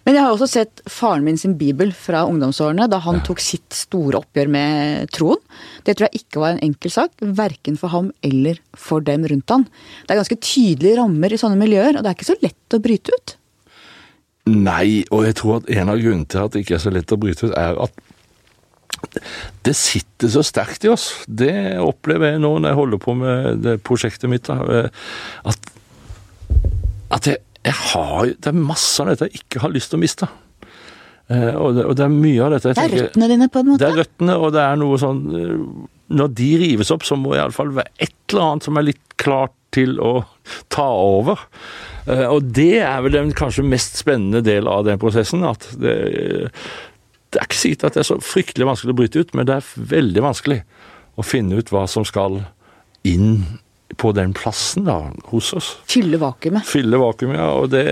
Men 0.03 0.17
jeg 0.17 0.25
har 0.25 0.33
også 0.33 0.49
sett 0.51 0.81
faren 0.91 1.23
min 1.23 1.37
sin 1.39 1.53
bibel 1.59 1.93
fra 1.95 2.25
ungdomsårene, 2.27 2.89
da 2.91 2.99
han 3.05 3.21
tok 3.23 3.39
sitt 3.43 3.71
store 3.75 4.19
oppgjør 4.19 4.49
med 4.51 5.11
troen. 5.15 5.39
Det 5.87 5.95
tror 5.95 6.09
jeg 6.09 6.23
ikke 6.25 6.41
var 6.43 6.55
en 6.55 6.63
enkel 6.65 6.91
sak, 6.91 7.15
verken 7.23 7.79
for 7.79 7.93
ham 7.93 8.09
eller 8.25 8.59
for 8.75 9.05
dem 9.05 9.23
rundt 9.31 9.53
han. 9.53 9.63
Det 10.03 10.11
er 10.11 10.19
ganske 10.19 10.41
tydelige 10.43 10.97
rammer 10.99 11.31
i 11.31 11.39
sånne 11.39 11.59
miljøer, 11.61 11.95
og 11.95 12.03
det 12.03 12.11
er 12.11 12.17
ikke 12.17 12.31
så 12.33 12.39
lett 12.43 12.75
å 12.75 12.81
bryte 12.83 13.15
ut. 13.15 13.35
Nei, 14.51 15.05
og 15.07 15.23
jeg 15.23 15.37
tror 15.39 15.61
at 15.61 15.69
en 15.71 15.93
av 15.93 16.01
grunnene 16.01 16.27
til 16.27 16.43
at 16.43 16.51
det 16.51 16.65
ikke 16.65 16.75
er 16.75 16.83
så 16.83 16.91
lett 16.91 17.15
å 17.15 17.19
bryte 17.21 17.47
ut, 17.47 17.55
er 17.55 17.79
at 17.85 18.03
det 19.63 19.75
sitter 19.77 20.31
så 20.31 20.43
sterkt 20.45 20.83
i 20.83 20.91
oss. 20.91 21.07
Det 21.27 21.79
opplever 21.79 22.33
jeg 22.33 22.43
nå 22.43 22.51
når 22.57 22.71
jeg 22.71 22.79
holder 22.79 23.01
på 23.03 23.15
med 23.19 23.63
det 23.63 23.77
prosjektet 23.87 24.31
mitt. 24.31 24.47
da, 24.51 24.89
At, 25.47 25.71
at 27.15 27.31
jeg, 27.31 27.39
jeg 27.63 27.73
har 27.93 28.25
Det 28.33 28.49
er 28.51 28.57
masse 28.59 28.99
av 29.03 29.07
dette 29.11 29.29
jeg 29.29 29.41
ikke 29.43 29.61
har 29.63 29.71
lyst 29.73 29.89
til 29.93 29.99
å 29.99 30.03
miste. 30.03 30.27
Eh, 31.31 31.53
Og 31.55 31.75
det, 31.77 31.85
og 31.87 31.95
det 31.95 32.03
er 32.05 32.13
mye 32.13 32.43
av 32.43 32.51
dette 32.55 32.69
jeg 32.71 32.75
Det 32.75 32.83
er 32.83 32.95
røttene 33.05 33.27
dine, 33.31 33.47
på 33.49 33.59
en 33.63 33.69
måte. 33.71 33.79
Det 33.83 33.89
er 33.93 33.99
røttene, 34.03 34.37
og 34.37 34.51
det 34.55 34.63
er 34.67 34.79
noe 34.81 34.97
sånn 34.99 35.21
eh, 35.39 35.57
Når 36.19 36.33
de 36.35 36.49
rives 36.59 36.91
opp, 36.91 37.05
så 37.07 37.15
må 37.19 37.35
iallfall 37.37 37.71
være 37.77 37.93
et 38.03 38.13
eller 38.33 38.43
annet 38.49 38.67
som 38.67 38.77
er 38.81 38.87
litt 38.89 39.03
klart 39.21 39.53
til 39.73 39.95
å 40.03 40.25
ta 40.69 40.85
over. 40.85 41.39
Eh, 42.05 42.25
Og 42.29 42.51
det 42.53 42.81
er 42.83 42.99
vel 43.05 43.15
den 43.15 43.31
kanskje 43.33 43.63
mest 43.65 43.95
spennende 44.01 44.43
del 44.45 44.67
av 44.67 44.83
den 44.85 44.99
prosessen. 45.01 45.43
At 45.47 45.65
det, 45.79 45.95
det 47.33 47.39
er 47.39 47.47
ikke 47.47 47.57
sikkert 47.63 47.87
at 47.87 47.95
det 47.97 48.03
er 48.03 48.09
så 48.11 48.19
fryktelig 48.21 48.67
vanskelig 48.69 48.93
å 48.93 48.99
bryte 48.99 49.23
ut, 49.23 49.33
men 49.33 49.47
det 49.49 49.55
er 49.61 49.71
veldig 49.95 50.21
vanskelig 50.27 50.59
å 51.17 51.23
finne 51.25 51.57
ut 51.61 51.71
hva 51.73 51.87
som 51.89 52.05
skal 52.05 52.41
inn 53.07 53.59
på 53.99 54.11
den 54.15 54.33
plassen 54.37 54.87
da, 54.89 54.97
hos 55.31 55.51
oss 55.57 55.69
Fylle 55.89 56.19
vakuumet. 56.21 56.65
fylle 56.67 56.99
vakuumet, 57.01 57.39
ja, 57.39 57.49
og 57.57 57.71
det 57.73 57.85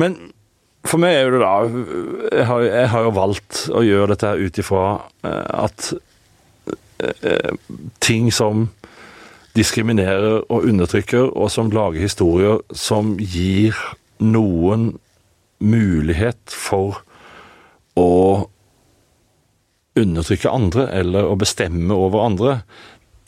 Men 0.00 0.18
for 0.86 1.02
meg 1.02 1.16
er 1.16 1.34
det 1.34 1.40
da 1.42 1.54
Jeg 2.38 2.46
har, 2.48 2.64
jeg 2.64 2.90
har 2.94 3.06
jo 3.06 3.16
valgt 3.16 3.64
å 3.74 3.84
gjøre 3.84 4.14
dette 4.14 4.34
ut 4.40 4.60
ifra 4.62 4.84
eh, 5.26 5.64
at 5.66 5.90
eh, 7.00 7.56
ting 8.00 8.30
som 8.34 8.68
diskriminerer 9.56 10.44
og 10.46 10.66
undertrykker, 10.70 11.32
og 11.34 11.50
som 11.50 11.72
lager 11.74 12.00
historier 12.00 12.60
som 12.76 13.16
gir 13.18 13.74
noen 14.22 14.92
mulighet 15.58 16.54
for 16.54 17.00
å 17.98 18.46
undertrykke 19.98 20.52
andre, 20.54 20.86
eller 21.00 21.26
å 21.26 21.36
bestemme 21.40 21.96
over 21.96 22.24
andre, 22.24 22.54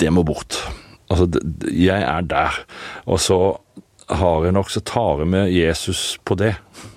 det 0.00 0.12
må 0.14 0.24
bort. 0.26 0.60
Altså, 1.12 1.28
jeg 1.68 2.00
er 2.00 2.26
der. 2.28 2.58
Og 3.06 3.20
så 3.20 3.38
har 4.12 4.46
jeg 4.46 4.56
nok, 4.56 4.70
så 4.72 4.82
tar 4.86 5.22
jeg 5.22 5.30
med 5.34 5.52
Jesus 5.52 6.18
på 6.24 6.36
det. 6.40 6.54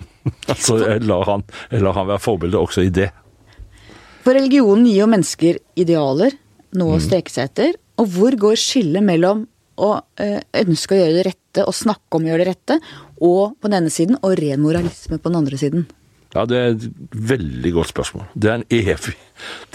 altså, 0.52 0.80
jeg 0.82 1.06
lar, 1.06 1.28
han, 1.30 1.46
jeg 1.72 1.84
lar 1.86 1.98
han 2.00 2.10
være 2.10 2.24
forbilde 2.24 2.62
også 2.62 2.86
i 2.88 2.94
det. 2.94 3.10
For 4.26 4.34
religionen 4.34 4.88
gir 4.90 5.04
jo 5.04 5.10
mennesker 5.12 5.60
idealer, 5.78 6.34
noe 6.80 6.98
å 6.98 7.04
streke 7.04 7.32
seg 7.32 7.52
etter. 7.52 7.76
Og 8.02 8.10
hvor 8.16 8.36
går 8.40 8.58
skillet 8.60 9.06
mellom 9.06 9.46
å 9.76 9.92
eh, 10.22 10.40
ønske 10.64 10.96
å 10.96 11.00
gjøre 11.00 11.18
det 11.18 11.28
rette 11.28 11.66
og 11.68 11.76
snakke 11.76 12.18
om 12.18 12.26
å 12.26 12.32
gjøre 12.32 12.44
det 12.44 12.54
rette, 12.54 12.80
og 13.24 13.56
på 13.60 13.70
den 13.70 13.78
ene 13.84 13.94
siden, 13.94 14.18
og 14.24 14.36
ren 14.40 14.64
moralisme 14.64 15.20
på 15.20 15.32
den 15.32 15.40
andre 15.44 15.60
siden? 15.60 15.86
Ja, 16.36 16.44
det 16.50 16.58
er 16.60 16.74
et 16.74 16.88
veldig 17.32 17.72
godt 17.78 17.94
spørsmål. 17.94 18.26
Det 18.36 18.50
er 18.52 18.58
en 18.60 18.66
evig, 18.76 19.16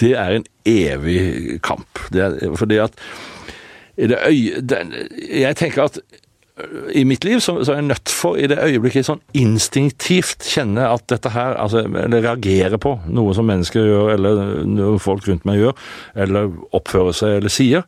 det 0.03 0.11
er 0.20 0.34
en 0.36 0.47
evig 0.68 1.20
kamp. 1.64 2.03
Det 2.12 2.24
er, 2.26 2.36
fordi 2.61 2.82
at 2.82 2.99
i 2.99 2.99
det 2.99 2.99
øye, 2.99 2.99
det, 3.01 3.89
Jeg 4.01 5.57
tenker 5.59 5.84
at 5.84 5.98
øh, 6.01 6.88
i 6.96 7.05
mitt 7.05 7.24
liv 7.26 7.40
så, 7.44 7.59
så 7.64 7.74
er 7.74 7.80
jeg 7.80 7.88
nødt 7.90 8.12
for 8.14 8.40
i 8.40 8.48
det 8.51 8.61
øyeblikket 8.62 9.09
sånn 9.09 9.22
instinktivt 9.36 10.46
kjenne 10.48 10.88
at 10.88 11.07
dette 11.12 11.32
her, 11.34 11.59
altså, 11.61 11.84
eller 11.84 12.24
reagere 12.24 12.80
på 12.80 12.96
noe 13.12 13.36
som 13.36 13.48
mennesker 13.51 13.86
gjør, 13.90 14.11
eller 14.16 14.42
noe 14.68 14.98
folk 15.03 15.28
rundt 15.28 15.46
meg 15.48 15.61
gjør, 15.61 15.86
eller 16.24 16.51
oppfører 16.76 17.16
seg 17.16 17.38
eller 17.40 17.53
sier. 17.53 17.86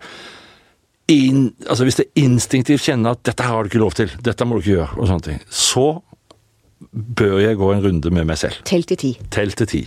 In, 1.11 1.51
altså 1.67 1.85
Hvis 1.85 1.99
jeg 1.99 2.13
instinktivt 2.23 2.87
kjenner 2.87 3.17
at 3.17 3.25
dette 3.27 3.45
her 3.45 3.57
har 3.57 3.65
du 3.65 3.73
ikke 3.73 3.83
lov 3.83 3.97
til, 3.99 4.13
dette 4.25 4.47
må 4.47 4.57
du 4.57 4.63
ikke 4.63 4.77
gjøre, 4.77 4.93
og 4.97 5.11
sånne 5.11 5.27
ting, 5.27 5.43
så 5.51 5.87
bør 6.91 7.39
jeg 7.43 7.59
gå 7.61 7.69
en 7.73 7.85
runde 7.85 8.11
med 8.15 8.27
meg 8.29 8.39
selv 8.41 8.59
Tell 8.69 8.85
til 8.89 8.99
ti. 9.01 9.13
tell 9.31 9.53
til 9.57 9.69
ti. 9.71 9.83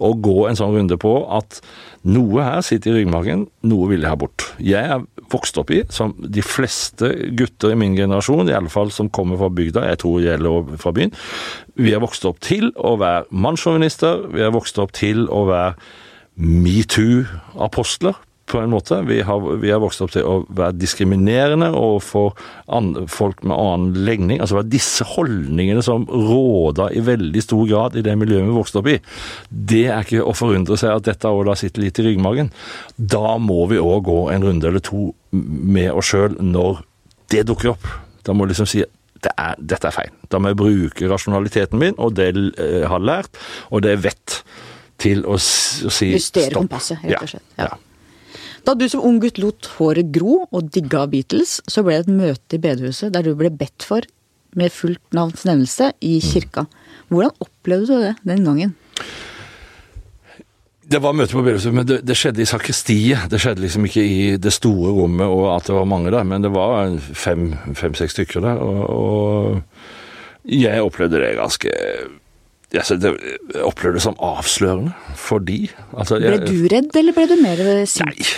Og 0.00 0.20
gå 0.24 0.36
en 0.48 0.58
sånn 0.58 0.74
runde 0.74 0.96
på 1.00 1.12
at 1.36 1.60
noe 2.08 2.42
her 2.44 2.60
sitter 2.64 2.94
i 2.94 3.00
ryggmargen, 3.00 3.46
noe 3.68 3.88
vil 3.90 4.00
jeg 4.04 4.10
ha 4.10 4.18
bort. 4.20 4.46
Jeg 4.58 4.88
er 4.94 5.04
vokst 5.30 5.58
opp 5.60 5.70
i, 5.70 5.82
som 5.92 6.14
de 6.18 6.42
fleste 6.42 7.10
gutter 7.38 7.74
i 7.74 7.78
min 7.78 7.94
generasjon, 7.98 8.48
i 8.48 8.56
alle 8.56 8.72
fall 8.72 8.90
som 8.94 9.10
kommer 9.12 9.38
fra 9.40 9.50
bygda, 9.52 9.84
jeg 9.92 10.00
tror 10.02 10.18
det 10.18 10.30
gjelder 10.30 10.80
fra 10.80 10.94
byen, 10.96 11.12
vi 11.76 11.92
er 11.94 12.02
vokst 12.02 12.24
opp 12.28 12.40
til 12.44 12.72
å 12.76 12.96
være 13.00 13.26
mannssjåvinister, 13.30 14.26
vi 14.34 14.42
er 14.46 14.54
vokst 14.56 14.80
opp 14.82 14.94
til 14.96 15.28
å 15.28 15.44
være 15.50 15.76
metoo-apostler, 16.40 18.16
på 18.50 18.58
en 18.60 18.72
måte. 18.72 18.98
Vi 19.06 19.20
har, 19.26 19.44
vi 19.62 19.70
har 19.70 19.80
vokst 19.82 20.02
opp 20.04 20.12
til 20.14 20.26
å 20.26 20.34
være 20.48 20.76
diskriminerende 20.80 21.70
overfor 21.76 22.34
folk 23.10 23.44
med 23.46 23.56
annen 23.56 24.04
legning. 24.06 24.40
Altså 24.40 24.56
det 24.56 24.60
var 24.60 24.70
disse 24.72 25.06
holdningene 25.12 25.82
som 25.86 26.06
råda 26.10 26.90
i 26.96 27.02
veldig 27.06 27.44
stor 27.44 27.64
grad 27.70 27.98
i 27.98 28.04
det 28.06 28.16
miljøet 28.18 28.48
vi 28.48 28.56
vokste 28.58 28.82
opp 28.82 28.90
i. 28.90 28.98
Det 29.50 29.84
er 29.88 30.06
ikke 30.06 30.26
å 30.26 30.36
forundre 30.36 30.78
seg 30.80 30.96
at 30.96 31.08
dette 31.08 31.30
òg 31.30 31.44
da 31.48 31.56
sitter 31.58 31.86
litt 31.86 32.00
i 32.02 32.06
ryggmagen. 32.10 32.52
Da 32.96 33.36
må 33.38 33.64
vi 33.70 33.80
òg 33.80 34.06
gå 34.10 34.20
en 34.34 34.46
runde 34.46 34.70
eller 34.70 34.84
to 34.84 35.10
med 35.30 35.92
oss 35.94 36.10
sjøl 36.10 36.38
når 36.42 36.82
det 37.30 37.46
dukker 37.50 37.74
opp. 37.74 37.86
Da 38.26 38.34
må 38.34 38.46
vi 38.46 38.54
liksom 38.54 38.68
si 38.70 38.82
det 39.20 39.32
er, 39.36 39.58
dette 39.58 39.88
er 39.90 39.94
feil. 39.94 40.12
Da 40.32 40.40
må 40.40 40.50
jeg 40.50 40.58
bruke 40.60 41.08
rasjonaliteten 41.10 41.80
min 41.80 41.96
og 42.00 42.14
det 42.16 42.30
jeg 42.32 42.88
har 42.88 43.02
lært, 43.04 43.36
og 43.68 43.84
det 43.84 43.98
jeg 43.98 44.04
vet, 44.06 44.36
til 45.00 45.22
å, 45.28 45.36
si 45.40 46.10
Justere 46.12 46.50
stopp. 46.50 46.58
kompasset, 46.62 47.04
rett 47.04 47.24
og 47.24 47.32
slett. 47.34 47.46
Ja. 47.56 47.70
Ja. 47.70 47.89
Da 48.66 48.74
du 48.76 48.86
som 48.90 49.02
ung 49.06 49.20
gutt 49.22 49.40
lot 49.40 49.68
håret 49.78 50.10
gro 50.14 50.44
og 50.50 50.70
digga 50.74 51.06
Beatles, 51.10 51.60
så 51.70 51.84
ble 51.86 51.98
det 51.98 52.08
et 52.08 52.18
møte 52.20 52.58
i 52.58 52.62
bedehuset 52.62 53.14
der 53.14 53.24
du 53.26 53.34
ble 53.38 53.52
bedt 53.52 53.86
for 53.86 54.04
med 54.58 54.74
fullt 54.74 55.02
navns 55.14 55.46
nevnelse 55.46 55.92
i 56.02 56.18
kirka. 56.24 56.66
Hvordan 57.08 57.34
opplevde 57.42 57.86
du 57.86 58.06
det 58.08 58.14
den 58.26 58.44
gangen? 58.46 58.74
Det 60.90 60.98
var 60.98 61.14
møte 61.14 61.36
på 61.36 61.44
bedehuset, 61.46 61.74
men 61.74 61.86
det, 61.86 62.00
det 62.02 62.16
skjedde 62.18 62.42
i 62.42 62.48
sakristiet. 62.50 63.28
Det 63.30 63.38
skjedde 63.38 63.62
liksom 63.62 63.86
ikke 63.86 64.02
i 64.02 64.22
det 64.42 64.52
store 64.52 64.90
rommet 64.96 65.30
og 65.30 65.52
at 65.54 65.70
det 65.70 65.76
var 65.76 65.86
mange 65.88 66.10
der, 66.10 66.26
men 66.26 66.42
det 66.42 66.50
var 66.54 66.96
fem-seks 66.98 67.78
fem, 67.78 67.94
stykker 68.16 68.42
der. 68.42 68.58
Og, 68.58 68.80
og 68.90 70.50
jeg 70.50 70.82
opplevde 70.82 71.20
det 71.22 71.36
ganske 71.38 71.70
jeg, 72.70 73.00
det, 73.02 73.10
jeg 73.54 73.66
opplevde 73.66 73.98
det 73.98 74.04
som 74.04 74.18
avslørende 74.22 74.92
fordi 75.18 75.60
altså, 75.90 76.20
jeg, 76.22 76.38
Ble 76.38 76.50
du 76.50 76.68
redd, 76.70 76.90
eller 77.00 77.16
ble 77.16 77.26
du 77.30 77.36
mer 77.42 77.62
sint? 77.90 78.06
Nei. 78.06 78.28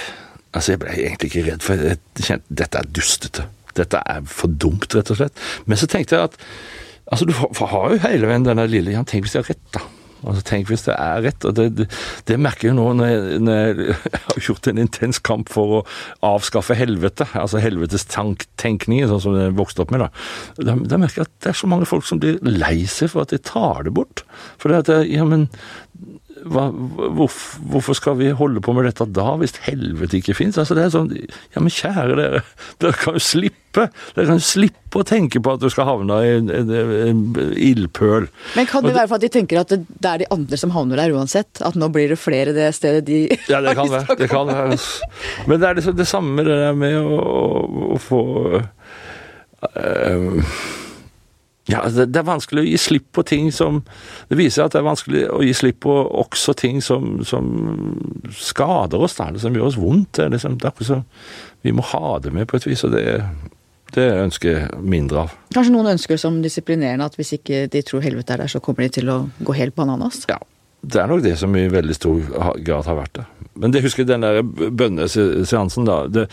Altså, 0.53 0.75
jeg 0.75 0.83
ble 0.83 0.93
egentlig 0.93 1.31
ikke 1.31 1.45
redd, 1.49 1.65
for 1.65 1.81
jeg 1.81 1.99
kjente 2.21 2.57
dette 2.63 2.81
er 2.81 2.89
dustete. 2.99 3.47
Dette 3.77 4.03
er 4.05 4.25
for 4.29 4.53
dumt, 4.53 4.93
rett 4.93 5.13
og 5.15 5.19
slett. 5.21 5.45
Men 5.65 5.81
så 5.81 5.89
tenkte 5.89 6.19
jeg 6.19 6.29
at 6.29 6.39
altså, 7.09 7.29
du 7.29 7.33
har 7.39 7.73
har 7.73 7.95
jo 7.95 8.03
hele 8.05 8.29
veien 8.29 8.45
denne 8.45 8.67
lille 8.69 8.93
Jan, 8.93 9.09
tenk 9.09 9.27
hvis 9.27 9.37
de 9.37 9.41
har 9.41 9.49
rett, 9.49 9.65
da. 9.77 9.85
Altså, 10.23 10.45
Tenk 10.47 10.71
hvis 10.71 10.87
det 10.87 10.95
er 10.97 11.23
rett. 11.27 11.45
og 11.49 11.57
Det, 11.59 11.69
det, 11.79 11.89
det 12.29 12.39
merker 12.41 12.71
jeg 12.71 12.79
nå 12.79 12.87
når 12.99 13.11
jeg, 13.11 13.43
når 13.43 13.61
jeg 13.61 13.99
har 14.27 14.41
gjort 14.49 14.71
en 14.71 14.83
intens 14.83 15.23
kamp 15.23 15.53
for 15.53 15.79
å 15.79 15.83
avskaffe 16.33 16.77
helvete. 16.79 17.29
Altså 17.39 17.63
helvetes 17.63 18.07
tank, 18.11 18.47
tenkning, 18.61 19.05
sånn 19.11 19.25
som 19.27 19.39
jeg 19.39 19.57
vokste 19.59 19.85
opp 19.85 19.95
med. 19.95 20.07
Da. 20.07 20.67
da 20.71 20.77
Da 20.95 21.01
merker 21.03 21.23
jeg 21.23 21.31
at 21.31 21.37
det 21.45 21.53
er 21.55 21.61
så 21.63 21.71
mange 21.71 21.89
folk 21.91 22.07
som 22.09 22.23
blir 22.23 22.41
lei 22.47 22.85
seg 22.91 23.13
for 23.15 23.27
at 23.27 23.35
de 23.35 23.43
tar 23.43 23.87
det 23.89 23.95
bort. 23.97 24.25
For 24.63 24.73
det 24.73 24.85
at, 24.85 25.07
ja, 25.11 25.27
men 25.29 25.49
hva, 26.43 26.69
hvorfor, 26.73 27.63
hvorfor 27.71 27.97
skal 27.97 28.17
vi 28.19 28.31
holde 28.37 28.63
på 28.65 28.75
med 28.75 28.87
dette 28.89 29.07
da, 29.15 29.35
hvis 29.41 29.55
helvete 29.67 30.19
ikke 30.19 30.35
fins? 30.37 30.59
Altså, 30.59 30.77
det 30.79 30.87
er 30.87 30.95
sånn 30.95 31.11
Ja, 31.13 31.63
men 31.63 31.73
kjære 31.73 32.17
dere, 32.19 32.41
dere 32.83 32.99
kan 32.99 33.19
jo 33.19 33.23
slippe. 33.23 33.87
Dere 34.17 34.27
kan 34.29 34.41
jo 34.41 34.47
slippe 34.47 35.01
å 35.01 35.07
tenke 35.09 35.41
på 35.43 35.55
at 35.55 35.63
du 35.63 35.69
skal 35.73 35.89
havne 35.89 36.19
i 36.25 36.33
en, 36.39 36.51
en, 36.53 36.75
en 37.07 37.23
ildpøl. 37.55 38.29
Men 38.59 38.69
kan 38.71 38.85
det 38.85 38.95
være 38.97 39.11
for 39.11 39.19
at 39.21 39.25
de 39.27 39.33
tenker 39.33 39.63
at 39.63 39.73
det, 39.73 39.81
det 39.89 40.11
er 40.11 40.25
de 40.25 40.31
andre 40.35 40.61
som 40.61 40.75
havner 40.75 41.01
der 41.01 41.15
uansett? 41.17 41.63
At 41.65 41.79
nå 41.79 41.89
blir 41.95 42.13
det 42.13 42.21
flere 42.21 42.57
det 42.57 42.69
stedet 42.77 43.07
de 43.09 43.25
Ja, 43.53 43.63
det 43.65 43.77
kan 43.79 43.91
være. 43.97 44.19
Det 44.19 44.31
kan 44.33 44.51
være. 44.51 44.79
Men 45.47 45.63
det 45.63 45.71
er 45.71 45.81
liksom 45.81 45.99
det 45.99 46.11
samme 46.11 46.37
med 46.41 46.51
det 46.51 46.61
der 46.65 46.79
med 46.79 46.99
å, 47.01 47.19
å, 47.23 47.89
å 47.97 47.99
få 48.03 48.23
uh, 48.59 50.55
ja, 51.73 51.83
det, 51.89 52.19
er 52.19 52.27
vanskelig 52.27 52.63
å 52.63 52.67
gi 52.67 52.77
slipp 52.81 53.09
på 53.17 53.25
ting 53.27 53.49
som 53.55 53.81
Det 54.29 54.39
viser 54.39 54.67
at 54.67 54.75
det 54.75 54.83
er 54.83 54.87
vanskelig 54.87 55.25
å 55.33 55.41
gi 55.45 55.55
slipp 55.57 55.81
på 55.87 55.95
også 56.23 56.55
ting 56.59 56.83
som, 56.85 57.23
som 57.27 57.49
skader 58.37 59.03
oss, 59.03 59.17
da, 59.19 59.31
som 59.41 59.57
gjør 59.57 59.71
oss 59.71 59.81
vondt. 59.81 60.15
Det 60.19 60.27
er, 60.27 60.37
liksom, 60.37 60.61
det 60.61 60.69
er 60.69 60.75
akkurat 60.75 60.93
som 60.93 61.05
vi 61.63 61.75
må 61.75 61.85
ha 61.93 62.17
det 62.23 62.33
med 62.35 62.49
på 62.51 62.59
et 62.59 62.67
vis, 62.67 62.85
og 62.87 62.95
det, 62.95 63.05
det 63.97 64.09
ønsker 64.23 64.55
jeg 64.55 64.81
mindre 64.95 65.27
av. 65.27 65.37
Kanskje 65.55 65.75
noen 65.75 65.93
ønsker 65.95 66.21
som 66.21 66.41
disiplinerende 66.45 67.07
at 67.07 67.19
hvis 67.19 67.37
ikke 67.39 67.67
de 67.73 67.85
tror 67.87 68.05
helvete 68.05 68.35
er 68.35 68.45
der, 68.45 68.53
så 68.53 68.63
kommer 68.65 68.87
de 68.87 68.97
til 69.01 69.13
å 69.13 69.21
gå 69.45 69.57
helt 69.59 69.79
bananas? 69.79 70.25
Ja. 70.31 70.41
Det 70.83 70.99
er 70.99 71.07
nok 71.07 71.21
det 71.23 71.37
som 71.39 71.55
i 71.55 71.69
veldig 71.71 71.95
stor 71.95 72.25
grad 72.67 72.89
har 72.91 72.97
vært 72.99 73.21
det. 73.21 73.25
Men 73.63 73.71
det 73.71 73.85
husker 73.85 74.07
den 74.09 74.25
der 74.25 74.41
bønneseansen, 74.43 75.87
da. 75.87 76.01
Det, 76.11 76.25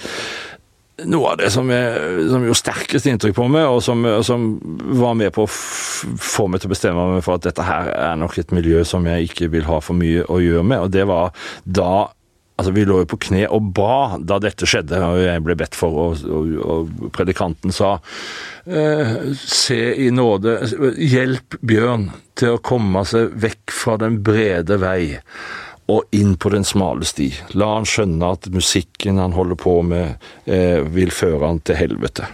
noe 1.08 1.34
av 1.34 1.40
det 1.40 1.50
som, 1.54 1.70
jeg, 1.72 2.28
som 2.32 2.46
gjorde 2.46 2.60
sterkest 2.60 3.10
inntrykk 3.10 3.38
på 3.38 3.48
meg, 3.52 3.68
og 3.70 3.82
som, 3.86 4.06
som 4.26 4.52
var 5.00 5.18
med 5.20 5.34
på 5.36 5.46
å 5.46 5.50
få 5.50 6.48
meg 6.52 6.62
til 6.62 6.70
å 6.70 6.76
bestemme 6.76 7.10
meg 7.14 7.26
for 7.26 7.40
at 7.40 7.48
dette 7.48 7.66
her 7.66 7.92
er 7.96 8.20
nok 8.20 8.40
et 8.42 8.54
miljø 8.56 8.84
som 8.88 9.08
jeg 9.10 9.30
ikke 9.30 9.52
vil 9.56 9.68
ha 9.70 9.82
for 9.84 9.98
mye 10.00 10.26
å 10.28 10.40
gjøre 10.44 10.66
med, 10.66 10.88
og 10.88 10.96
det 10.96 11.06
var 11.10 11.36
da 11.64 11.92
Altså, 12.60 12.74
Vi 12.76 12.84
lå 12.84 12.98
jo 13.00 13.08
på 13.08 13.22
kne 13.24 13.46
og 13.48 13.70
ba 13.78 14.18
da 14.20 14.36
dette 14.44 14.68
skjedde, 14.68 14.98
og 15.00 15.22
jeg 15.24 15.44
ble 15.46 15.56
bedt 15.62 15.78
for, 15.80 15.96
og, 15.96 16.26
og, 16.28 16.50
og 16.60 17.06
predikanten 17.16 17.72
sa 17.72 17.94
eh, 18.68 19.32
Se 19.40 19.80
i 20.04 20.10
nåde 20.12 20.58
Hjelp 21.00 21.56
Bjørn 21.64 22.10
til 22.40 22.58
å 22.58 22.64
komme 22.64 23.06
seg 23.08 23.32
vekk 23.40 23.72
fra 23.72 23.96
den 24.02 24.20
brede 24.28 24.76
vei 24.82 25.16
og 25.90 26.16
inn 26.16 26.36
på 26.38 26.52
den 26.54 26.66
smale 26.68 27.08
sti. 27.08 27.32
La 27.58 27.72
han 27.76 27.88
skjønne 27.90 28.34
at 28.36 28.50
musikken 28.54 29.18
han 29.22 29.34
holder 29.34 29.58
på 29.60 29.80
med, 29.86 30.22
eh, 30.46 30.86
vil 30.86 31.12
føre 31.12 31.48
han 31.48 31.62
til 31.66 31.80
helvete. 31.80 32.28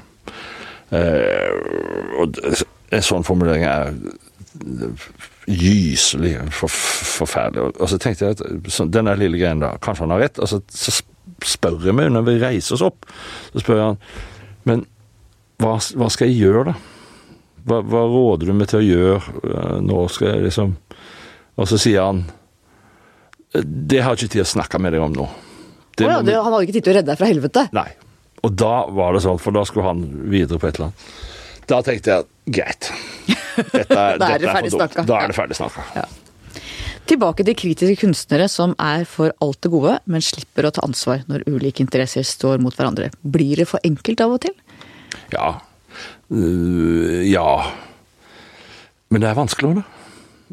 Eh, 0.92 1.52
og 2.20 2.36
en 2.92 3.06
sånn 3.06 3.26
formulering 3.26 3.64
er 3.64 3.94
gyselig 5.46 6.36
for, 6.56 6.72
forferdelig. 6.72 7.76
Og 7.80 7.90
så 7.92 8.00
tenkte 8.02 8.26
jeg 8.26 8.38
at 8.38 8.72
så, 8.72 8.88
denne 8.90 9.16
lille 9.20 9.40
greien 9.40 9.64
da, 9.64 9.76
kanskje 9.82 10.06
han 10.06 10.16
har 10.16 10.26
rett. 10.26 10.42
Og 10.42 10.52
så, 10.52 11.02
spør 11.46 11.84
jeg 11.84 11.96
meg 11.98 12.12
når 12.14 12.24
vi 12.30 12.40
reiser 12.40 12.78
oss 12.78 12.84
opp, 12.86 13.06
så 13.52 13.62
spør 13.62 13.80
jeg 13.80 13.86
han 13.90 13.98
Men 14.66 14.86
hva, 15.62 15.74
hva 16.00 16.08
skal 16.14 16.30
jeg 16.30 16.40
gjøre, 16.46 16.72
da? 16.72 16.76
Hva, 17.68 17.82
hva 17.86 18.04
råder 18.08 18.50
du 18.50 18.54
meg 18.56 18.70
til 18.72 18.80
å 18.80 18.86
gjøre? 18.86 19.82
Nå 19.84 20.06
skal 20.14 20.32
jeg 20.32 20.46
liksom 20.48 20.74
Og 21.60 21.70
så 21.70 21.80
sier 21.82 22.08
han 22.08 22.24
det 23.64 24.02
har 24.04 24.16
jeg 24.16 24.26
ikke 24.26 24.36
tid 24.38 24.46
å 24.46 24.50
snakke 24.56 24.82
med 24.82 24.96
deg 24.96 25.06
om 25.06 25.14
nå. 25.16 25.28
Det, 25.96 26.08
oh 26.08 26.12
ja, 26.12 26.20
det, 26.26 26.36
han 26.36 26.52
hadde 26.52 26.66
ikke 26.68 26.76
tid 26.76 26.88
til 26.88 26.92
å 26.92 26.98
redde 26.98 27.12
deg 27.14 27.22
fra 27.22 27.30
helvete? 27.30 27.68
Nei. 27.76 27.88
Og 28.46 28.54
da 28.60 28.74
var 28.94 29.16
det 29.16 29.24
sånn, 29.24 29.40
for 29.42 29.56
da 29.56 29.64
skulle 29.66 29.88
han 29.88 30.04
videre 30.30 30.60
på 30.62 30.68
et 30.70 30.78
eller 30.78 30.92
annet. 30.92 31.08
Da 31.70 31.80
tenkte 31.86 32.12
jeg 32.12 32.54
greit. 32.58 32.92
Dette, 33.56 34.04
da 34.22 34.28
er 34.36 34.44
det 34.44 34.52
ferdig 34.52 34.74
snakka. 34.76 35.06
Da 35.08 35.22
er 35.24 35.32
det 35.32 35.38
ferdig 35.38 35.58
snakka. 35.58 35.86
Ja. 35.96 36.06
Tilbake 37.06 37.46
til 37.46 37.58
kritiske 37.58 38.02
kunstnere 38.02 38.48
som 38.50 38.74
er 38.82 39.06
for 39.10 39.34
alt 39.44 39.62
det 39.62 39.72
gode, 39.74 39.98
men 40.10 40.24
slipper 40.26 40.68
å 40.68 40.74
ta 40.74 40.84
ansvar 40.86 41.24
når 41.30 41.46
ulike 41.48 41.84
interesser 41.86 42.26
står 42.26 42.62
mot 42.64 42.76
hverandre. 42.76 43.12
Blir 43.22 43.62
det 43.62 43.68
for 43.70 43.82
enkelt 43.86 44.24
av 44.26 44.36
og 44.38 44.42
til? 44.46 44.56
Ja. 45.34 45.52
Uh, 46.34 47.22
ja. 47.26 47.50
Men 49.14 49.22
det 49.22 49.30
er 49.30 49.38
vanskelig, 49.38 49.78
da. 49.80 49.95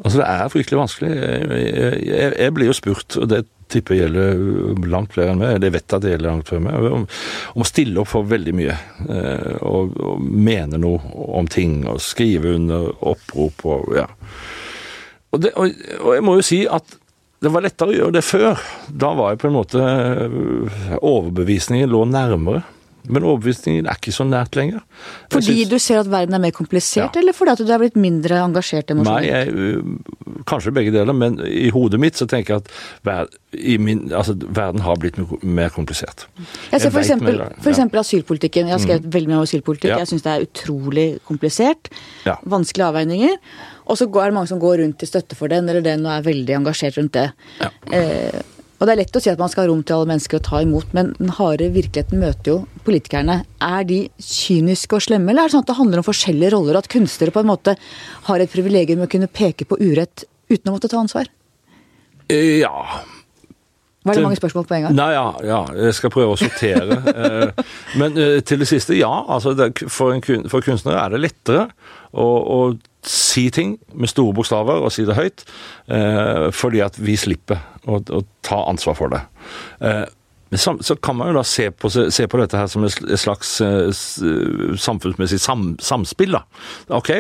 Altså, 0.01 0.23
det 0.23 0.29
er 0.29 0.53
fryktelig 0.53 0.79
vanskelig. 0.81 1.11
Jeg, 1.13 1.99
jeg, 2.07 2.31
jeg 2.41 2.55
blir 2.57 2.71
jo 2.71 2.77
spurt, 2.77 3.19
og 3.21 3.29
det 3.29 3.43
tipper 3.73 3.99
gjelder 3.99 4.89
langt 4.93 5.13
flere 5.15 5.33
enn 5.33 5.41
meg, 5.41 5.59
det 5.63 5.73
vet 5.73 5.85
jeg 5.85 5.99
at 5.99 6.05
det 6.05 6.15
gjelder 6.15 6.31
langt 6.31 6.49
flere 6.49 6.63
enn 6.63 6.69
meg, 6.69 6.89
om, 6.97 7.05
om, 7.53 7.65
å 7.65 7.69
stille 7.69 8.01
opp 8.01 8.11
for 8.13 8.29
veldig 8.29 8.55
mye. 8.57 8.79
Eh, 9.05 9.53
og, 9.69 9.95
og, 10.01 10.25
mene 10.25 10.81
noe 10.81 11.29
om 11.41 11.49
ting, 11.51 11.83
og 11.89 12.01
skrive 12.05 12.57
under 12.57 12.91
opprop 13.13 13.65
og 13.69 13.95
ja. 13.97 14.09
Og, 15.33 15.41
det, 15.41 15.55
og, 15.57 15.73
og 16.03 16.17
jeg 16.17 16.25
må 16.25 16.37
jo 16.37 16.45
si 16.45 16.63
at 16.69 16.99
det 17.43 17.51
var 17.51 17.65
lettere 17.65 17.91
å 17.91 17.97
gjøre 17.97 18.15
det 18.15 18.23
før. 18.23 18.61
Da 18.89 19.11
var 19.19 19.33
jeg 19.33 19.41
på 19.43 19.49
en 19.49 19.57
måte 19.57 19.87
Overbevisningen 21.01 21.91
lå 21.91 22.05
nærmere. 22.07 22.63
Men 23.11 23.25
overbevisningen 23.27 23.89
er 23.91 23.99
ikke 23.99 24.13
så 24.15 24.25
nært 24.29 24.55
lenger. 24.55 24.83
Fordi 25.33 25.49
synes... 25.49 25.71
du 25.73 25.79
ser 25.83 26.03
at 26.05 26.11
verden 26.11 26.37
er 26.37 26.43
mer 26.45 26.53
komplisert, 26.55 27.17
ja. 27.17 27.21
eller 27.21 27.35
fordi 27.35 27.55
at 27.57 27.63
du 27.63 27.73
er 27.75 27.83
blitt 27.83 27.99
mindre 27.99 28.39
engasjert 28.45 28.93
emosjonelt? 28.95 29.27
Nei, 29.27 29.33
jeg, 29.33 30.43
kanskje 30.47 30.75
begge 30.77 30.93
deler, 30.95 31.17
men 31.17 31.41
i 31.47 31.71
hodet 31.75 31.99
mitt 32.03 32.21
så 32.21 32.29
tenker 32.31 32.55
jeg 32.55 32.63
at 32.63 32.71
ver, 33.09 33.33
min, 33.83 34.05
altså, 34.15 34.37
verden 34.39 34.85
har 34.87 35.01
blitt 35.03 35.19
mer 35.43 35.75
komplisert. 35.75 36.29
Jeg 36.71 36.85
ser 36.85 36.95
for, 36.95 37.03
eksempel, 37.03 37.43
mer, 37.43 37.59
for 37.59 37.75
eksempel 37.75 38.03
asylpolitikken. 38.05 38.71
Jeg 38.71 38.79
har 38.79 38.85
skrevet 38.85 39.11
mm. 39.11 39.13
veldig 39.19 39.33
mye 39.33 39.41
om 39.41 39.51
asylpolitikk. 39.51 39.91
Ja. 39.97 40.01
Jeg 40.05 40.13
syns 40.13 40.27
det 40.27 40.33
er 40.37 40.47
utrolig 40.47 41.07
komplisert. 41.27 41.93
Ja. 42.29 42.39
Vanskelige 42.55 42.93
avveininger. 42.93 43.37
Og 43.91 43.99
så 43.99 44.07
er 44.07 44.31
det 44.31 44.39
mange 44.39 44.51
som 44.53 44.63
går 44.63 44.79
rundt 44.85 45.03
til 45.03 45.11
støtte 45.11 45.37
for 45.39 45.51
den 45.51 45.69
eller 45.69 45.83
den 45.85 46.07
og 46.07 46.15
er 46.15 46.27
veldig 46.31 46.61
engasjert 46.61 47.03
rundt 47.03 47.19
det. 47.19 47.29
Ja. 47.59 47.73
Eh, 47.99 48.43
og 48.83 48.89
det 48.89 48.97
er 48.97 48.99
lett 49.05 49.15
å 49.15 49.21
si 49.23 49.31
at 49.31 49.39
man 49.39 49.51
skal 49.53 49.63
ha 49.63 49.71
rom 49.71 49.85
til 49.87 49.95
alle 49.95 50.11
mennesker 50.11 50.41
å 50.41 50.43
ta 50.43 50.59
imot, 50.65 50.89
men 50.97 51.13
den 51.21 51.31
harde 51.37 51.69
virkeligheten 51.71 52.19
møter 52.19 52.51
jo 52.51 52.57
politikerne. 52.83 53.37
Er 53.63 53.87
de 53.87 54.01
kyniske 54.19 54.99
og 54.99 55.05
slemme, 55.07 55.31
eller 55.31 55.45
er 55.45 55.53
det 55.53 55.55
sånn 55.55 55.63
at 55.63 55.71
det 55.71 55.79
handler 55.79 56.03
om 56.03 56.09
forskjellige 56.09 56.51
roller, 56.57 56.81
at 56.81 56.91
kunstnere 56.91 57.31
på 57.31 57.45
en 57.45 57.51
måte 57.53 57.77
har 58.27 58.43
et 58.43 58.51
privilegium 58.51 58.99
med 58.99 59.07
å 59.07 59.13
kunne 59.15 59.31
peke 59.31 59.69
på 59.71 59.79
urett 59.79 60.27
uten 60.51 60.73
å 60.73 60.75
måtte 60.75 60.91
ta 60.91 60.99
ansvar? 60.99 61.31
Ja. 62.27 62.75
Var 64.03 64.19
det 64.19 64.25
mange 64.25 64.41
spørsmål 64.41 64.67
på 64.67 64.75
en 64.75 64.89
gang? 64.89 64.99
Nei, 64.99 65.13
ja, 65.15 65.27
ja. 65.47 65.61
Jeg 65.79 65.95
skal 65.95 66.11
prøve 66.11 66.35
å 66.35 66.41
sortere. 66.43 66.99
Eh, 67.23 67.67
men 68.01 68.17
eh, 68.19 68.41
til 68.43 68.59
det 68.59 68.67
siste, 68.67 68.97
ja. 68.99 69.13
Altså, 69.31 69.55
for, 69.87 70.11
en, 70.17 70.49
for 70.51 70.65
kunstnere 70.65 71.05
er 71.05 71.15
det 71.15 71.21
lettere 71.23 71.69
å, 72.11 72.25
å 72.27 72.59
si 73.03 73.49
ting 73.51 73.77
med 73.95 74.11
store 74.11 74.35
bokstaver 74.37 74.85
og 74.85 74.93
si 74.95 75.05
det 75.07 75.19
høyt, 75.19 75.45
eh, 75.91 76.49
fordi 76.55 76.83
at 76.85 76.99
vi 77.03 77.17
slipper 77.19 77.63
å, 77.87 77.99
å 77.99 78.21
ta 78.47 78.63
ansvar 78.71 78.99
for 78.99 79.15
det. 79.15 79.23
Eh, 79.83 80.05
men 80.53 80.61
så, 80.61 80.75
så, 80.85 80.99
kan 81.01 81.17
man 81.17 81.31
jo 81.31 81.39
da 81.39 81.47
se 81.49 81.71
på, 81.73 81.89
se 81.89 82.27
på, 82.29 82.39
dette 82.39 82.59
her 82.61 82.69
som 82.69 82.85
et 82.85 83.21
slags 83.21 83.55
eh, 83.65 83.89
samfunnsmessig 84.77 85.41
sam, 85.41 85.73
samspill. 85.81 86.37
da. 86.37 86.45
Ok, 86.93 87.15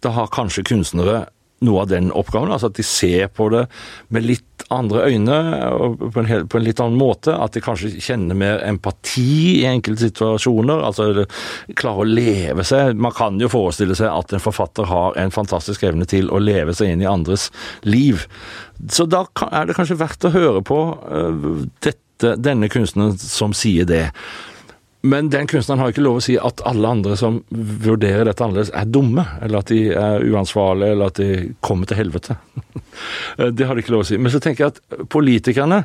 da 0.00 0.14
har 0.16 0.32
kanskje 0.32 0.64
kunstnere 0.70 1.26
noe 1.66 1.82
av 1.82 1.90
den 1.90 2.08
oppgaven. 2.16 2.52
Altså 2.54 2.70
at 2.70 2.78
de 2.78 2.86
ser 2.86 3.28
på 3.36 3.50
det 3.52 3.66
med 4.08 4.24
litt 4.24 4.49
andre 4.70 5.04
øyne 5.10 5.36
og 5.74 5.98
på 6.14 6.22
en, 6.22 6.46
på 6.48 6.58
en, 6.58 6.64
litt 6.64 6.80
annen 6.82 6.98
måte. 6.98 7.34
At 7.34 7.56
de 7.56 7.62
kanskje 7.64 7.92
kjenner 7.98 8.38
mer 8.38 8.62
empati 8.66 9.60
i 9.60 9.66
enkelte 9.70 10.08
situasjoner. 10.08 10.82
Altså 10.86 11.26
klarer 11.78 12.04
å 12.04 12.08
leve 12.08 12.66
seg 12.66 12.98
Man 13.00 13.14
kan 13.16 13.40
jo 13.40 13.50
forestille 13.50 13.96
seg 13.98 14.10
at 14.12 14.34
en 14.34 14.42
forfatter 14.42 14.88
har 14.90 15.18
en 15.20 15.34
fantastisk 15.34 15.84
evne 15.88 16.06
til 16.10 16.30
å 16.30 16.42
leve 16.42 16.74
seg 16.76 16.94
inn 16.94 17.04
i 17.04 17.10
andres 17.10 17.48
liv. 17.82 18.26
Så 18.90 19.08
da 19.10 19.24
er 19.50 19.68
det 19.68 19.76
kanskje 19.76 19.98
verdt 20.00 20.28
å 20.28 20.34
høre 20.34 20.62
på 20.64 20.78
uh, 20.96 21.66
dette, 21.84 22.36
denne 22.40 22.70
kunstneren 22.72 23.18
som 23.20 23.54
sier 23.56 23.88
det. 23.88 24.06
Men 25.02 25.30
den 25.32 25.48
kunstneren 25.48 25.80
har 25.80 25.92
ikke 25.92 26.04
lov 26.04 26.18
å 26.18 26.24
si 26.24 26.36
at 26.36 26.60
alle 26.68 26.88
andre 26.92 27.14
som 27.16 27.38
vurderer 27.50 28.26
dette 28.28 28.44
annerledes, 28.44 28.72
er 28.76 28.88
dumme, 28.92 29.24
eller 29.40 29.62
at 29.62 29.70
de 29.72 29.78
er 29.96 30.26
uansvarlige, 30.28 30.96
eller 30.96 31.12
at 31.12 31.20
de 31.20 31.52
kommer 31.64 31.88
til 31.88 32.02
helvete. 32.02 32.36
det 33.56 33.68
har 33.68 33.74
de 33.76 33.84
ikke 33.84 33.94
lov 33.94 34.04
å 34.04 34.10
si. 34.10 34.18
Men 34.20 34.34
så 34.34 34.42
tenker 34.44 34.66
jeg 34.66 34.74
at 34.74 35.06
politikerne 35.12 35.84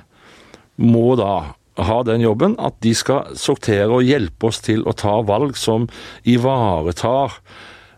må 0.84 1.14
da 1.20 1.56
ha 1.76 1.98
den 2.08 2.24
jobben 2.24 2.56
at 2.62 2.78
de 2.84 2.94
skal 2.96 3.36
sortere 3.40 3.90
og 3.92 4.06
hjelpe 4.08 4.50
oss 4.50 4.62
til 4.64 4.86
å 4.88 4.96
ta 4.96 5.18
valg 5.28 5.58
som 5.60 5.90
ivaretar 6.28 7.36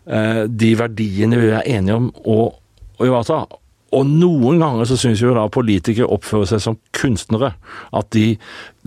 eh, 0.06 0.44
de 0.50 0.72
verdiene 0.78 1.38
vi 1.38 1.52
er 1.54 1.66
enige 1.78 1.98
om 2.00 2.10
å, 2.26 2.38
å 2.98 3.06
ivareta. 3.06 3.44
Og 3.96 4.04
noen 4.04 4.58
ganger 4.60 4.88
så 4.88 4.98
syns 5.00 5.22
jo 5.22 5.32
da 5.36 5.46
politikere 5.52 6.10
oppfører 6.12 6.50
seg 6.50 6.60
som 6.60 6.76
kunstnere. 6.96 7.54
At 7.96 8.10
de 8.12 8.34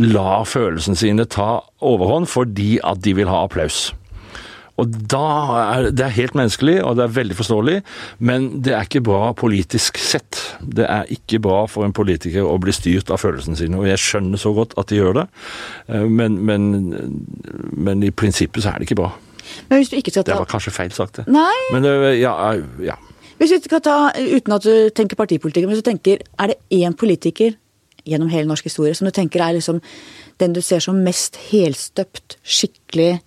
lar 0.01 0.45
følelsene 0.49 0.97
sine 0.97 1.25
ta 1.29 1.61
overhånd 1.85 2.29
fordi 2.31 2.77
at 2.83 3.01
de 3.05 3.15
vil 3.17 3.29
ha 3.31 3.43
applaus. 3.45 3.89
Og 4.81 4.89
da 5.11 5.25
er 5.61 5.89
det 5.93 6.05
er 6.05 6.15
helt 6.15 6.35
menneskelig, 6.37 6.77
og 6.85 6.95
det 6.97 7.03
er 7.05 7.15
veldig 7.17 7.37
forståelig, 7.37 7.75
men 8.23 8.47
det 8.65 8.73
er 8.73 8.87
ikke 8.87 9.03
bra 9.05 9.31
politisk 9.37 9.99
sett. 10.01 10.39
Det 10.61 10.87
er 10.87 11.09
ikke 11.13 11.41
bra 11.43 11.65
for 11.69 11.85
en 11.85 11.93
politiker 11.93 12.47
å 12.47 12.55
bli 12.61 12.73
styrt 12.75 13.11
av 13.13 13.21
følelsene 13.21 13.59
sine, 13.59 13.77
og 13.77 13.89
jeg 13.89 14.01
skjønner 14.01 14.41
så 14.41 14.53
godt 14.57 14.73
at 14.81 14.89
de 14.89 15.01
gjør 15.01 15.19
det, 15.21 15.27
eh, 15.91 16.07
men, 16.07 16.39
men, 16.47 16.71
men 17.77 18.07
i 18.07 18.13
prinsippet 18.15 18.63
så 18.63 18.73
er 18.73 18.81
det 18.81 18.89
ikke 18.89 19.01
bra. 19.03 19.11
Men 19.69 19.81
hvis 19.81 19.91
du 19.91 19.97
ikke 19.99 20.13
ta 20.15 20.23
Det 20.25 20.37
var 20.39 20.49
kanskje 20.49 20.73
feil 20.73 20.93
sagt, 20.95 21.19
det. 21.19 21.27
Nei, 21.29 21.57
Men 21.73 21.85
ja, 22.17 22.33
ja. 22.81 22.95
hvis 23.37 23.51
du 23.51 23.67
skal 23.67 23.83
ta, 23.83 23.97
uten 24.15 24.55
at 24.55 24.65
du 24.65 24.89
tenker 24.95 25.19
partipolitikk, 25.19 25.67
men 25.67 25.75
hvis 25.75 25.83
du 25.83 25.89
tenker, 25.91 26.23
er 26.39 26.53
det 26.53 26.61
én 26.71 26.95
politiker 26.97 27.57
gjennom 28.07 28.31
hele 28.31 28.49
norsk 28.49 28.67
historie 28.69 28.95
som 28.97 29.07
du 29.07 29.13
tenker 29.15 29.43
er 29.43 29.57
liksom 29.57 29.81
den 30.41 30.55
du 30.55 30.61
ser 30.65 30.81
som 30.83 31.03
mest 31.05 31.37
helstøpt, 31.51 32.37
skikkelig, 32.41 33.19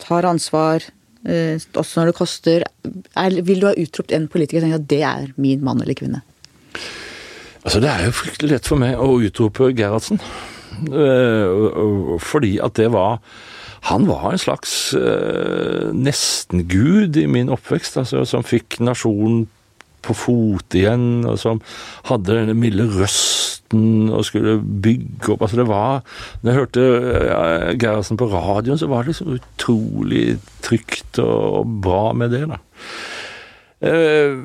tar 0.00 0.26
ansvar, 0.26 0.84
eh, 1.28 1.60
også 1.76 2.00
når 2.00 2.10
det 2.10 2.16
koster 2.16 2.64
er, 2.64 3.42
Vil 3.42 3.60
du 3.60 3.66
ha 3.66 3.74
utropt 3.76 4.12
en 4.12 4.28
politiker 4.28 4.60
og 4.60 4.64
tenkt 4.64 4.80
at 4.80 4.88
det 4.88 5.02
er 5.02 5.32
min 5.36 5.62
mann 5.62 5.82
eller 5.82 5.94
kvinne? 5.94 6.22
Altså, 7.64 7.80
det 7.80 7.90
er 7.90 8.06
jo 8.06 8.16
fryktelig 8.16 8.50
lett 8.54 8.66
for 8.66 8.80
meg 8.80 8.96
å 8.96 9.20
utrope 9.20 9.72
Gerhardsen. 9.76 10.20
Eh, 10.80 12.18
fordi 12.24 12.58
at 12.62 12.78
det 12.78 12.92
var 12.94 13.18
Han 13.90 14.06
var 14.06 14.30
en 14.30 14.38
slags 14.38 14.92
uh, 14.92 15.88
nesten-gud 15.96 17.16
i 17.16 17.24
min 17.24 17.48
oppvekst, 17.48 17.96
altså, 17.96 18.26
som 18.28 18.44
fikk 18.44 18.76
nasjonen 18.84 19.46
på 20.04 20.12
fote 20.12 20.76
igjen, 20.76 21.24
og 21.24 21.38
som 21.40 21.62
hadde 22.10 22.34
denne 22.34 22.56
milde 22.60 22.84
røsten 23.70 24.10
og 24.10 24.24
skulle 24.24 24.60
bygge 24.82 25.32
opp. 25.32 25.42
Altså, 25.42 25.56
det 25.56 25.68
var 25.68 26.02
Når 26.42 26.50
jeg 26.50 26.58
hørte 26.58 26.80
ja, 27.26 27.72
Gerhardsen 27.78 28.16
på 28.16 28.26
radioen, 28.26 28.78
så 28.78 28.86
var 28.86 29.02
det 29.02 29.08
liksom 29.14 29.38
utrolig 29.38 30.38
trygt 30.62 31.18
og 31.18 31.66
bra 31.82 32.12
med 32.12 32.30
det, 32.30 32.48
da. 32.48 32.58
Eh, 33.82 34.36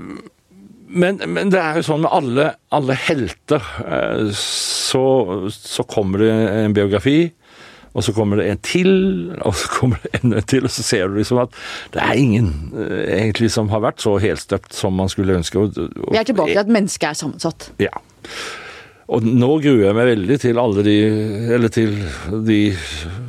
men, 0.88 1.20
men 1.28 1.52
det 1.52 1.60
er 1.60 1.76
jo 1.76 1.84
sånn 1.84 2.02
med 2.06 2.12
alle, 2.14 2.52
alle 2.72 2.96
helter. 2.96 3.62
eh, 3.86 4.30
Så, 4.32 5.50
så 5.52 5.84
kommer 5.84 6.20
det 6.20 6.32
en 6.32 6.74
biografi, 6.74 7.32
og 7.96 8.04
så 8.04 8.12
kommer 8.14 8.38
det 8.38 8.50
en 8.52 8.58
til, 8.60 9.32
og 9.42 9.56
så 9.56 9.68
kommer 9.72 9.98
det 10.04 10.22
enda 10.22 10.38
en 10.38 10.48
til, 10.48 10.64
og 10.68 10.72
så 10.72 10.84
ser 10.84 11.08
du 11.08 11.16
liksom 11.16 11.40
at 11.40 11.54
det 11.94 12.02
er 12.04 12.20
ingen 12.20 12.52
eh, 12.76 13.22
egentlig 13.22 13.52
som 13.52 13.70
har 13.72 13.82
vært 13.84 14.04
så 14.04 14.18
helstøpt 14.20 14.76
som 14.76 14.94
man 14.96 15.10
skulle 15.10 15.36
ønske. 15.36 15.60
Og, 15.60 15.76
og, 15.78 16.12
Vi 16.12 16.20
er 16.20 16.28
tilbake 16.28 16.54
til 16.54 16.64
at 16.64 16.72
mennesket 16.72 17.10
er 17.10 17.14
sammensatt. 17.24 17.72
ja. 17.80 17.92
Og 19.06 19.26
nå 19.26 19.50
gruer 19.62 19.84
jeg 19.86 19.96
meg 19.98 20.08
veldig 20.10 20.38
til 20.42 20.58
alle 20.58 20.84
de 20.86 20.96
Eller 21.56 21.70
til 21.74 21.92
de 22.48 22.60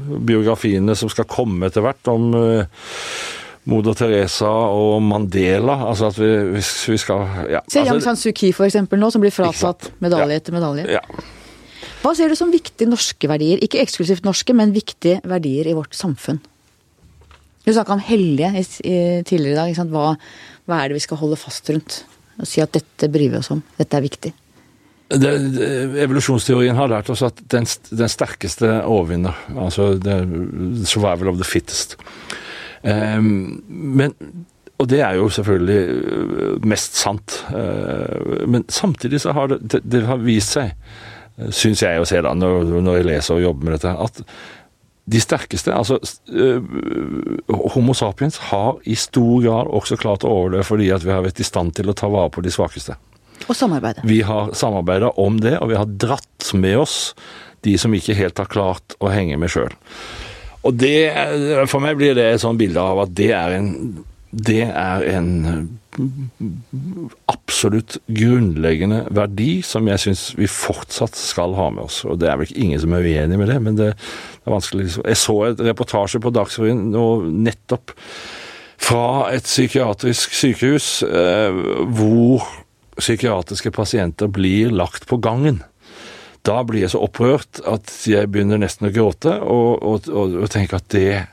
biografiene 0.07 0.95
som 0.97 1.11
skal 1.12 1.27
komme 1.29 1.68
etter 1.68 1.85
hvert 1.85 2.09
om 2.09 2.31
uh, 2.33 2.87
Moder 3.68 3.97
Teresa 3.99 4.49
og 4.49 5.03
Mandela. 5.05 5.74
Altså 5.91 6.09
at 6.12 6.20
vi, 6.20 6.31
hvis 6.55 6.70
vi 6.89 6.99
skal 7.03 7.27
ja, 7.51 7.61
Se 7.68 7.83
Yang 7.83 7.97
altså, 7.97 8.07
San 8.07 8.20
Suu 8.20 8.33
Kyi 8.33 8.53
for 8.57 8.68
eksempel 8.68 9.03
nå, 9.03 9.11
som 9.12 9.24
blir 9.24 9.35
fratatt 9.35 9.91
medalje 10.05 10.37
Ja. 10.39 10.41
etter 10.41 10.57
medalje. 10.57 10.87
ja. 10.97 11.03
Hva 12.05 12.12
ser 12.14 12.31
du 12.31 12.37
som 12.39 12.53
viktige 12.53 12.87
norske 12.87 13.27
verdier? 13.27 13.59
Ikke 13.64 13.81
eksklusivt 13.83 14.22
norske, 14.22 14.55
men 14.55 14.70
viktige 14.70 15.18
verdier 15.27 15.66
i 15.66 15.74
vårt 15.74 15.97
samfunn. 15.99 16.39
Du 17.66 17.72
snakka 17.74 17.97
om 17.97 18.03
hellige 18.07 18.53
tidligere 19.27 19.66
i 19.66 19.74
dag. 19.74 19.89
Hva, 19.91 20.12
hva 20.70 20.79
er 20.79 20.93
det 20.93 21.01
vi 21.01 21.03
skal 21.03 21.18
holde 21.18 21.39
fast 21.41 21.66
rundt? 21.72 22.05
Og 22.39 22.47
si 22.47 22.62
at 22.62 22.70
dette 22.77 23.09
bryr 23.11 23.33
vi 23.33 23.41
oss 23.41 23.51
om. 23.51 23.64
Dette 23.81 23.99
er 23.99 24.05
viktig. 24.07 24.31
Det, 25.07 25.33
det, 25.55 25.67
evolusjonsteorien 26.03 26.75
har 26.75 26.91
lært 26.91 27.11
oss 27.15 27.23
at 27.23 27.39
den, 27.53 27.67
den 27.95 28.11
sterkeste 28.11 28.81
overvinner. 28.83 29.39
Altså 29.55 29.93
the 30.03 30.19
survival 30.89 31.31
of 31.31 31.39
the 31.39 31.47
fittest. 31.47 31.95
Um, 32.83 33.63
men 33.69 34.15
Og 34.79 34.89
det 34.91 35.01
er 35.01 35.15
jo 35.17 35.29
selvfølgelig 35.29 35.89
øh, 35.89 36.67
mest 36.67 36.97
sant. 36.97 37.47
Uh, 37.49 38.49
men 38.49 38.65
samtidig 38.69 39.21
så 39.21 39.33
har 39.33 39.47
det, 39.47 39.73
det, 39.73 39.81
det 39.93 40.03
har 40.07 40.21
vist 40.21 40.53
seg, 40.53 40.75
syns 41.51 41.83
jeg 41.83 42.01
å 42.01 42.05
se 42.09 42.21
da, 42.21 42.35
når, 42.37 42.77
når 42.85 42.99
jeg 42.99 43.09
leser 43.09 43.39
og 43.39 43.43
jobber 43.43 43.65
med 43.65 43.77
dette, 43.77 43.95
at 43.97 44.21
de 45.07 45.21
sterkeste, 45.23 45.73
altså 45.73 45.97
uh, 46.29 46.61
Homo 47.73 47.95
sapiens, 47.95 48.37
har 48.51 48.77
i 48.85 48.99
stor 48.99 49.41
grad 49.45 49.71
også 49.71 49.97
klart 49.97 50.27
å 50.27 50.35
overleve 50.35 50.67
fordi 50.67 50.91
at 50.93 51.05
vi 51.07 51.15
har 51.15 51.25
vært 51.25 51.41
i 51.41 51.47
stand 51.47 51.77
til 51.79 51.89
å 51.89 51.97
ta 51.97 52.11
vare 52.13 52.33
på 52.35 52.45
de 52.45 52.53
svakeste. 52.53 52.99
Og 53.47 53.55
samarbeide. 53.57 54.05
Vi 54.09 54.22
har 54.26 54.53
samarbeida 54.57 55.12
om 55.20 55.41
det, 55.43 55.57
og 55.61 55.70
vi 55.70 55.78
har 55.78 55.91
dratt 56.07 56.51
med 56.57 56.80
oss 56.82 56.99
de 57.66 57.76
som 57.80 57.95
ikke 57.95 58.16
helt 58.16 58.39
har 58.39 58.51
klart 58.51 58.97
å 59.03 59.11
henge 59.12 59.39
med 59.41 59.53
sjøl. 59.53 59.72
Og 60.66 60.74
det, 60.74 61.12
for 61.70 61.82
meg 61.82 61.99
blir 61.99 62.16
det 62.18 62.26
et 62.32 62.43
sånt 62.43 62.59
bilde 62.59 62.82
av 62.82 63.05
at 63.05 63.14
det 63.16 63.32
er 63.37 63.59
en 63.61 63.72
det 64.37 64.66
er 64.66 65.05
en 65.16 65.28
absolutt 67.30 67.97
grunnleggende 68.12 69.05
verdi 69.16 69.62
som 69.64 69.87
jeg 69.89 70.03
syns 70.03 70.24
vi 70.37 70.49
fortsatt 70.51 71.16
skal 71.16 71.55
ha 71.57 71.70
med 71.72 71.87
oss. 71.87 72.03
Og 72.05 72.18
det 72.20 72.28
er 72.28 72.37
vel 72.37 72.49
ikke 72.49 72.64
ingen 72.66 72.82
som 72.82 72.93
er 72.93 73.07
uenig 73.07 73.39
med 73.41 73.49
det, 73.49 73.57
men 73.62 73.78
det 73.78 73.89
er 73.95 74.51
vanskelig 74.53 74.91
Jeg 74.99 75.20
så 75.22 75.39
et 75.47 75.62
reportasje 75.70 76.20
på 76.20 76.34
Dagsrevyen 76.37 76.91
nå 76.93 77.07
nettopp 77.47 77.95
fra 78.76 79.30
et 79.32 79.47
psykiatrisk 79.47 80.34
sykehus 80.37 81.01
eh, 81.07 81.64
hvor 81.97 82.45
psykiatriske 82.99 83.72
pasienter 83.74 84.30
blir 84.32 84.72
lagt 84.74 85.07
på 85.09 85.18
gangen. 85.22 85.62
Da 86.47 86.61
blir 86.66 86.84
jeg 86.84 86.92
så 86.94 87.03
opprørt 87.03 87.61
at 87.66 87.90
jeg 88.07 88.30
begynner 88.30 88.61
nesten 88.62 88.88
å 88.88 88.94
gråte, 88.94 89.32
og, 89.42 89.82
og, 89.82 90.07
og, 90.11 90.36
og 90.44 90.53
tenker 90.53 90.78
at 90.78 90.88
det, 90.94 91.24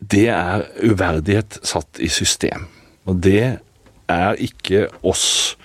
det 0.00 0.26
er 0.34 0.66
uverdighet 0.84 1.60
satt 1.66 2.00
i 2.02 2.10
system. 2.12 2.68
Og 3.08 3.22
det 3.24 3.60
er 4.10 4.42
ikke 4.42 4.88
oss, 5.06 5.56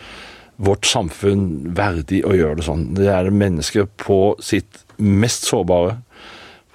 vårt 0.56 0.88
samfunn, 0.88 1.76
verdig 1.76 2.22
å 2.24 2.32
gjøre 2.38 2.62
det 2.62 2.68
sånn. 2.70 2.88
Det 2.96 3.10
er 3.12 3.34
mennesker 3.34 3.90
på 4.00 4.38
sitt 4.40 4.86
mest 4.96 5.50
sårbare, 5.50 5.98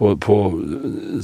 på, 0.00 0.14
på, 0.20 0.36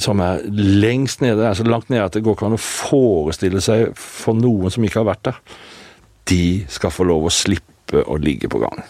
som 0.00 0.20
er 0.20 0.42
lengst 0.52 1.22
nede, 1.24 1.44
er 1.48 1.56
så 1.56 1.64
langt 1.64 1.88
nede 1.92 2.04
at 2.04 2.16
det 2.16 2.22
går 2.24 2.36
ikke 2.36 2.48
an 2.50 2.56
å 2.58 2.60
forestille 2.60 3.60
seg 3.64 3.94
for 3.96 4.36
noen 4.36 4.72
som 4.72 4.84
ikke 4.84 5.00
har 5.00 5.08
vært 5.08 5.28
der. 5.30 5.38
De 6.26 6.64
skal 6.72 6.94
få 6.94 7.06
lov 7.06 7.28
å 7.28 7.34
slippe 7.34 8.02
å 8.02 8.18
ligge 8.18 8.50
på 8.50 8.60
gangen. 8.62 8.86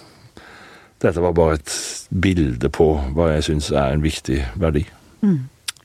Dette 1.02 1.20
var 1.20 1.34
bare 1.36 1.58
et 1.58 1.74
bilde 2.08 2.70
på 2.72 2.88
hva 3.16 3.34
jeg 3.34 3.50
syns 3.50 3.68
er 3.74 3.92
en 3.92 4.04
viktig 4.04 4.40
verdi. 4.56 4.86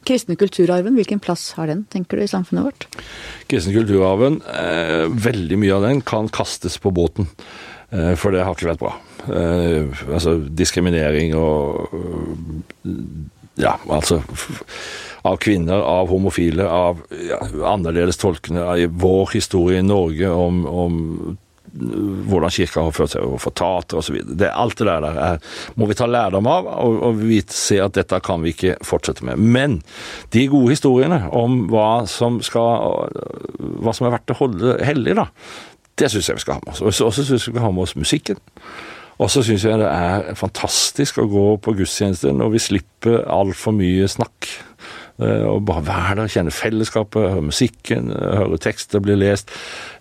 Kristne 0.07 0.37
kulturarven, 0.39 0.95
hvilken 0.97 1.19
plass 1.21 1.51
har 1.57 1.69
den, 1.69 1.83
tenker 1.91 2.17
du, 2.17 2.23
i 2.25 2.31
samfunnet 2.31 2.65
vårt? 2.65 2.87
Kristne 3.51 3.75
kulturarven, 3.75 4.39
eh, 4.49 5.05
veldig 5.11 5.59
mye 5.61 5.75
av 5.75 5.85
den 5.85 6.01
kan 6.01 6.29
kastes 6.31 6.79
på 6.81 6.93
båten. 6.95 7.27
Eh, 7.91 8.15
for 8.15 8.31
det 8.31 8.45
har 8.45 8.55
ikke 8.55 8.71
vært 8.71 8.81
bra. 8.81 8.95
Eh, 9.29 10.03
altså 10.09 10.39
diskriminering 10.47 11.35
og 11.37 11.93
øh, 11.93 12.95
Ja, 13.59 13.75
altså 13.91 14.21
Av 15.27 15.37
kvinner, 15.37 15.83
av 15.85 16.09
homofile, 16.09 16.65
av 16.65 17.03
ja, 17.27 17.37
annerledes 17.69 18.17
tolkende 18.17 18.65
i 18.81 18.87
vår 18.89 19.35
historie 19.35 19.79
i 19.79 19.85
Norge 19.85 20.29
om, 20.33 20.65
om 20.65 20.99
hvordan 21.71 22.51
kirka 22.51 22.83
har 22.83 22.95
ført 22.95 23.13
seg 23.13 23.23
overfor 23.23 23.53
tater 23.55 24.01
osv. 24.01 24.17
Alt 24.49 24.81
det 24.81 24.87
der 24.89 25.05
er, 25.07 25.39
må 25.79 25.87
vi 25.87 25.95
ta 25.95 26.07
lærdom 26.09 26.49
av, 26.51 26.67
og, 26.67 26.97
og 27.07 27.21
vi 27.21 27.39
se 27.47 27.79
at 27.83 27.95
dette 27.95 28.19
kan 28.25 28.43
vi 28.43 28.51
ikke 28.55 28.75
fortsette 28.85 29.25
med. 29.27 29.39
Men 29.39 29.79
de 30.35 30.47
gode 30.51 30.75
historiene 30.75 31.23
om 31.31 31.65
hva 31.71 32.03
som, 32.11 32.41
skal, 32.43 33.07
hva 33.79 33.95
som 33.95 34.07
er 34.07 34.15
verdt 34.17 34.35
å 34.35 34.39
holde 34.41 34.79
hellig, 34.85 35.15
da, 35.21 35.29
det 35.99 36.11
syns 36.11 36.31
jeg 36.31 36.39
vi 36.39 36.45
skal 36.45 36.59
ha 36.59 36.65
med 36.65 36.73
oss. 36.73 36.83
Og 36.83 36.95
så 36.95 37.11
syns 37.13 37.29
jeg 37.29 37.53
vi 37.53 37.59
skal 37.59 37.67
ha 37.67 37.75
med 37.75 37.85
oss 37.85 37.99
musikken. 37.99 38.41
Og 39.21 39.29
så 39.29 39.43
syns 39.45 39.63
jeg 39.67 39.77
det 39.77 39.87
er 39.87 40.31
fantastisk 40.39 41.19
å 41.21 41.29
gå 41.29 41.45
på 41.61 41.75
gudstjeneste 41.77 42.31
når 42.33 42.55
vi 42.55 42.63
slipper 42.63 43.21
altfor 43.29 43.75
mye 43.77 44.07
snakk. 44.09 44.49
Eh, 45.21 45.45
Og 45.45 45.65
bare 45.65 45.85
være 45.85 46.15
der, 46.15 46.27
kjenne 46.27 46.51
fellesskapet, 46.51 47.29
høre 47.29 47.41
musikken, 47.41 48.11
eh, 48.11 48.35
høre 48.41 48.57
tekster 48.57 48.99
bli 48.99 49.15
lest. 49.15 49.49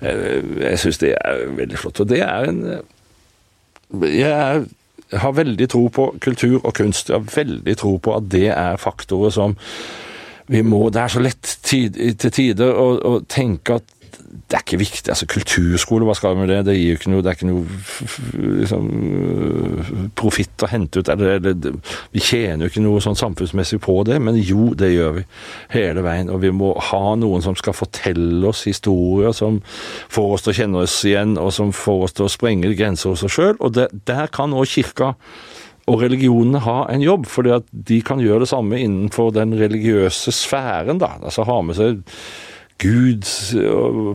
Eh, 0.01 0.43
Jeg 0.61 0.79
syns 0.79 0.99
det 0.99 1.15
er 1.25 1.47
veldig 1.57 1.79
flott. 1.79 2.01
Og 2.01 2.09
det 2.09 2.21
er 2.21 2.49
en 2.49 2.83
Jeg 4.03 4.67
jeg 5.11 5.21
har 5.21 5.33
veldig 5.33 5.69
tro 5.69 5.89
på 5.89 6.05
kultur 6.21 6.61
og 6.65 6.75
kunst. 6.75 7.09
Jeg 7.11 7.19
har 7.19 7.45
veldig 7.45 7.77
tro 7.77 7.97
på 7.97 8.17
at 8.17 8.29
det 8.31 8.49
er 8.49 8.77
faktorer 8.77 9.31
som 9.35 9.57
vi 10.51 10.63
må 10.63 10.91
Det 10.91 11.03
er 11.03 11.09
så 11.09 11.21
lett 11.23 11.59
tid, 11.63 11.99
til 12.19 12.31
tider 12.31 12.73
å, 12.75 12.87
å 13.07 13.21
tenke 13.29 13.75
at 13.75 13.83
det 14.51 14.57
er 14.57 14.63
ikke 14.65 14.79
viktig. 14.81 15.09
altså 15.13 15.27
Kulturskole, 15.31 16.07
hva 16.07 16.15
skal 16.19 16.35
vi 16.35 16.41
med 16.43 16.51
det? 16.51 16.59
Det 16.67 16.75
gir 16.77 16.93
jo 16.93 16.99
ikke 16.99 17.13
noe, 17.13 17.23
det 17.25 17.31
er 17.31 17.37
ikke 17.39 17.49
noe 17.49 18.57
liksom, 18.61 18.89
øh, 19.21 19.93
profitt 20.19 20.65
å 20.65 20.71
hente 20.71 21.01
ut. 21.03 21.11
Eller, 21.13 21.39
eller, 21.39 21.77
vi 22.15 22.23
tjener 22.25 22.67
jo 22.67 22.73
ikke 22.73 22.85
noe 22.85 23.03
sånn 23.05 23.19
samfunnsmessig 23.19 23.81
på 23.85 23.97
det, 24.09 24.19
men 24.23 24.39
jo, 24.39 24.71
det 24.79 24.93
gjør 24.93 25.21
vi 25.21 25.25
hele 25.77 26.05
veien. 26.07 26.33
Og 26.33 26.43
vi 26.45 26.53
må 26.55 26.73
ha 26.91 27.03
noen 27.21 27.45
som 27.45 27.57
skal 27.59 27.77
fortelle 27.77 28.43
oss 28.51 28.67
historier 28.69 29.35
som 29.37 29.61
får 30.11 30.37
oss 30.37 30.47
til 30.47 30.55
å 30.55 30.59
kjenne 30.61 30.85
oss 30.85 30.99
igjen, 31.09 31.39
og 31.41 31.55
som 31.55 31.73
får 31.75 32.07
oss 32.09 32.19
til 32.19 32.27
å 32.29 32.33
sprenge 32.33 32.75
grenser 32.75 33.15
hos 33.15 33.25
oss 33.27 33.39
sjøl. 33.39 33.57
Og 33.59 33.75
det, 33.79 33.91
der 34.11 34.31
kan 34.33 34.57
òg 34.57 34.69
kirka 34.71 35.15
Og 35.91 36.03
religionene 36.05 36.61
ha 36.63 36.85
en 36.93 37.03
jobb, 37.03 37.25
fordi 37.27 37.51
at 37.51 37.65
de 37.73 37.97
kan 38.07 38.21
gjøre 38.23 38.45
det 38.45 38.51
samme 38.51 38.79
innenfor 38.79 39.33
den 39.35 39.57
religiøse 39.59 40.31
sfæren. 40.31 41.01
da, 41.01 41.17
altså 41.19 41.43
ha 41.49 41.57
med 41.67 41.75
seg 41.75 42.05
Gud 42.81 43.27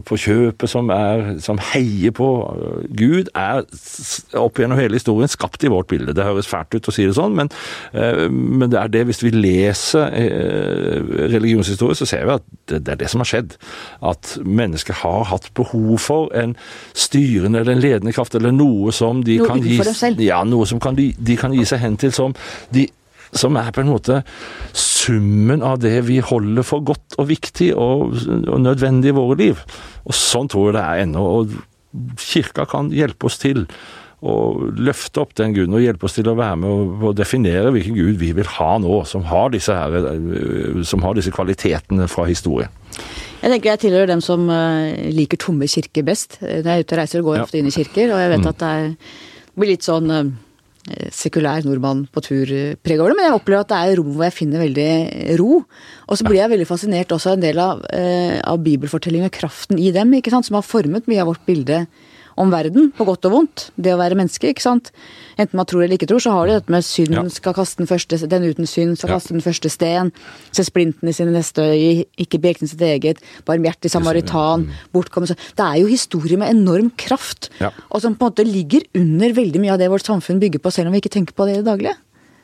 på 0.06 0.18
kjøpet 0.18 0.72
som, 0.72 0.90
er, 0.94 1.36
som 1.44 1.60
heier 1.72 2.14
på. 2.16 2.30
Gud 2.98 3.30
er 3.38 3.62
opp 4.40 4.60
gjennom 4.60 4.80
hele 4.80 4.98
historien 4.98 5.32
skapt 5.32 5.64
i 5.66 5.72
vårt 5.72 5.90
bilde. 5.92 6.16
Det 6.18 6.26
høres 6.26 6.50
fælt 6.50 6.74
ut 6.74 6.90
å 6.90 6.94
si 6.96 7.06
det 7.06 7.16
sånn, 7.18 7.36
men, 7.38 7.52
eh, 7.94 8.26
men 8.32 8.72
det 8.74 8.80
er 8.82 8.92
det 8.94 9.06
hvis 9.10 9.22
vi 9.24 9.34
leser 9.36 10.10
eh, 10.18 11.00
religionshistorie, 11.36 11.98
så 11.98 12.10
ser 12.10 12.26
vi 12.26 12.36
at 12.40 12.50
det, 12.74 12.82
er 12.96 13.02
det 13.04 13.12
som 13.12 13.22
har 13.24 13.32
skjedd. 13.32 13.56
At 14.06 14.36
mennesker 14.42 15.02
har 15.04 15.30
hatt 15.32 15.52
behov 15.58 15.98
for 16.02 16.34
en 16.38 16.58
styrende 16.98 17.62
eller 17.62 17.78
en 17.78 17.86
ledende 17.86 18.16
kraft, 18.16 18.36
eller 18.36 18.56
noe 18.56 18.94
som 18.96 19.24
de 19.26 19.40
noe 19.42 19.50
kan 19.50 19.64
gi, 19.64 19.80
ja, 20.26 20.44
noe 20.48 20.68
som 20.70 20.82
kan 20.82 20.98
de, 20.98 21.12
de 21.18 21.38
kan 21.40 21.54
gi 21.56 21.66
seg 21.68 21.84
hen 21.86 22.00
til 22.02 22.14
som 22.16 22.36
de 22.74 22.90
som 23.36 23.58
er 23.60 23.74
på 23.76 23.84
en 23.84 23.92
måte 23.92 24.22
summen 24.76 25.64
av 25.66 25.82
det 25.84 25.98
vi 26.08 26.22
holder 26.24 26.66
for 26.66 26.86
godt 26.88 27.18
og 27.20 27.30
viktig 27.30 27.74
og, 27.76 28.16
og 28.48 28.62
nødvendig 28.64 29.12
i 29.12 29.18
våre 29.18 29.38
liv. 29.40 29.62
Og 30.06 30.16
sånn 30.16 30.50
tror 30.52 30.70
jeg 30.70 30.78
det 30.78 30.86
er 30.86 31.04
ennå. 31.04 31.26
Og 31.40 32.18
kirka 32.22 32.66
kan 32.70 32.92
hjelpe 32.96 33.30
oss 33.30 33.40
til 33.42 33.66
å 34.26 34.36
løfte 34.80 35.22
opp 35.22 35.36
den 35.38 35.54
guden 35.54 35.76
og 35.78 35.84
hjelpe 35.84 36.08
oss 36.08 36.16
til 36.18 36.30
å 36.32 36.38
være 36.38 36.58
med 36.58 36.72
og, 36.72 37.04
og 37.12 37.18
definere 37.20 37.70
hvilken 37.76 37.98
gud 37.98 38.16
vi 38.18 38.32
vil 38.34 38.48
ha 38.56 38.72
nå, 38.82 39.04
som 39.06 39.26
har, 39.30 39.52
disse 39.54 39.76
her, 39.76 40.00
som 40.88 41.04
har 41.06 41.18
disse 41.18 41.34
kvalitetene 41.36 42.08
fra 42.10 42.26
historien. 42.30 42.72
Jeg 43.44 43.52
tenker 43.52 43.70
jeg 43.70 43.84
tilhører 43.84 44.10
dem 44.10 44.24
som 44.26 44.48
eh, 44.50 45.12
liker 45.14 45.38
tomme 45.44 45.68
kirker 45.70 46.08
best. 46.08 46.40
Når 46.42 46.72
jeg 46.72 46.72
er 46.72 46.88
ute 46.88 46.96
og 46.96 47.02
reiser, 47.02 47.26
går 47.26 47.38
jeg 47.38 47.46
ofte 47.46 47.60
inn 47.60 47.70
i 47.70 47.76
kirker, 47.76 48.16
og 48.16 48.24
jeg 48.24 48.32
vet 48.32 48.42
mm. 48.42 48.50
at 48.50 48.64
det 48.64 49.60
blir 49.60 49.74
litt 49.76 49.86
sånn 49.86 50.10
Eh, 50.16 50.32
sekulær 51.14 51.66
nordmann 51.66 52.04
på 52.14 52.22
tur 52.26 52.52
eh, 52.54 52.76
preg 52.78 53.02
over 53.02 53.12
det, 53.12 53.18
men 53.20 53.28
jeg 53.30 53.38
opplever 53.40 53.66
at 53.66 53.72
det 53.72 53.80
er 53.82 54.00
rom 54.00 54.12
hvor 54.14 54.28
jeg 54.28 54.36
finner 54.38 54.62
veldig 54.62 54.90
ro. 55.42 55.62
Og 56.06 56.20
så 56.20 56.28
blir 56.28 56.42
jeg 56.42 56.52
veldig 56.54 56.68
fascinert 56.70 57.16
også 57.16 57.34
av 57.34 57.40
en 57.40 57.46
del 57.46 57.62
av, 57.62 57.86
eh, 57.96 58.38
av 58.46 58.62
bibelfortellingene, 58.66 59.34
kraften 59.34 59.82
i 59.82 59.90
dem, 59.96 60.14
ikke 60.18 60.34
sant, 60.34 60.48
som 60.50 60.60
har 60.60 60.68
formet 60.68 61.10
mye 61.10 61.24
av 61.24 61.32
vårt 61.34 61.46
bilde 61.48 61.86
om 62.40 62.52
verden, 62.52 62.90
på 62.96 63.06
godt 63.08 63.28
og 63.30 63.34
vondt. 63.34 63.66
Det 63.80 63.94
å 63.94 64.00
være 64.00 64.18
menneske, 64.20 64.50
ikke 64.52 64.64
sant. 64.64 64.92
Enten 65.40 65.60
man 65.60 65.68
tror 65.70 65.86
eller 65.86 65.98
ikke 65.98 66.10
tror, 66.10 66.24
så 66.24 66.34
har 66.36 66.50
de 66.50 66.58
dette 66.58 66.74
med 66.74 66.86
synd 66.86 67.16
ja. 67.16 67.24
skal 67.32 67.56
kaste 67.56 67.82
den 67.82 67.90
første 67.90 68.20
Den 68.32 68.48
uten 68.48 68.68
synd 68.70 69.00
skal 69.00 69.16
kaste 69.16 69.36
den 69.36 69.44
første 69.46 69.72
sten. 69.72 70.12
Se 70.56 70.66
splinten 70.68 71.12
i 71.12 71.16
sine 71.16 71.34
neste 71.36 71.64
øye, 71.64 72.06
ikke 72.22 72.42
bekne 72.44 72.70
sitt 72.72 72.84
eget. 72.84 73.24
Barmhjertig 73.48 73.92
samaritan. 73.94 74.68
Bortkommen 74.96 75.32
sånn. 75.32 75.42
Det 75.56 75.68
er 75.68 75.82
jo 75.84 75.92
historie 75.92 76.40
med 76.42 76.52
enorm 76.52 76.92
kraft, 77.00 77.52
ja. 77.62 77.72
og 77.90 78.04
som 78.04 78.16
på 78.16 78.28
en 78.28 78.34
måte 78.34 78.48
ligger 78.48 78.88
under 78.98 79.36
veldig 79.36 79.64
mye 79.64 79.76
av 79.76 79.82
det 79.82 79.92
vårt 79.92 80.08
samfunn 80.08 80.42
bygger 80.44 80.64
på, 80.64 80.74
selv 80.76 80.92
om 80.92 80.96
vi 80.96 81.04
ikke 81.04 81.16
tenker 81.16 81.36
på 81.38 81.48
det 81.48 81.58
i 81.58 81.62
det 81.62 81.70
daglige. 81.70 81.96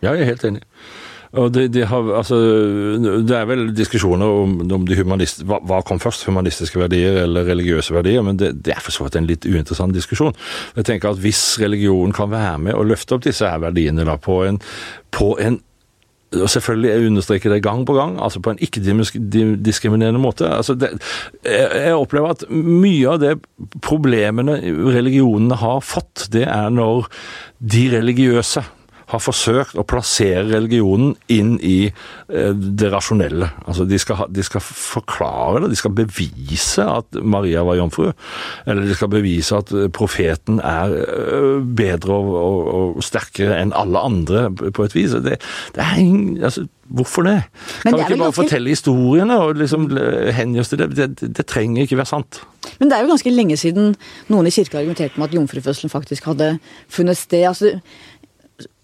Ja, 0.02 0.16
jeg 0.16 0.24
er 0.24 0.32
helt 0.32 0.46
enig. 0.48 0.64
Og 1.32 1.54
det, 1.56 1.70
de 1.72 1.86
har, 1.88 2.10
altså, 2.18 2.38
det 3.24 3.36
er 3.38 3.48
vel 3.48 3.70
diskusjoner 3.76 4.28
om, 4.44 4.58
om 4.68 4.84
hva, 4.84 5.62
hva, 5.64 5.80
kom 5.88 6.02
først, 6.04 6.26
humanistiske 6.28 6.80
verdier 6.80 7.22
eller 7.24 7.48
religiøse 7.48 7.96
verdier, 7.96 8.24
men 8.26 8.40
det, 8.40 8.52
det 8.66 8.76
er 8.76 8.84
for 8.84 8.92
så 8.92 9.08
vidt 9.08 9.16
en 9.16 9.30
litt 9.30 9.48
uinteressant 9.48 9.96
diskusjon. 9.96 10.36
Jeg 10.76 10.90
tenker 10.90 11.14
at 11.14 11.22
Hvis 11.24 11.56
religionen 11.62 12.12
kan 12.16 12.32
være 12.32 12.58
med 12.68 12.76
og 12.76 12.90
løfte 12.92 13.16
opp 13.16 13.24
disse 13.24 13.48
her 13.48 13.64
verdiene 13.64 14.08
da, 14.08 14.18
på 14.20 14.42
en, 14.48 14.60
på 15.16 15.36
en 15.40 15.62
og 16.32 16.48
selvfølgelig, 16.48 16.88
jeg 16.90 17.08
understreker 17.10 17.52
det 17.52 17.64
gang 17.64 17.82
på 17.84 17.94
gang, 17.94 18.14
altså 18.24 18.40
på 18.40 18.54
en 18.54 18.60
ikke-diskriminerende 18.64 20.20
måte. 20.24 20.48
Altså 20.48 20.78
det, 20.80 20.94
jeg 21.44 21.92
opplever 21.92 22.32
at 22.32 22.46
mye 22.52 23.10
av 23.12 23.18
det 23.20 23.34
problemene 23.84 24.56
religionene 24.96 25.58
har 25.60 25.84
fått, 25.84 26.30
det 26.32 26.46
er 26.48 26.72
når 26.72 27.10
de 27.60 27.84
religiøse 27.98 28.64
har 29.12 29.22
forsøkt 29.22 29.78
å 29.80 29.86
plassere 29.88 30.45
religionen 30.49 31.14
inn 31.32 31.55
i 31.59 31.89
eh, 31.89 32.51
det 32.51 32.91
rasjonelle. 32.93 33.49
Altså 33.66 33.86
de 33.89 33.99
skal, 34.01 34.26
de 34.32 34.45
skal, 34.45 34.64
forklare 34.64 35.64
det, 35.64 35.72
de 35.74 35.80
skal 35.80 35.95
bevise 35.95 36.86
at 36.86 37.22
Maria 37.22 37.66
var 37.68 37.80
jomfru. 37.80 38.12
Eller 38.66 38.88
de 38.88 38.97
skal 38.97 39.12
bevise 39.14 39.57
at 39.57 39.74
profeten 39.95 40.62
er 40.64 40.97
eh, 41.03 41.64
bedre 41.82 42.20
og, 42.20 42.36
og, 42.41 42.70
og 42.97 43.05
sterkere 43.05 43.59
enn 43.62 43.76
alle 43.78 44.05
andre 44.12 44.47
på 44.51 44.88
et 44.88 44.95
vis. 44.97 45.18
Det, 45.24 45.39
det 45.76 45.84
er 45.86 45.99
ingen, 45.99 46.38
altså, 46.43 46.68
Hvorfor 46.91 47.24
det? 47.24 47.41
Kan 47.82 47.93
vi 47.93 47.99
ikke 47.99 48.18
bare 48.18 48.26
ganske... 48.26 48.36
fortelle 48.41 48.70
historiene 48.70 49.38
og 49.39 49.55
liksom 49.55 49.86
hengi 50.36 50.59
oss 50.59 50.74
til 50.74 50.82
det? 50.82 50.89
det? 50.97 51.30
Det 51.38 51.45
trenger 51.47 51.86
ikke 51.86 51.99
være 52.01 52.09
sant. 52.09 52.41
Men 52.80 52.91
det 52.91 52.97
er 52.97 53.05
jo 53.05 53.14
ganske 53.14 53.32
lenge 53.32 53.57
siden 53.57 53.93
noen 54.28 54.49
i 54.49 54.51
kirka 54.51 54.82
argumenterte 54.82 55.20
med 55.20 55.30
at 55.30 55.38
jomfrufødselen 55.38 55.93
faktisk 55.93 56.28
hadde 56.28 56.57
funnet 56.91 57.18
sted. 57.18 57.45
Altså, 57.47 57.78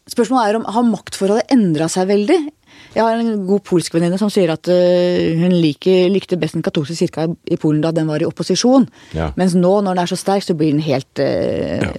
Spørsmålet 0.08 0.50
er 0.50 0.60
om 0.60 0.70
har 0.72 0.88
maktforholdet 0.88 1.52
endra 1.54 1.90
seg 1.92 2.08
veldig? 2.12 2.40
Jeg 2.96 3.04
har 3.04 3.20
en 3.20 3.44
god 3.46 3.62
polsk 3.68 3.94
venninne 3.94 4.18
som 4.20 4.30
sier 4.34 4.50
at 4.54 4.70
uh, 4.72 5.38
hun 5.38 5.54
liker, 5.54 6.08
likte 6.14 6.38
best 6.40 6.56
den 6.58 6.66
katolske 6.66 6.96
kirka 6.98 7.28
i 7.46 7.58
Polen 7.60 7.82
da 7.84 7.92
den 7.96 8.10
var 8.10 8.24
i 8.24 8.28
opposisjon. 8.28 8.88
Ja. 9.18 9.30
Mens 9.40 9.56
nå, 9.58 9.74
når 9.84 9.98
den 9.98 10.04
er 10.04 10.12
så 10.12 10.18
sterk, 10.20 10.46
så 10.46 10.56
blir 10.58 10.74
den 10.74 10.84
helt 10.86 11.22
eh, 11.22 11.84
ja. 11.84 11.92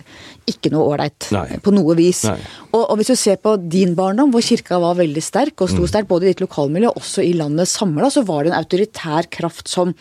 ikke 0.50 0.72
noe 0.74 0.86
ålreit. 0.94 1.28
På 1.64 1.74
noe 1.74 1.96
vis. 1.98 2.24
Og, 2.26 2.80
og, 2.80 2.94
hvis 2.98 3.12
du 3.12 3.18
ser 3.20 3.38
på 3.42 3.54
din 3.62 3.94
barndom, 3.98 4.32
hvor 4.34 4.44
kirka 4.44 4.80
var 4.82 4.98
veldig 4.98 5.24
sterk, 5.24 5.56
og 5.60 5.70
sto 5.70 5.84
mm. 5.84 5.90
sterkt 5.92 6.10
både 6.10 6.26
i 6.26 6.32
ditt 6.32 6.42
lokalmiljø 6.44 6.90
og 6.90 7.02
også 7.02 7.26
i 7.26 7.34
landet 7.38 7.70
samla, 7.70 8.10
så 8.12 8.24
var 8.26 8.44
det 8.44 8.54
en 8.54 8.58
autoritær 8.58 9.30
kraft 9.38 9.70
som 9.70 9.94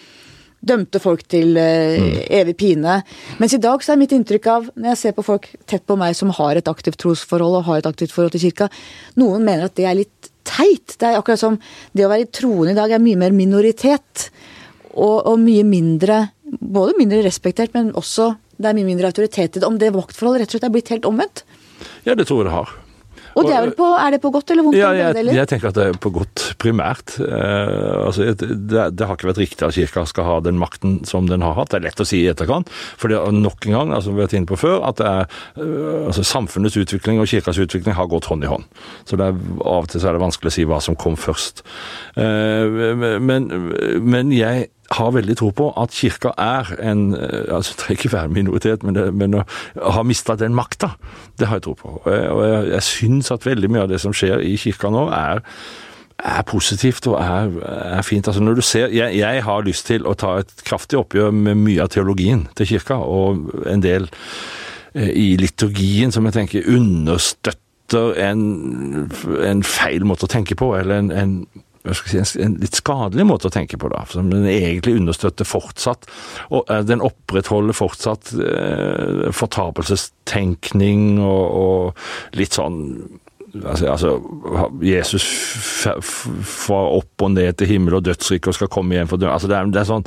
dømte 0.60 1.00
folk 1.02 1.24
til 1.30 1.58
uh, 1.60 2.24
evig 2.34 2.56
pine. 2.60 3.02
Mens 3.42 3.56
i 3.56 3.62
dag 3.62 3.84
så 3.84 3.94
er 3.94 4.02
mitt 4.02 4.16
inntrykk 4.16 4.50
av, 4.52 4.72
når 4.76 4.92
jeg 4.94 5.02
ser 5.02 5.18
på 5.18 5.26
folk 5.28 5.50
tett 5.70 5.86
på 5.88 5.98
meg 6.00 6.18
som 6.18 6.34
har 6.38 6.60
et 6.60 6.72
aktivt 6.72 7.00
trosforhold 7.04 7.60
og 7.62 7.68
har 7.70 7.82
et 7.82 7.90
aktivt 7.90 8.16
forhold 8.16 8.36
til 8.36 8.48
kirka, 8.48 8.70
noen 9.22 9.46
mener 9.46 9.68
at 9.68 9.78
det 9.78 9.88
er 9.88 10.00
litt 10.02 10.32
teit. 10.48 10.96
Det 10.98 11.10
er 11.10 11.20
akkurat 11.20 11.42
som 11.42 11.60
det 11.94 12.08
å 12.08 12.12
være 12.12 12.30
troende 12.34 12.74
i 12.74 12.80
dag 12.80 12.96
er 12.96 13.04
mye 13.04 13.20
mer 13.20 13.36
minoritet. 13.36 14.30
Og, 14.98 15.28
og 15.30 15.38
mye 15.42 15.68
mindre 15.68 16.28
Både 16.48 16.94
mindre 16.96 17.18
respektert, 17.26 17.74
men 17.76 17.90
også 18.00 18.30
det 18.56 18.70
er 18.70 18.76
mye 18.78 18.88
mindre 18.88 19.10
autoritet 19.12 19.58
i 19.58 19.60
det. 19.60 19.68
Om 19.68 19.76
det 19.82 19.90
maktforholdet 19.92 20.46
rett 20.46 20.54
og 20.54 20.56
slett 20.56 20.68
er 20.70 20.72
blitt 20.72 20.92
helt 20.94 21.08
omvendt? 21.10 21.42
Ja, 22.08 22.16
det 22.16 22.30
tror 22.30 22.40
jeg 22.40 22.48
det 22.48 22.54
har. 22.56 22.72
Og 23.38 23.46
det 23.46 23.54
er, 23.54 23.64
vel 23.68 23.74
på, 23.78 23.88
er, 23.94 24.16
det 24.16 24.20
på 24.24 24.32
godt 24.34 24.52
eller 24.54 24.66
vondt? 24.66 24.78
Ja, 24.80 24.90
jeg, 24.98 25.26
jeg, 25.30 25.50
tenker 25.50 25.70
at 25.70 25.78
det 25.78 25.86
er 25.92 26.00
på 26.02 26.12
godt 26.16 26.44
primært. 26.62 27.18
Eh, 27.22 27.98
altså, 28.02 28.32
det, 28.34 28.50
det, 28.98 29.06
har 29.06 29.14
ikke 29.14 29.30
vært 29.30 29.42
riktig 29.44 29.68
at 29.68 29.78
kirka 29.78 30.06
skal 30.10 30.28
ha 30.28 30.38
den 30.46 30.58
makten 30.62 31.00
som 31.08 31.30
den 31.30 31.46
har 31.46 31.58
hatt. 31.60 31.72
Det 31.74 31.80
er 31.80 31.86
lett 31.90 32.02
å 32.02 32.08
si 32.08 32.24
i 32.24 32.32
etterkant. 32.32 32.72
For 32.98 33.14
det 33.14 33.20
er 33.20 33.36
nok 33.36 33.68
en 33.70 33.78
gang, 33.78 33.94
altså, 33.98 34.14
vi 34.14 34.24
har 34.24 34.30
vært 34.30 34.38
inne 34.40 34.50
på 34.50 34.60
før, 34.60 34.80
at 34.90 35.04
er, 35.06 35.28
eh, 35.60 36.08
altså, 36.08 36.26
samfunnets 36.26 36.80
utvikling 36.82 37.22
og 37.22 37.30
kirkas 37.30 37.62
utvikling 37.62 37.98
har 37.98 38.10
gått 38.12 38.30
hånd 38.32 38.48
i 38.48 38.52
hånd. 38.52 38.66
Så 39.10 39.20
er, 39.20 39.38
av 39.62 39.86
og 39.86 39.92
til 39.92 40.08
er 40.08 40.18
det 40.18 40.24
vanskelig 40.24 40.54
å 40.54 40.58
si 40.58 40.66
hva 40.70 40.82
som 40.84 40.98
kom 40.98 41.20
først. 41.20 41.62
Eh, 42.18 42.98
men, 43.22 43.52
men 44.02 44.34
jeg 44.34 44.72
har 44.96 45.12
veldig 45.12 45.36
tro 45.40 45.50
på 45.56 45.68
at 45.80 45.96
kirka 45.96 46.32
er 46.40 46.70
en 46.80 47.10
eh, 47.16 47.48
altså 47.54 47.74
Det 47.76 47.82
trenger 47.82 48.00
ikke 48.00 48.14
være 48.14 48.34
minoritet, 48.34 48.84
men, 48.84 48.96
det, 48.96 49.10
men 49.14 49.40
å 49.42 49.44
ha 49.98 50.04
mista 50.08 50.38
den 50.40 50.56
makta, 50.56 50.94
det 51.40 51.50
har 51.50 51.60
jeg 51.60 51.68
tro 51.68 51.76
på. 51.80 51.98
Og 52.04 52.08
jeg, 52.12 52.30
og 52.32 52.46
jeg, 52.48 52.70
jeg 52.74 52.88
syns 52.92 53.34
at 53.36 53.46
veldig 53.46 53.72
mye 53.74 53.84
av 53.86 53.92
det 53.92 54.00
som 54.04 54.16
skjer 54.16 54.44
i 54.46 54.56
kirka 54.62 54.92
nå, 54.94 55.10
er 55.14 55.44
er 56.18 56.42
positivt 56.50 57.08
og 57.12 57.20
er, 57.22 57.52
er, 57.62 58.02
fint. 58.02 58.28
Altså 58.28 58.42
når 58.42 58.58
du 58.58 58.62
ser, 58.66 58.88
jeg, 58.88 59.18
jeg, 59.20 59.44
har 59.44 59.66
lyst 59.66 59.86
til 59.88 60.08
å 60.08 60.16
ta 60.18 60.40
et 60.42 60.64
kraftig 60.66 60.98
oppgjør 60.98 61.30
med 61.36 61.60
mye 61.62 61.84
av 61.84 61.92
teologien 61.94 62.48
til 62.58 62.72
kirka, 62.74 62.98
og 62.98 63.52
en 63.70 63.84
del 63.84 64.10
eh, 64.96 65.12
i 65.14 65.28
liturgien 65.38 66.14
som 66.14 66.26
jeg 66.26 66.40
tenker 66.40 66.72
understøtter 66.74 68.18
en, 68.20 68.42
en 69.46 69.62
feil 69.64 70.08
måte 70.10 70.26
å 70.26 70.32
tenke 70.32 70.58
på, 70.58 70.74
eller 70.80 71.04
en, 71.04 71.14
en 71.14 71.38
si, 71.96 72.42
en 72.44 72.58
litt 72.62 72.78
skadelig 72.80 73.26
måte 73.28 73.50
å 73.50 73.54
tenke 73.54 73.80
på, 73.80 73.92
da, 73.94 74.04
som 74.12 74.32
den 74.32 74.48
egentlig 74.50 74.98
understøtter 75.00 75.48
fortsatt. 75.48 76.10
og 76.50 76.70
eh, 76.72 76.84
Den 76.88 77.04
opprettholder 77.06 77.78
fortsatt 77.78 78.34
eh, 78.34 79.30
fortapelsestenkning 79.36 81.22
og, 81.22 81.46
og 81.62 82.38
litt 82.40 82.58
sånn 82.58 82.84
Altså, 83.58 84.10
Jesus 84.84 85.24
fra 86.46 86.80
opp 86.98 87.24
og 87.24 87.32
ned 87.34 87.56
til 87.58 87.70
himmel 87.72 87.96
og 87.98 88.04
dødsrike 88.06 88.52
og 88.52 88.58
skal 88.58 88.70
komme 88.70 88.94
igjen 88.94 89.10
for 89.10 89.18
død. 89.18 89.32
Altså, 89.32 89.50
det 89.50 89.56
er, 89.58 89.70
det 89.72 89.80
er 89.82 89.88
sånn, 89.88 90.06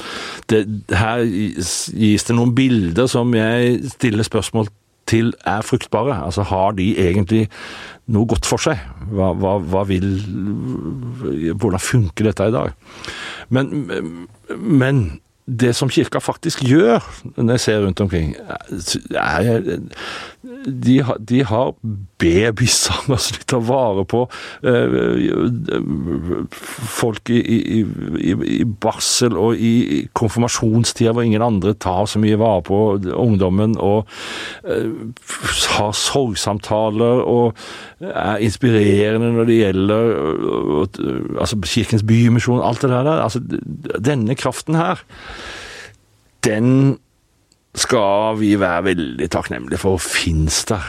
det, 0.52 0.60
her 1.00 1.24
gis 1.24 2.28
det 2.28 2.36
noen 2.36 2.52
bilder 2.54 3.08
som 3.10 3.32
jeg 3.34 3.80
stiller 3.96 4.28
spørsmål 4.28 4.68
til 5.11 5.32
er 5.48 5.64
fruktbare. 5.66 6.16
Altså, 6.24 6.44
har 6.46 6.76
de 6.78 6.92
egentlig 6.98 7.46
noe 8.11 8.28
godt 8.30 8.48
for 8.48 8.62
seg? 8.62 8.78
Hva, 9.11 9.32
hva, 9.38 9.56
hva 9.62 9.86
vil 9.90 10.06
Hvordan 11.61 11.82
funker 11.82 12.30
dette 12.30 12.48
i 12.50 12.54
dag? 12.54 12.72
Men, 13.50 13.74
men 14.56 15.02
det 15.50 15.74
som 15.76 15.90
kirka 15.90 16.20
faktisk 16.22 16.62
gjør, 16.62 17.02
når 17.36 17.56
jeg 17.56 17.61
ser 17.61 17.84
rundt 17.84 18.00
omkring, 18.00 18.34
er, 19.11 19.61
de, 20.66 20.96
de 21.28 21.44
har 21.44 21.74
babysang, 22.20 23.08
altså 23.14 23.36
de 23.38 23.46
tar 23.48 23.62
vare 23.66 24.04
på 24.08 24.22
eh, 24.66 24.94
folk 27.00 27.32
i, 27.32 27.40
i, 27.40 27.80
i, 28.60 28.64
barsel 28.64 29.38
og 29.40 29.58
i 29.60 30.04
konfirmasjonstida 30.16 31.14
hvor 31.16 31.26
ingen 31.26 31.44
andre 31.44 31.74
tar 31.74 32.08
så 32.10 32.22
mye 32.22 32.38
vare 32.40 32.64
på 32.68 32.80
ungdommen, 33.14 33.76
og 33.80 34.06
eh, 34.68 34.90
har 35.76 35.92
sorgsamtaler 35.96 37.24
og 37.24 37.58
er 38.00 38.40
inspirerende 38.44 39.32
når 39.34 39.48
det 39.48 39.58
gjelder 39.60 40.14
altså 41.40 41.58
Kirkens 41.64 42.04
Bymisjon, 42.06 42.62
alt 42.64 42.82
det 42.82 42.90
der. 42.92 43.10
altså 43.20 43.40
Denne 44.00 44.34
kraften 44.38 44.78
her, 44.78 45.02
den 46.44 46.98
skal 47.74 48.38
vi 48.40 48.54
være 48.60 48.84
veldig 48.90 49.30
takknemlige 49.30 49.78
for 49.78 50.00
finnes 50.02 50.64
der. 50.70 50.86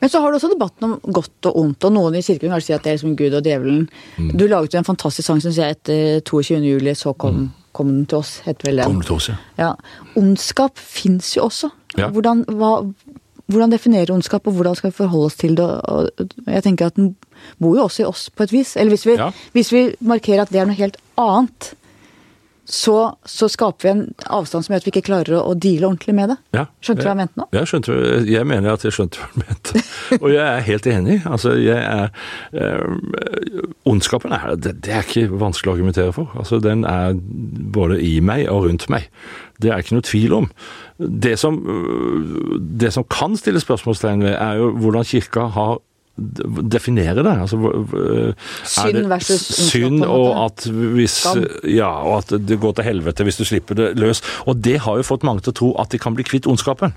Men 0.00 0.10
så 0.10 0.20
har 0.20 0.30
du 0.30 0.36
også 0.38 0.50
debatten 0.50 0.86
om 0.88 0.94
godt 1.16 1.48
og 1.48 1.58
ondt, 1.60 1.84
og 1.86 1.92
noen 1.94 2.16
i 2.18 2.22
kirken 2.24 2.52
vil 2.52 2.62
sier 2.64 2.78
at 2.80 2.84
det 2.84 2.92
er 2.92 2.96
liksom 2.98 3.16
Gud 3.18 3.36
og 3.38 3.44
djevelen. 3.46 3.84
Mm. 4.18 4.30
Du 4.36 4.46
laget 4.50 4.74
jo 4.74 4.80
en 4.80 4.88
fantastisk 4.88 5.28
sang, 5.28 5.42
synes 5.42 5.60
jeg, 5.60 5.76
etter 5.76 6.24
22. 6.26 6.58
juli, 6.66 6.94
så 6.98 7.14
kom, 7.14 7.44
mm. 7.44 7.50
kom, 7.76 7.92
den 7.92 8.06
til 8.10 8.18
oss, 8.18 8.38
heter 8.44 8.70
vel 8.70 8.82
den. 8.82 8.90
Kom 8.90 9.04
til 9.06 9.16
oss, 9.16 9.28
ja. 9.30 9.36
ja. 9.60 9.70
Ondskap 10.20 10.80
fins 10.82 11.36
jo 11.36 11.46
også. 11.46 11.70
Ja. 11.96 12.10
Hvordan, 12.10 12.42
hva, 12.58 12.72
hvordan 13.46 13.72
definerer 13.76 14.12
ondskap, 14.16 14.50
og 14.50 14.58
hvordan 14.58 14.76
skal 14.80 14.90
vi 14.90 14.98
forholde 14.98 15.30
oss 15.30 15.38
til 15.40 15.54
det? 15.60 15.70
Og 15.70 16.26
jeg 16.50 16.66
tenker 16.66 16.90
at 16.90 16.98
den 16.98 17.14
bor 17.62 17.78
jo 17.78 17.86
også 17.86 18.02
i 18.02 18.10
oss, 18.10 18.26
på 18.34 18.48
et 18.48 18.52
vis. 18.52 18.74
Eller 18.76 18.96
hvis 18.96 19.06
vi, 19.06 19.16
Ja. 19.20 19.30
hvis 19.54 19.72
vi 19.72 19.86
markerer 20.00 20.42
at 20.42 20.52
det 20.52 20.60
er 20.60 20.68
noe 20.68 20.80
helt 20.80 20.98
annet, 21.16 21.74
så, 22.64 23.16
så 23.24 23.48
skaper 23.48 23.84
vi 23.84 23.90
en 23.90 24.02
avstand 24.32 24.64
som 24.64 24.72
gjør 24.72 24.80
at 24.80 24.86
vi 24.86 24.92
ikke 24.94 25.04
klarer 25.04 25.36
å, 25.36 25.52
deale 25.52 25.88
ordentlig 25.90 26.14
med 26.16 26.30
det. 26.32 26.36
Ja. 26.56 26.64
Skjønte 26.80 27.02
du 27.02 27.04
hva 27.04 27.12
jeg 27.12 27.20
mente 27.20 27.40
nå? 27.40 27.46
Jeg 27.52 27.70
skjønte, 27.70 27.96
jeg 28.30 28.48
mener 28.48 28.72
at 28.72 28.86
jeg 28.86 28.96
skjønte 28.96 29.20
hva 29.20 29.28
du 29.34 29.42
mente. 29.42 29.82
Og 30.22 30.26
jeg 30.32 30.44
er 30.44 30.64
helt 30.68 30.88
enig. 30.88 31.18
Altså, 31.28 31.54
jeg 31.60 31.78
er 31.82 32.08
øh, 32.56 33.68
Ondskapen 33.90 34.32
er 34.32 34.56
det, 34.56 34.78
det 34.86 34.96
er 34.96 35.04
ikke 35.04 35.40
vanskelig 35.44 35.72
å 35.72 35.76
argumentere 35.76 36.16
for. 36.16 36.32
Altså, 36.40 36.60
den 36.64 36.86
er 36.88 37.12
både 37.76 38.00
i 38.00 38.16
meg 38.24 38.46
og 38.48 38.68
rundt 38.70 38.88
meg. 38.92 39.10
Det 39.60 39.70
er 39.70 39.84
ikke 39.84 39.98
noe 39.98 40.08
tvil 40.08 40.38
om. 40.40 40.50
Det 40.98 41.36
som, 41.40 41.60
øh, 41.68 42.60
det 42.80 42.94
som 42.96 43.04
kan 43.12 43.36
stille 43.36 43.60
spørsmålstegn 43.60 44.24
ved, 44.24 44.38
er 44.38 44.62
jo 44.62 44.72
hvordan 44.80 45.10
kirka 45.12 45.50
har 45.52 45.82
definere 46.16 47.22
det. 47.26 47.32
Altså, 47.42 47.58
Synd 48.64 49.08
versus 49.10 49.46
Synd, 49.70 50.04
og 50.04 50.44
at 50.44 50.66
hvis 50.70 51.16
Ja, 51.66 51.90
og 52.06 52.22
at 52.22 52.46
det 52.48 52.60
går 52.62 52.76
til 52.78 52.86
helvete 52.86 53.26
hvis 53.26 53.40
du 53.40 53.44
slipper 53.44 53.78
det 53.78 53.88
løs. 53.98 54.22
Og 54.46 54.62
det 54.64 54.78
har 54.86 55.00
jo 55.00 55.06
fått 55.06 55.26
mange 55.26 55.42
til 55.44 55.54
å 55.54 55.58
tro 55.58 55.70
at 55.82 55.90
de 55.90 55.98
kan 55.98 56.14
bli 56.14 56.26
kvitt 56.26 56.46
ondskapen. 56.50 56.94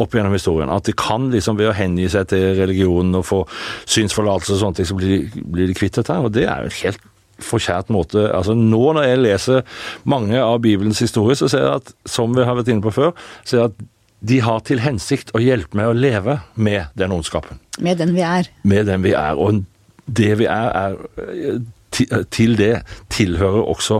Opp 0.00 0.14
gjennom 0.14 0.32
historien. 0.32 0.70
At 0.70 0.86
de 0.86 0.94
kan 0.96 1.30
liksom 1.32 1.58
ved 1.58 1.72
å 1.72 1.76
hengi 1.76 2.08
seg 2.12 2.30
til 2.30 2.52
religionen 2.58 3.18
og 3.18 3.26
få 3.28 3.42
synsforlatelse 3.84 4.54
og 4.56 4.62
sånne 4.62 4.78
ting, 4.78 4.88
så 4.88 4.98
blir 4.98 5.16
de, 5.16 5.42
blir 5.42 5.68
de 5.68 5.76
kvitt 5.76 5.98
dette. 5.98 6.20
Og 6.22 6.30
det 6.32 6.46
er 6.46 6.62
jo 6.62 6.70
en 6.70 6.78
helt 6.84 7.08
forkjært 7.42 7.88
måte 7.90 8.28
altså 8.30 8.54
Nå 8.54 8.92
når 8.94 9.06
jeg 9.08 9.22
leser 9.22 9.80
mange 10.06 10.38
av 10.38 10.60
Bibelens 10.62 11.00
historier, 11.02 11.34
så 11.38 11.48
ser 11.50 11.64
jeg 11.64 11.80
at, 11.80 11.94
som 12.06 12.30
vi 12.36 12.44
har 12.46 12.54
vært 12.54 12.70
inne 12.70 12.84
på 12.84 12.94
før, 12.94 13.10
ser 13.42 13.58
jeg 13.58 13.72
at 13.72 13.88
de 14.22 14.38
har 14.44 14.60
til 14.68 14.78
hensikt 14.84 15.32
å 15.34 15.40
hjelpe 15.42 15.74
meg 15.78 15.90
å 15.90 15.94
leve 15.98 16.36
med 16.54 16.92
den 16.98 17.10
ondskapen 17.14 17.58
Med 17.82 17.98
den 17.98 18.12
vi 18.14 18.22
er. 18.22 18.46
med 18.62 18.86
den 18.86 19.02
vi 19.02 19.12
er. 19.18 19.34
Og 19.38 19.64
det 20.06 20.38
vi 20.38 20.46
er, 20.46 20.68
er 20.70 22.22
Til 22.30 22.54
det 22.56 22.82
tilhører 23.12 23.66
også 23.68 23.98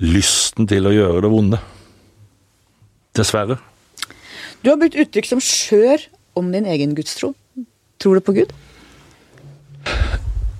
lysten 0.00 0.66
til 0.70 0.86
å 0.88 0.92
gjøre 0.94 1.20
det 1.26 1.30
vonde. 1.30 1.58
Dessverre. 3.16 3.58
Du 4.64 4.70
har 4.70 4.78
brukt 4.80 4.96
uttrykk 4.96 5.28
som 5.28 5.42
skjør 5.44 6.06
om 6.36 6.48
din 6.52 6.64
egen 6.68 6.94
gudstro. 6.96 7.34
Tror 8.00 8.16
du 8.18 8.24
på 8.24 8.32
Gud? 8.38 8.52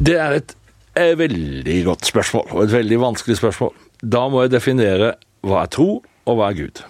Det 0.01 0.19
er 0.21 0.37
et, 0.41 0.55
et 0.97 1.17
veldig 1.19 1.79
godt 1.89 2.05
spørsmål, 2.09 2.47
og 2.53 2.63
et 2.67 2.75
veldig 2.77 2.99
vanskelig 3.01 3.39
spørsmål. 3.41 3.73
Da 4.05 4.27
må 4.33 4.45
jeg 4.45 4.53
definere 4.53 5.15
hva 5.47 5.63
er 5.65 5.71
tro, 5.73 6.03
og 6.27 6.37
hva 6.39 6.51
er 6.53 6.59
Gud. 6.61 6.83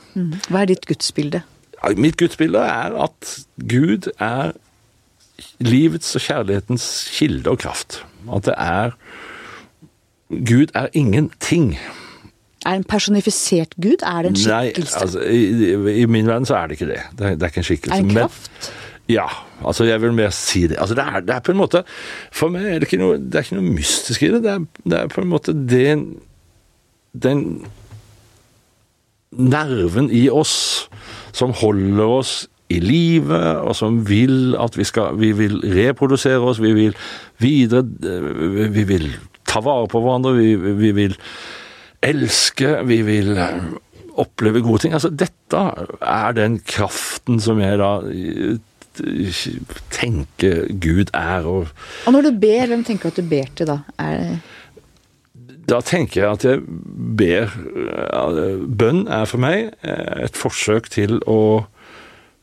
Hva 0.50 0.62
er 0.64 0.70
ditt 0.72 0.86
gudsbilde? 0.88 1.42
Mitt 1.96 2.16
gudsbilde 2.18 2.58
er 2.58 2.96
at 3.04 3.38
Gud 3.68 4.08
er 4.18 4.52
livets 5.60 6.14
og 6.16 6.20
kjærlighetens 6.24 6.86
kilde 7.14 7.50
og 7.50 7.58
kraft. 7.62 8.00
At 8.32 8.44
det 8.48 8.54
er 8.58 8.90
Gud 10.48 10.72
er 10.74 10.88
ingenting. 10.92 11.76
Er 12.66 12.74
en 12.80 12.84
personifisert 12.84 13.74
Gud? 13.82 14.02
Er 14.02 14.22
det 14.26 14.32
en 14.32 14.38
Nei, 14.50 14.72
skikkelse? 14.72 14.98
altså, 14.98 15.20
i, 15.20 16.00
I 16.02 16.06
min 16.10 16.26
verden 16.26 16.46
så 16.48 16.56
er 16.56 16.66
det 16.66 16.80
ikke 16.80 16.88
det. 16.92 17.02
Det 17.18 17.26
er, 17.26 17.34
det 17.36 17.42
er 17.42 17.46
ikke 17.52 17.62
en 17.62 17.68
skikkelse. 17.68 17.94
er 17.94 18.02
det 18.02 18.08
en 18.10 18.14
Men- 18.14 18.22
kraft? 18.24 18.72
Ja, 19.08 19.26
altså 19.64 19.84
jeg 19.86 20.00
vil 20.02 20.12
mer 20.12 20.30
si 20.34 20.64
det. 20.66 20.76
Altså 20.82 20.94
det 20.98 21.04
er, 21.06 21.20
det 21.20 21.30
er 21.30 21.38
på 21.46 21.52
en 21.54 21.60
måte 21.60 21.84
For 22.34 22.48
meg 22.50 22.64
er 22.66 22.80
det 22.82 22.88
ikke 22.88 22.98
noe, 22.98 23.20
det 23.22 23.44
ikke 23.44 23.54
noe 23.60 23.74
mystisk 23.76 24.22
i 24.26 24.30
det. 24.34 24.40
Det 24.42 24.50
er, 24.50 24.64
det 24.82 24.98
er 24.98 25.06
på 25.12 25.20
en 25.22 25.28
måte 25.30 25.54
den 25.54 26.02
Den 27.14 27.44
nerven 29.30 30.10
i 30.10 30.28
oss 30.32 30.88
som 31.36 31.52
holder 31.56 32.12
oss 32.18 32.34
i 32.72 32.80
live, 32.82 33.36
og 33.62 33.76
som 33.78 34.00
vil 34.08 34.56
at 34.58 34.74
vi 34.74 34.84
skal 34.88 35.14
Vi 35.20 35.30
vil 35.38 35.60
reprodusere 35.62 36.42
oss, 36.42 36.58
vi 36.58 36.72
vil 36.74 36.96
videre 37.38 37.84
Vi 38.74 38.82
vil 38.88 39.12
ta 39.46 39.62
vare 39.62 39.86
på 39.86 40.00
hverandre, 40.02 40.34
vi, 40.34 40.54
vi 40.56 40.90
vil 40.96 41.14
elske, 42.06 42.72
vi 42.86 42.98
vil 43.06 43.36
eh, 43.38 43.62
oppleve 44.20 44.60
gode 44.64 44.84
ting. 44.84 44.94
Altså, 44.96 45.10
dette 45.10 45.62
er 46.02 46.34
den 46.36 46.58
kraften 46.66 47.40
som 47.42 47.60
jeg 47.62 47.78
da 47.80 47.92
eh, 48.10 48.58
tenker 49.94 50.66
Gud 50.82 51.12
er, 51.14 51.46
og 51.46 51.72
Og 52.06 52.12
når 52.12 52.28
du 52.28 52.30
ber, 52.42 52.66
hvem 52.72 52.84
tenker 52.84 53.10
du 53.10 53.14
at 53.14 53.22
du 53.22 53.30
ber 53.30 53.50
til 53.56 53.70
da? 53.70 53.78
Er 54.02 54.18
det 54.18 54.38
da 55.66 55.80
tenker 55.84 56.22
jeg 56.22 56.36
at 56.36 56.44
jeg 56.46 56.62
ber 57.18 57.50
eh, 57.50 58.62
Bønn 58.66 59.06
er 59.10 59.26
for 59.28 59.42
meg 59.42 59.72
eh, 59.82 60.26
et 60.26 60.38
forsøk 60.38 60.90
til 60.94 61.18
å 61.26 61.66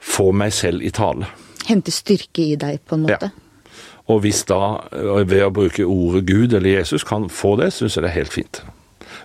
få 0.03 0.32
meg 0.36 0.51
selv 0.55 0.84
i 0.84 0.91
tale. 0.91 1.30
hente 1.69 1.93
styrke 1.95 2.43
i 2.43 2.57
deg, 2.59 2.82
på 2.84 2.97
en 2.97 3.05
måte? 3.05 3.32
Ja. 3.32 3.80
Og 4.11 4.26
hvis 4.26 4.43
da, 4.49 4.84
eh, 4.91 5.24
ved 5.24 5.45
å 5.45 5.53
bruke 5.55 5.88
ordet 5.88 6.26
Gud 6.28 6.53
eller 6.53 6.80
Jesus, 6.82 7.05
kan 7.07 7.30
få 7.32 7.55
det, 7.61 7.71
syns 7.74 7.95
jeg 7.95 8.03
det 8.03 8.11
er 8.11 8.19
helt 8.19 8.36
fint. 8.36 8.61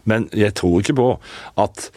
Men 0.04 0.28
jeg 0.32 0.54
tror 0.54 0.80
ikke 0.80 0.98
på 0.98 1.10
at 1.58 1.90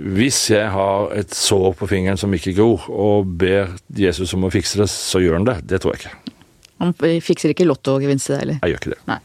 hvis 0.00 0.38
jeg 0.52 0.70
har 0.70 1.10
et 1.18 1.34
sår 1.34 1.74
på 1.76 1.88
fingeren 1.90 2.20
som 2.20 2.32
ikke 2.32 2.54
gror, 2.56 2.86
og 2.88 3.26
ber 3.40 3.74
Jesus 3.92 4.32
om 4.36 4.46
å 4.46 4.52
fikse 4.54 4.78
det, 4.80 4.86
så 4.92 5.20
gjør 5.20 5.40
han 5.40 5.48
det. 5.48 5.58
Det 5.68 5.82
tror 5.82 5.96
jeg 5.96 6.04
ikke. 6.04 6.36
Han 6.80 6.94
fikser 6.96 7.52
ikke 7.52 7.66
lottogevinst 7.66 8.30
i 8.30 8.32
det 8.32 8.38
heller? 8.40 8.60
Jeg 8.62 8.72
gjør 8.72 8.80
ikke 8.80 8.94
det. 8.94 9.00
Nei. 9.10 9.18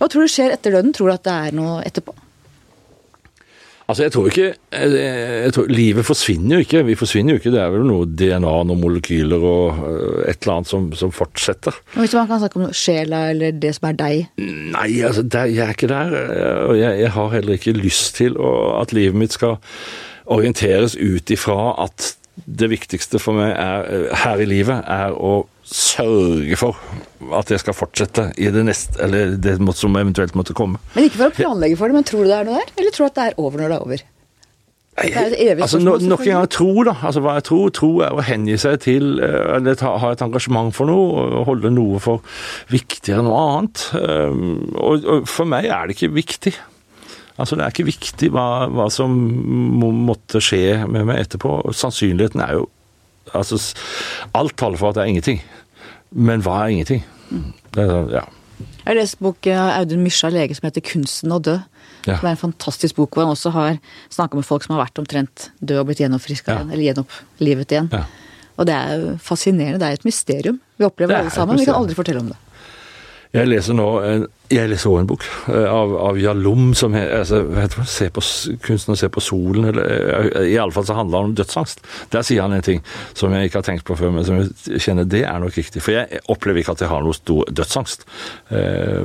Hva 0.00 0.08
tror 0.08 0.24
du 0.24 0.32
skjer 0.32 0.56
etter 0.56 0.72
døden? 0.72 0.94
Tror 0.96 1.10
du 1.10 1.16
at 1.18 1.26
det 1.28 1.36
er 1.36 1.56
noe 1.60 1.78
etterpå? 1.84 2.16
Altså, 3.90 4.04
jeg 4.04 4.12
tror 4.14 4.26
ikke 4.30 4.44
jeg, 4.46 4.90
jeg 4.94 5.54
tror, 5.56 5.70
Livet 5.74 6.06
forsvinner 6.06 6.56
jo 6.56 6.64
ikke. 6.64 6.82
Vi 6.86 6.94
forsvinner 6.94 7.34
jo 7.34 7.40
ikke. 7.40 7.50
Det 7.50 7.58
er 7.58 7.72
vel 7.74 7.88
noe 7.88 8.06
DNA, 8.06 8.52
noen 8.68 8.80
molekyler 8.80 9.46
og 9.50 9.80
øh, 9.88 10.20
et 10.30 10.44
eller 10.44 10.60
annet 10.60 10.70
som, 10.70 10.86
som 10.94 11.10
fortsetter. 11.14 11.74
Og 11.96 12.04
Hvis 12.04 12.14
man 12.14 12.28
kan 12.30 12.38
snakke 12.42 12.60
om 12.60 12.70
sjela 12.76 13.24
eller 13.32 13.56
det 13.58 13.74
som 13.76 13.90
er 13.90 13.98
deg? 13.98 14.30
Nei, 14.38 14.86
altså, 15.08 15.26
der, 15.26 15.50
jeg 15.50 15.66
er 15.66 15.74
ikke 15.74 15.90
der. 15.90 16.14
Og 16.68 16.78
jeg, 16.78 17.00
jeg 17.02 17.12
har 17.16 17.34
heller 17.34 17.58
ikke 17.58 17.74
lyst 17.74 18.14
til 18.20 18.38
å, 18.38 18.54
at 18.78 18.94
livet 18.94 19.18
mitt 19.18 19.34
skal 19.34 19.58
orienteres 20.30 20.94
ut 20.94 21.34
ifra 21.34 21.58
at 21.82 22.12
det 22.46 22.70
viktigste 22.70 23.18
for 23.20 23.36
meg 23.36 23.50
er, 23.56 23.88
øh, 23.90 24.10
her 24.22 24.40
i 24.40 24.48
livet 24.48 24.86
er 24.86 25.18
å 25.18 25.40
sørge 25.70 26.56
for 26.58 26.78
at 27.38 27.50
jeg 27.52 27.62
skal 27.62 27.76
fortsette 27.76 28.30
i 28.42 28.48
det 28.50 28.62
neste, 28.66 28.96
eller 29.04 29.36
det 29.38 29.56
som 29.78 29.96
eventuelt 29.96 30.34
måtte 30.38 30.56
komme. 30.56 30.80
Men 30.96 31.06
ikke 31.06 31.20
for 31.20 31.30
å 31.30 31.36
planlegge 31.36 31.78
for 31.78 31.90
det, 31.90 31.98
men 32.00 32.08
tror 32.08 32.24
du 32.24 32.30
det 32.32 32.38
er 32.40 32.48
noe 32.48 32.62
der? 32.62 32.72
Eller 32.80 32.96
tror 32.96 33.06
du 33.06 33.10
at 33.10 33.20
det 33.20 33.28
er 33.28 33.38
over 33.38 33.62
når 33.62 33.70
det 33.70 33.76
er 33.76 33.86
over? 33.86 34.08
Det 35.00 35.38
er 35.40 35.60
altså, 35.62 35.78
no, 35.80 35.94
Nok 36.02 36.24
en 36.26 36.34
gang 36.34 36.48
tro, 36.50 36.72
da. 36.84 36.92
Altså, 37.06 37.22
hva 37.24 37.36
jeg 37.38 37.46
tror, 37.48 37.70
tro 37.72 37.90
er 38.04 38.16
å 38.16 38.24
hengi 38.26 38.56
seg 38.60 38.82
til 38.84 39.20
eh, 39.22 39.54
Eller 39.56 39.78
ta, 39.78 39.94
ha 40.02 40.10
et 40.12 40.24
engasjement 40.24 40.74
for 40.76 40.90
noe, 40.90 41.22
og 41.38 41.46
holde 41.48 41.70
noe 41.72 42.00
for 42.02 42.26
viktigere 42.72 43.22
enn 43.22 43.30
noe 43.30 43.44
annet. 43.46 43.84
Um, 43.94 44.42
og, 44.74 45.06
og 45.06 45.30
for 45.30 45.48
meg 45.48 45.70
er 45.70 45.88
det 45.88 45.96
ikke 45.96 46.12
viktig. 46.18 46.52
Altså, 47.40 47.56
Det 47.56 47.64
er 47.64 47.72
ikke 47.72 47.88
viktig 47.88 48.32
hva, 48.34 48.66
hva 48.68 48.90
som 48.92 49.14
må, 49.14 49.92
måtte 50.10 50.42
skje 50.44 50.82
med 50.90 51.08
meg 51.08 51.22
etterpå. 51.22 51.54
Sannsynligheten 51.72 52.44
er 52.44 52.58
jo 52.58 52.68
altså, 53.32 53.60
Alt 54.36 54.58
taler 54.60 54.80
for 54.80 54.90
at 54.90 54.98
det 54.98 55.06
er 55.06 55.14
ingenting. 55.14 55.40
Men 56.12 56.42
hva 56.42 56.64
er 56.64 56.74
ingenting? 56.74 57.04
Det 57.74 57.84
er, 57.84 58.08
ja. 58.10 58.24
Jeg 58.60 58.86
har 58.90 58.96
lest 58.98 59.18
bok 59.22 59.46
av 59.46 59.70
Audun 59.78 60.02
Mysja 60.04 60.28
Lege 60.32 60.54
som 60.56 60.66
heter 60.66 60.80
'Kunsten 60.84 61.30
å 61.32 61.40
dø'. 61.40 61.60
Ja. 62.06 62.16
Det 62.16 62.24
er 62.24 62.30
en 62.32 62.36
fantastisk 62.36 62.96
bok 62.96 63.10
hvor 63.14 63.24
han 63.24 63.34
også 63.36 63.50
har 63.52 63.78
snakka 64.10 64.34
med 64.34 64.44
folk 64.44 64.62
som 64.64 64.76
har 64.76 64.86
vært 64.86 64.98
omtrent 64.98 65.50
døde 65.64 65.80
og 65.80 65.86
blitt 65.86 66.00
gjenoppfriska 66.00 66.48
Ja. 66.48 66.58
igjen. 66.58 66.72
Eller 66.72 66.84
gjenopplivet 66.88 67.68
igjen. 67.72 67.88
Ja. 67.92 68.04
Og 68.58 68.66
det 68.66 68.74
er 68.74 69.16
fascinerende. 69.18 69.78
Det 69.78 69.88
er 69.88 69.92
et 69.92 70.04
mysterium. 70.04 70.60
Vi 70.78 70.84
opplever 70.84 71.08
Det 71.08 71.20
alle 71.20 71.30
sammen. 71.30 71.58
Vi 71.58 71.64
kan 71.64 71.74
aldri 71.74 71.94
fortelle 71.94 72.20
om 72.20 72.28
det. 72.28 72.36
Jeg 73.30 73.46
leser 73.46 73.76
nå 73.78 73.88
jeg 74.50 74.66
leser 74.66 74.90
også 74.90 75.02
en 75.04 75.06
bok 75.06 75.24
eh, 75.52 75.66
av, 75.70 75.92
av 76.08 76.16
Jalom 76.18 76.72
som 76.74 76.94
he, 76.98 77.04
altså, 77.20 77.44
på, 78.10 78.22
kunsten 78.64 78.96
å 78.96 78.98
se 78.98 79.06
på 79.12 79.22
solen, 79.22 79.68
eller 79.70 79.86
eh, 79.86 80.48
i 80.50 80.56
alle 80.58 80.74
fall 80.74 80.88
så 80.88 80.96
handler 80.98 81.14
det 81.14 81.28
om 81.28 81.36
dødsangst. 81.38 81.84
Der 82.10 82.26
sier 82.26 82.42
han 82.42 82.56
en 82.56 82.64
ting 82.66 82.82
som 83.14 83.30
jeg 83.30 83.46
ikke 83.46 83.60
har 83.60 83.68
tenkt 83.68 83.86
på 83.86 83.94
før, 84.00 84.10
men 84.16 84.26
som 84.26 84.40
jeg 84.40 84.82
kjenner 84.82 85.06
det 85.06 85.22
er 85.22 85.38
nok 85.38 85.54
riktig. 85.54 85.84
For 85.84 85.94
jeg 85.94 86.22
opplever 86.34 86.64
ikke 86.64 86.74
at 86.74 86.82
jeg 86.82 86.90
har 86.90 87.06
noe 87.06 87.14
stor 87.14 87.46
dødsangst. 87.60 88.06
Eh, 88.50 88.98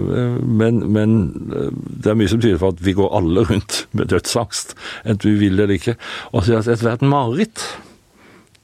Men, 0.55 0.81
men 0.95 1.13
det 1.61 2.09
er 2.09 2.17
mye 2.17 2.31
som 2.31 2.41
tyder 2.41 2.57
på 2.61 2.71
at 2.73 2.81
vi 2.81 2.95
går 2.97 3.13
alle 3.17 3.45
rundt 3.45 3.83
med 3.93 4.09
dødsangst, 4.09 4.73
enten 5.05 5.35
vi 5.35 5.45
vil 5.45 5.59
eller 5.59 5.77
ikke. 5.77 5.93
Og 6.33 6.47
så 6.47 6.57
at 6.57 6.71
ethvert 6.73 7.05
mareritt 7.05 7.61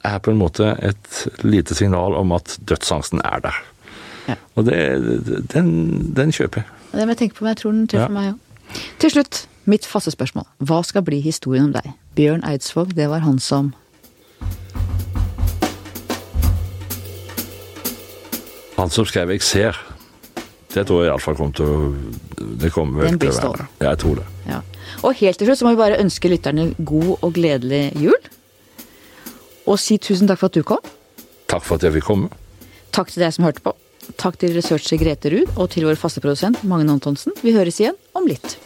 er 0.02 0.18
på 0.18 0.32
en 0.32 0.42
måte 0.42 0.74
et 0.82 1.44
lite 1.46 1.78
signal 1.78 2.18
om 2.18 2.34
at 2.34 2.56
dødsangsten 2.66 3.22
er 3.22 3.46
der. 3.46 3.62
Og 4.56 4.64
det, 4.66 4.78
den, 5.52 5.70
den 6.16 6.32
kjøper 6.32 6.62
jeg. 6.62 6.66
Det 6.92 7.06
må 7.06 7.14
jeg 7.14 7.18
tenke 7.22 7.34
på, 7.38 7.44
men 7.44 7.54
jeg 7.54 7.62
tror 7.62 7.72
den 7.72 7.86
treffer 7.88 8.08
Ja. 8.08 8.08
meg 8.20 8.34
òg. 8.34 8.38
Til 8.98 9.10
slutt, 9.10 9.46
mitt 9.68 9.86
faste 9.86 10.10
spørsmål. 10.10 10.46
Hva 10.64 10.82
skal 10.84 11.02
bli 11.06 11.20
historien 11.20 11.64
om 11.70 11.72
deg? 11.72 11.92
Bjørn 12.16 12.44
Eidsvåg, 12.44 12.94
det 12.96 13.08
var 13.08 13.20
han 13.24 13.38
som 13.38 13.72
Han 18.78 18.90
som 18.90 19.04
skrev 19.06 19.28
'Jeg 19.30 19.42
ser', 19.42 19.76
det 20.74 20.86
tror 20.86 21.02
jeg 21.04 21.10
iallfall 21.12 21.36
kommer 21.36 21.52
til 21.52 21.64
å 21.64 21.94
Det 22.60 22.72
kommer 22.72 23.02
Den 23.02 23.12
vel 23.12 23.18
til 23.18 23.28
blir 23.28 23.48
å 23.48 23.52
være. 23.52 23.66
Ja, 23.80 23.88
Jeg 23.90 23.98
tror 23.98 24.14
det. 24.14 24.24
Ja. 24.48 24.60
Og 25.02 25.14
helt 25.14 25.38
til 25.38 25.46
slutt 25.46 25.58
så 25.58 25.64
må 25.64 25.70
vi 25.70 25.76
bare 25.76 26.00
ønske 26.00 26.28
lytterne 26.28 26.74
god 26.84 27.16
og 27.22 27.32
gledelig 27.34 27.92
jul. 28.02 28.14
Og 29.66 29.78
si 29.78 29.98
tusen 29.98 30.26
takk 30.28 30.38
for 30.38 30.46
at 30.46 30.54
du 30.54 30.62
kom. 30.62 30.78
Takk 31.48 31.62
for 31.62 31.74
at 31.74 31.82
jeg 31.82 31.92
fikk 31.92 32.04
komme. 32.04 32.28
Takk 32.92 33.08
til 33.10 33.22
deg 33.22 33.32
som 33.32 33.44
hørte 33.44 33.60
på. 33.60 33.72
Takk 34.20 34.38
til 34.42 34.54
researcher 34.56 35.00
Grete 35.00 35.32
Ruud 35.32 35.56
og 35.56 35.70
til 35.74 35.86
vår 35.88 36.00
faste 36.00 36.22
produsent 36.24 36.62
Magne 36.66 36.94
Antonsen. 36.94 37.34
Vi 37.42 37.54
høres 37.54 37.80
igjen 37.82 37.98
om 38.18 38.26
litt. 38.28 38.58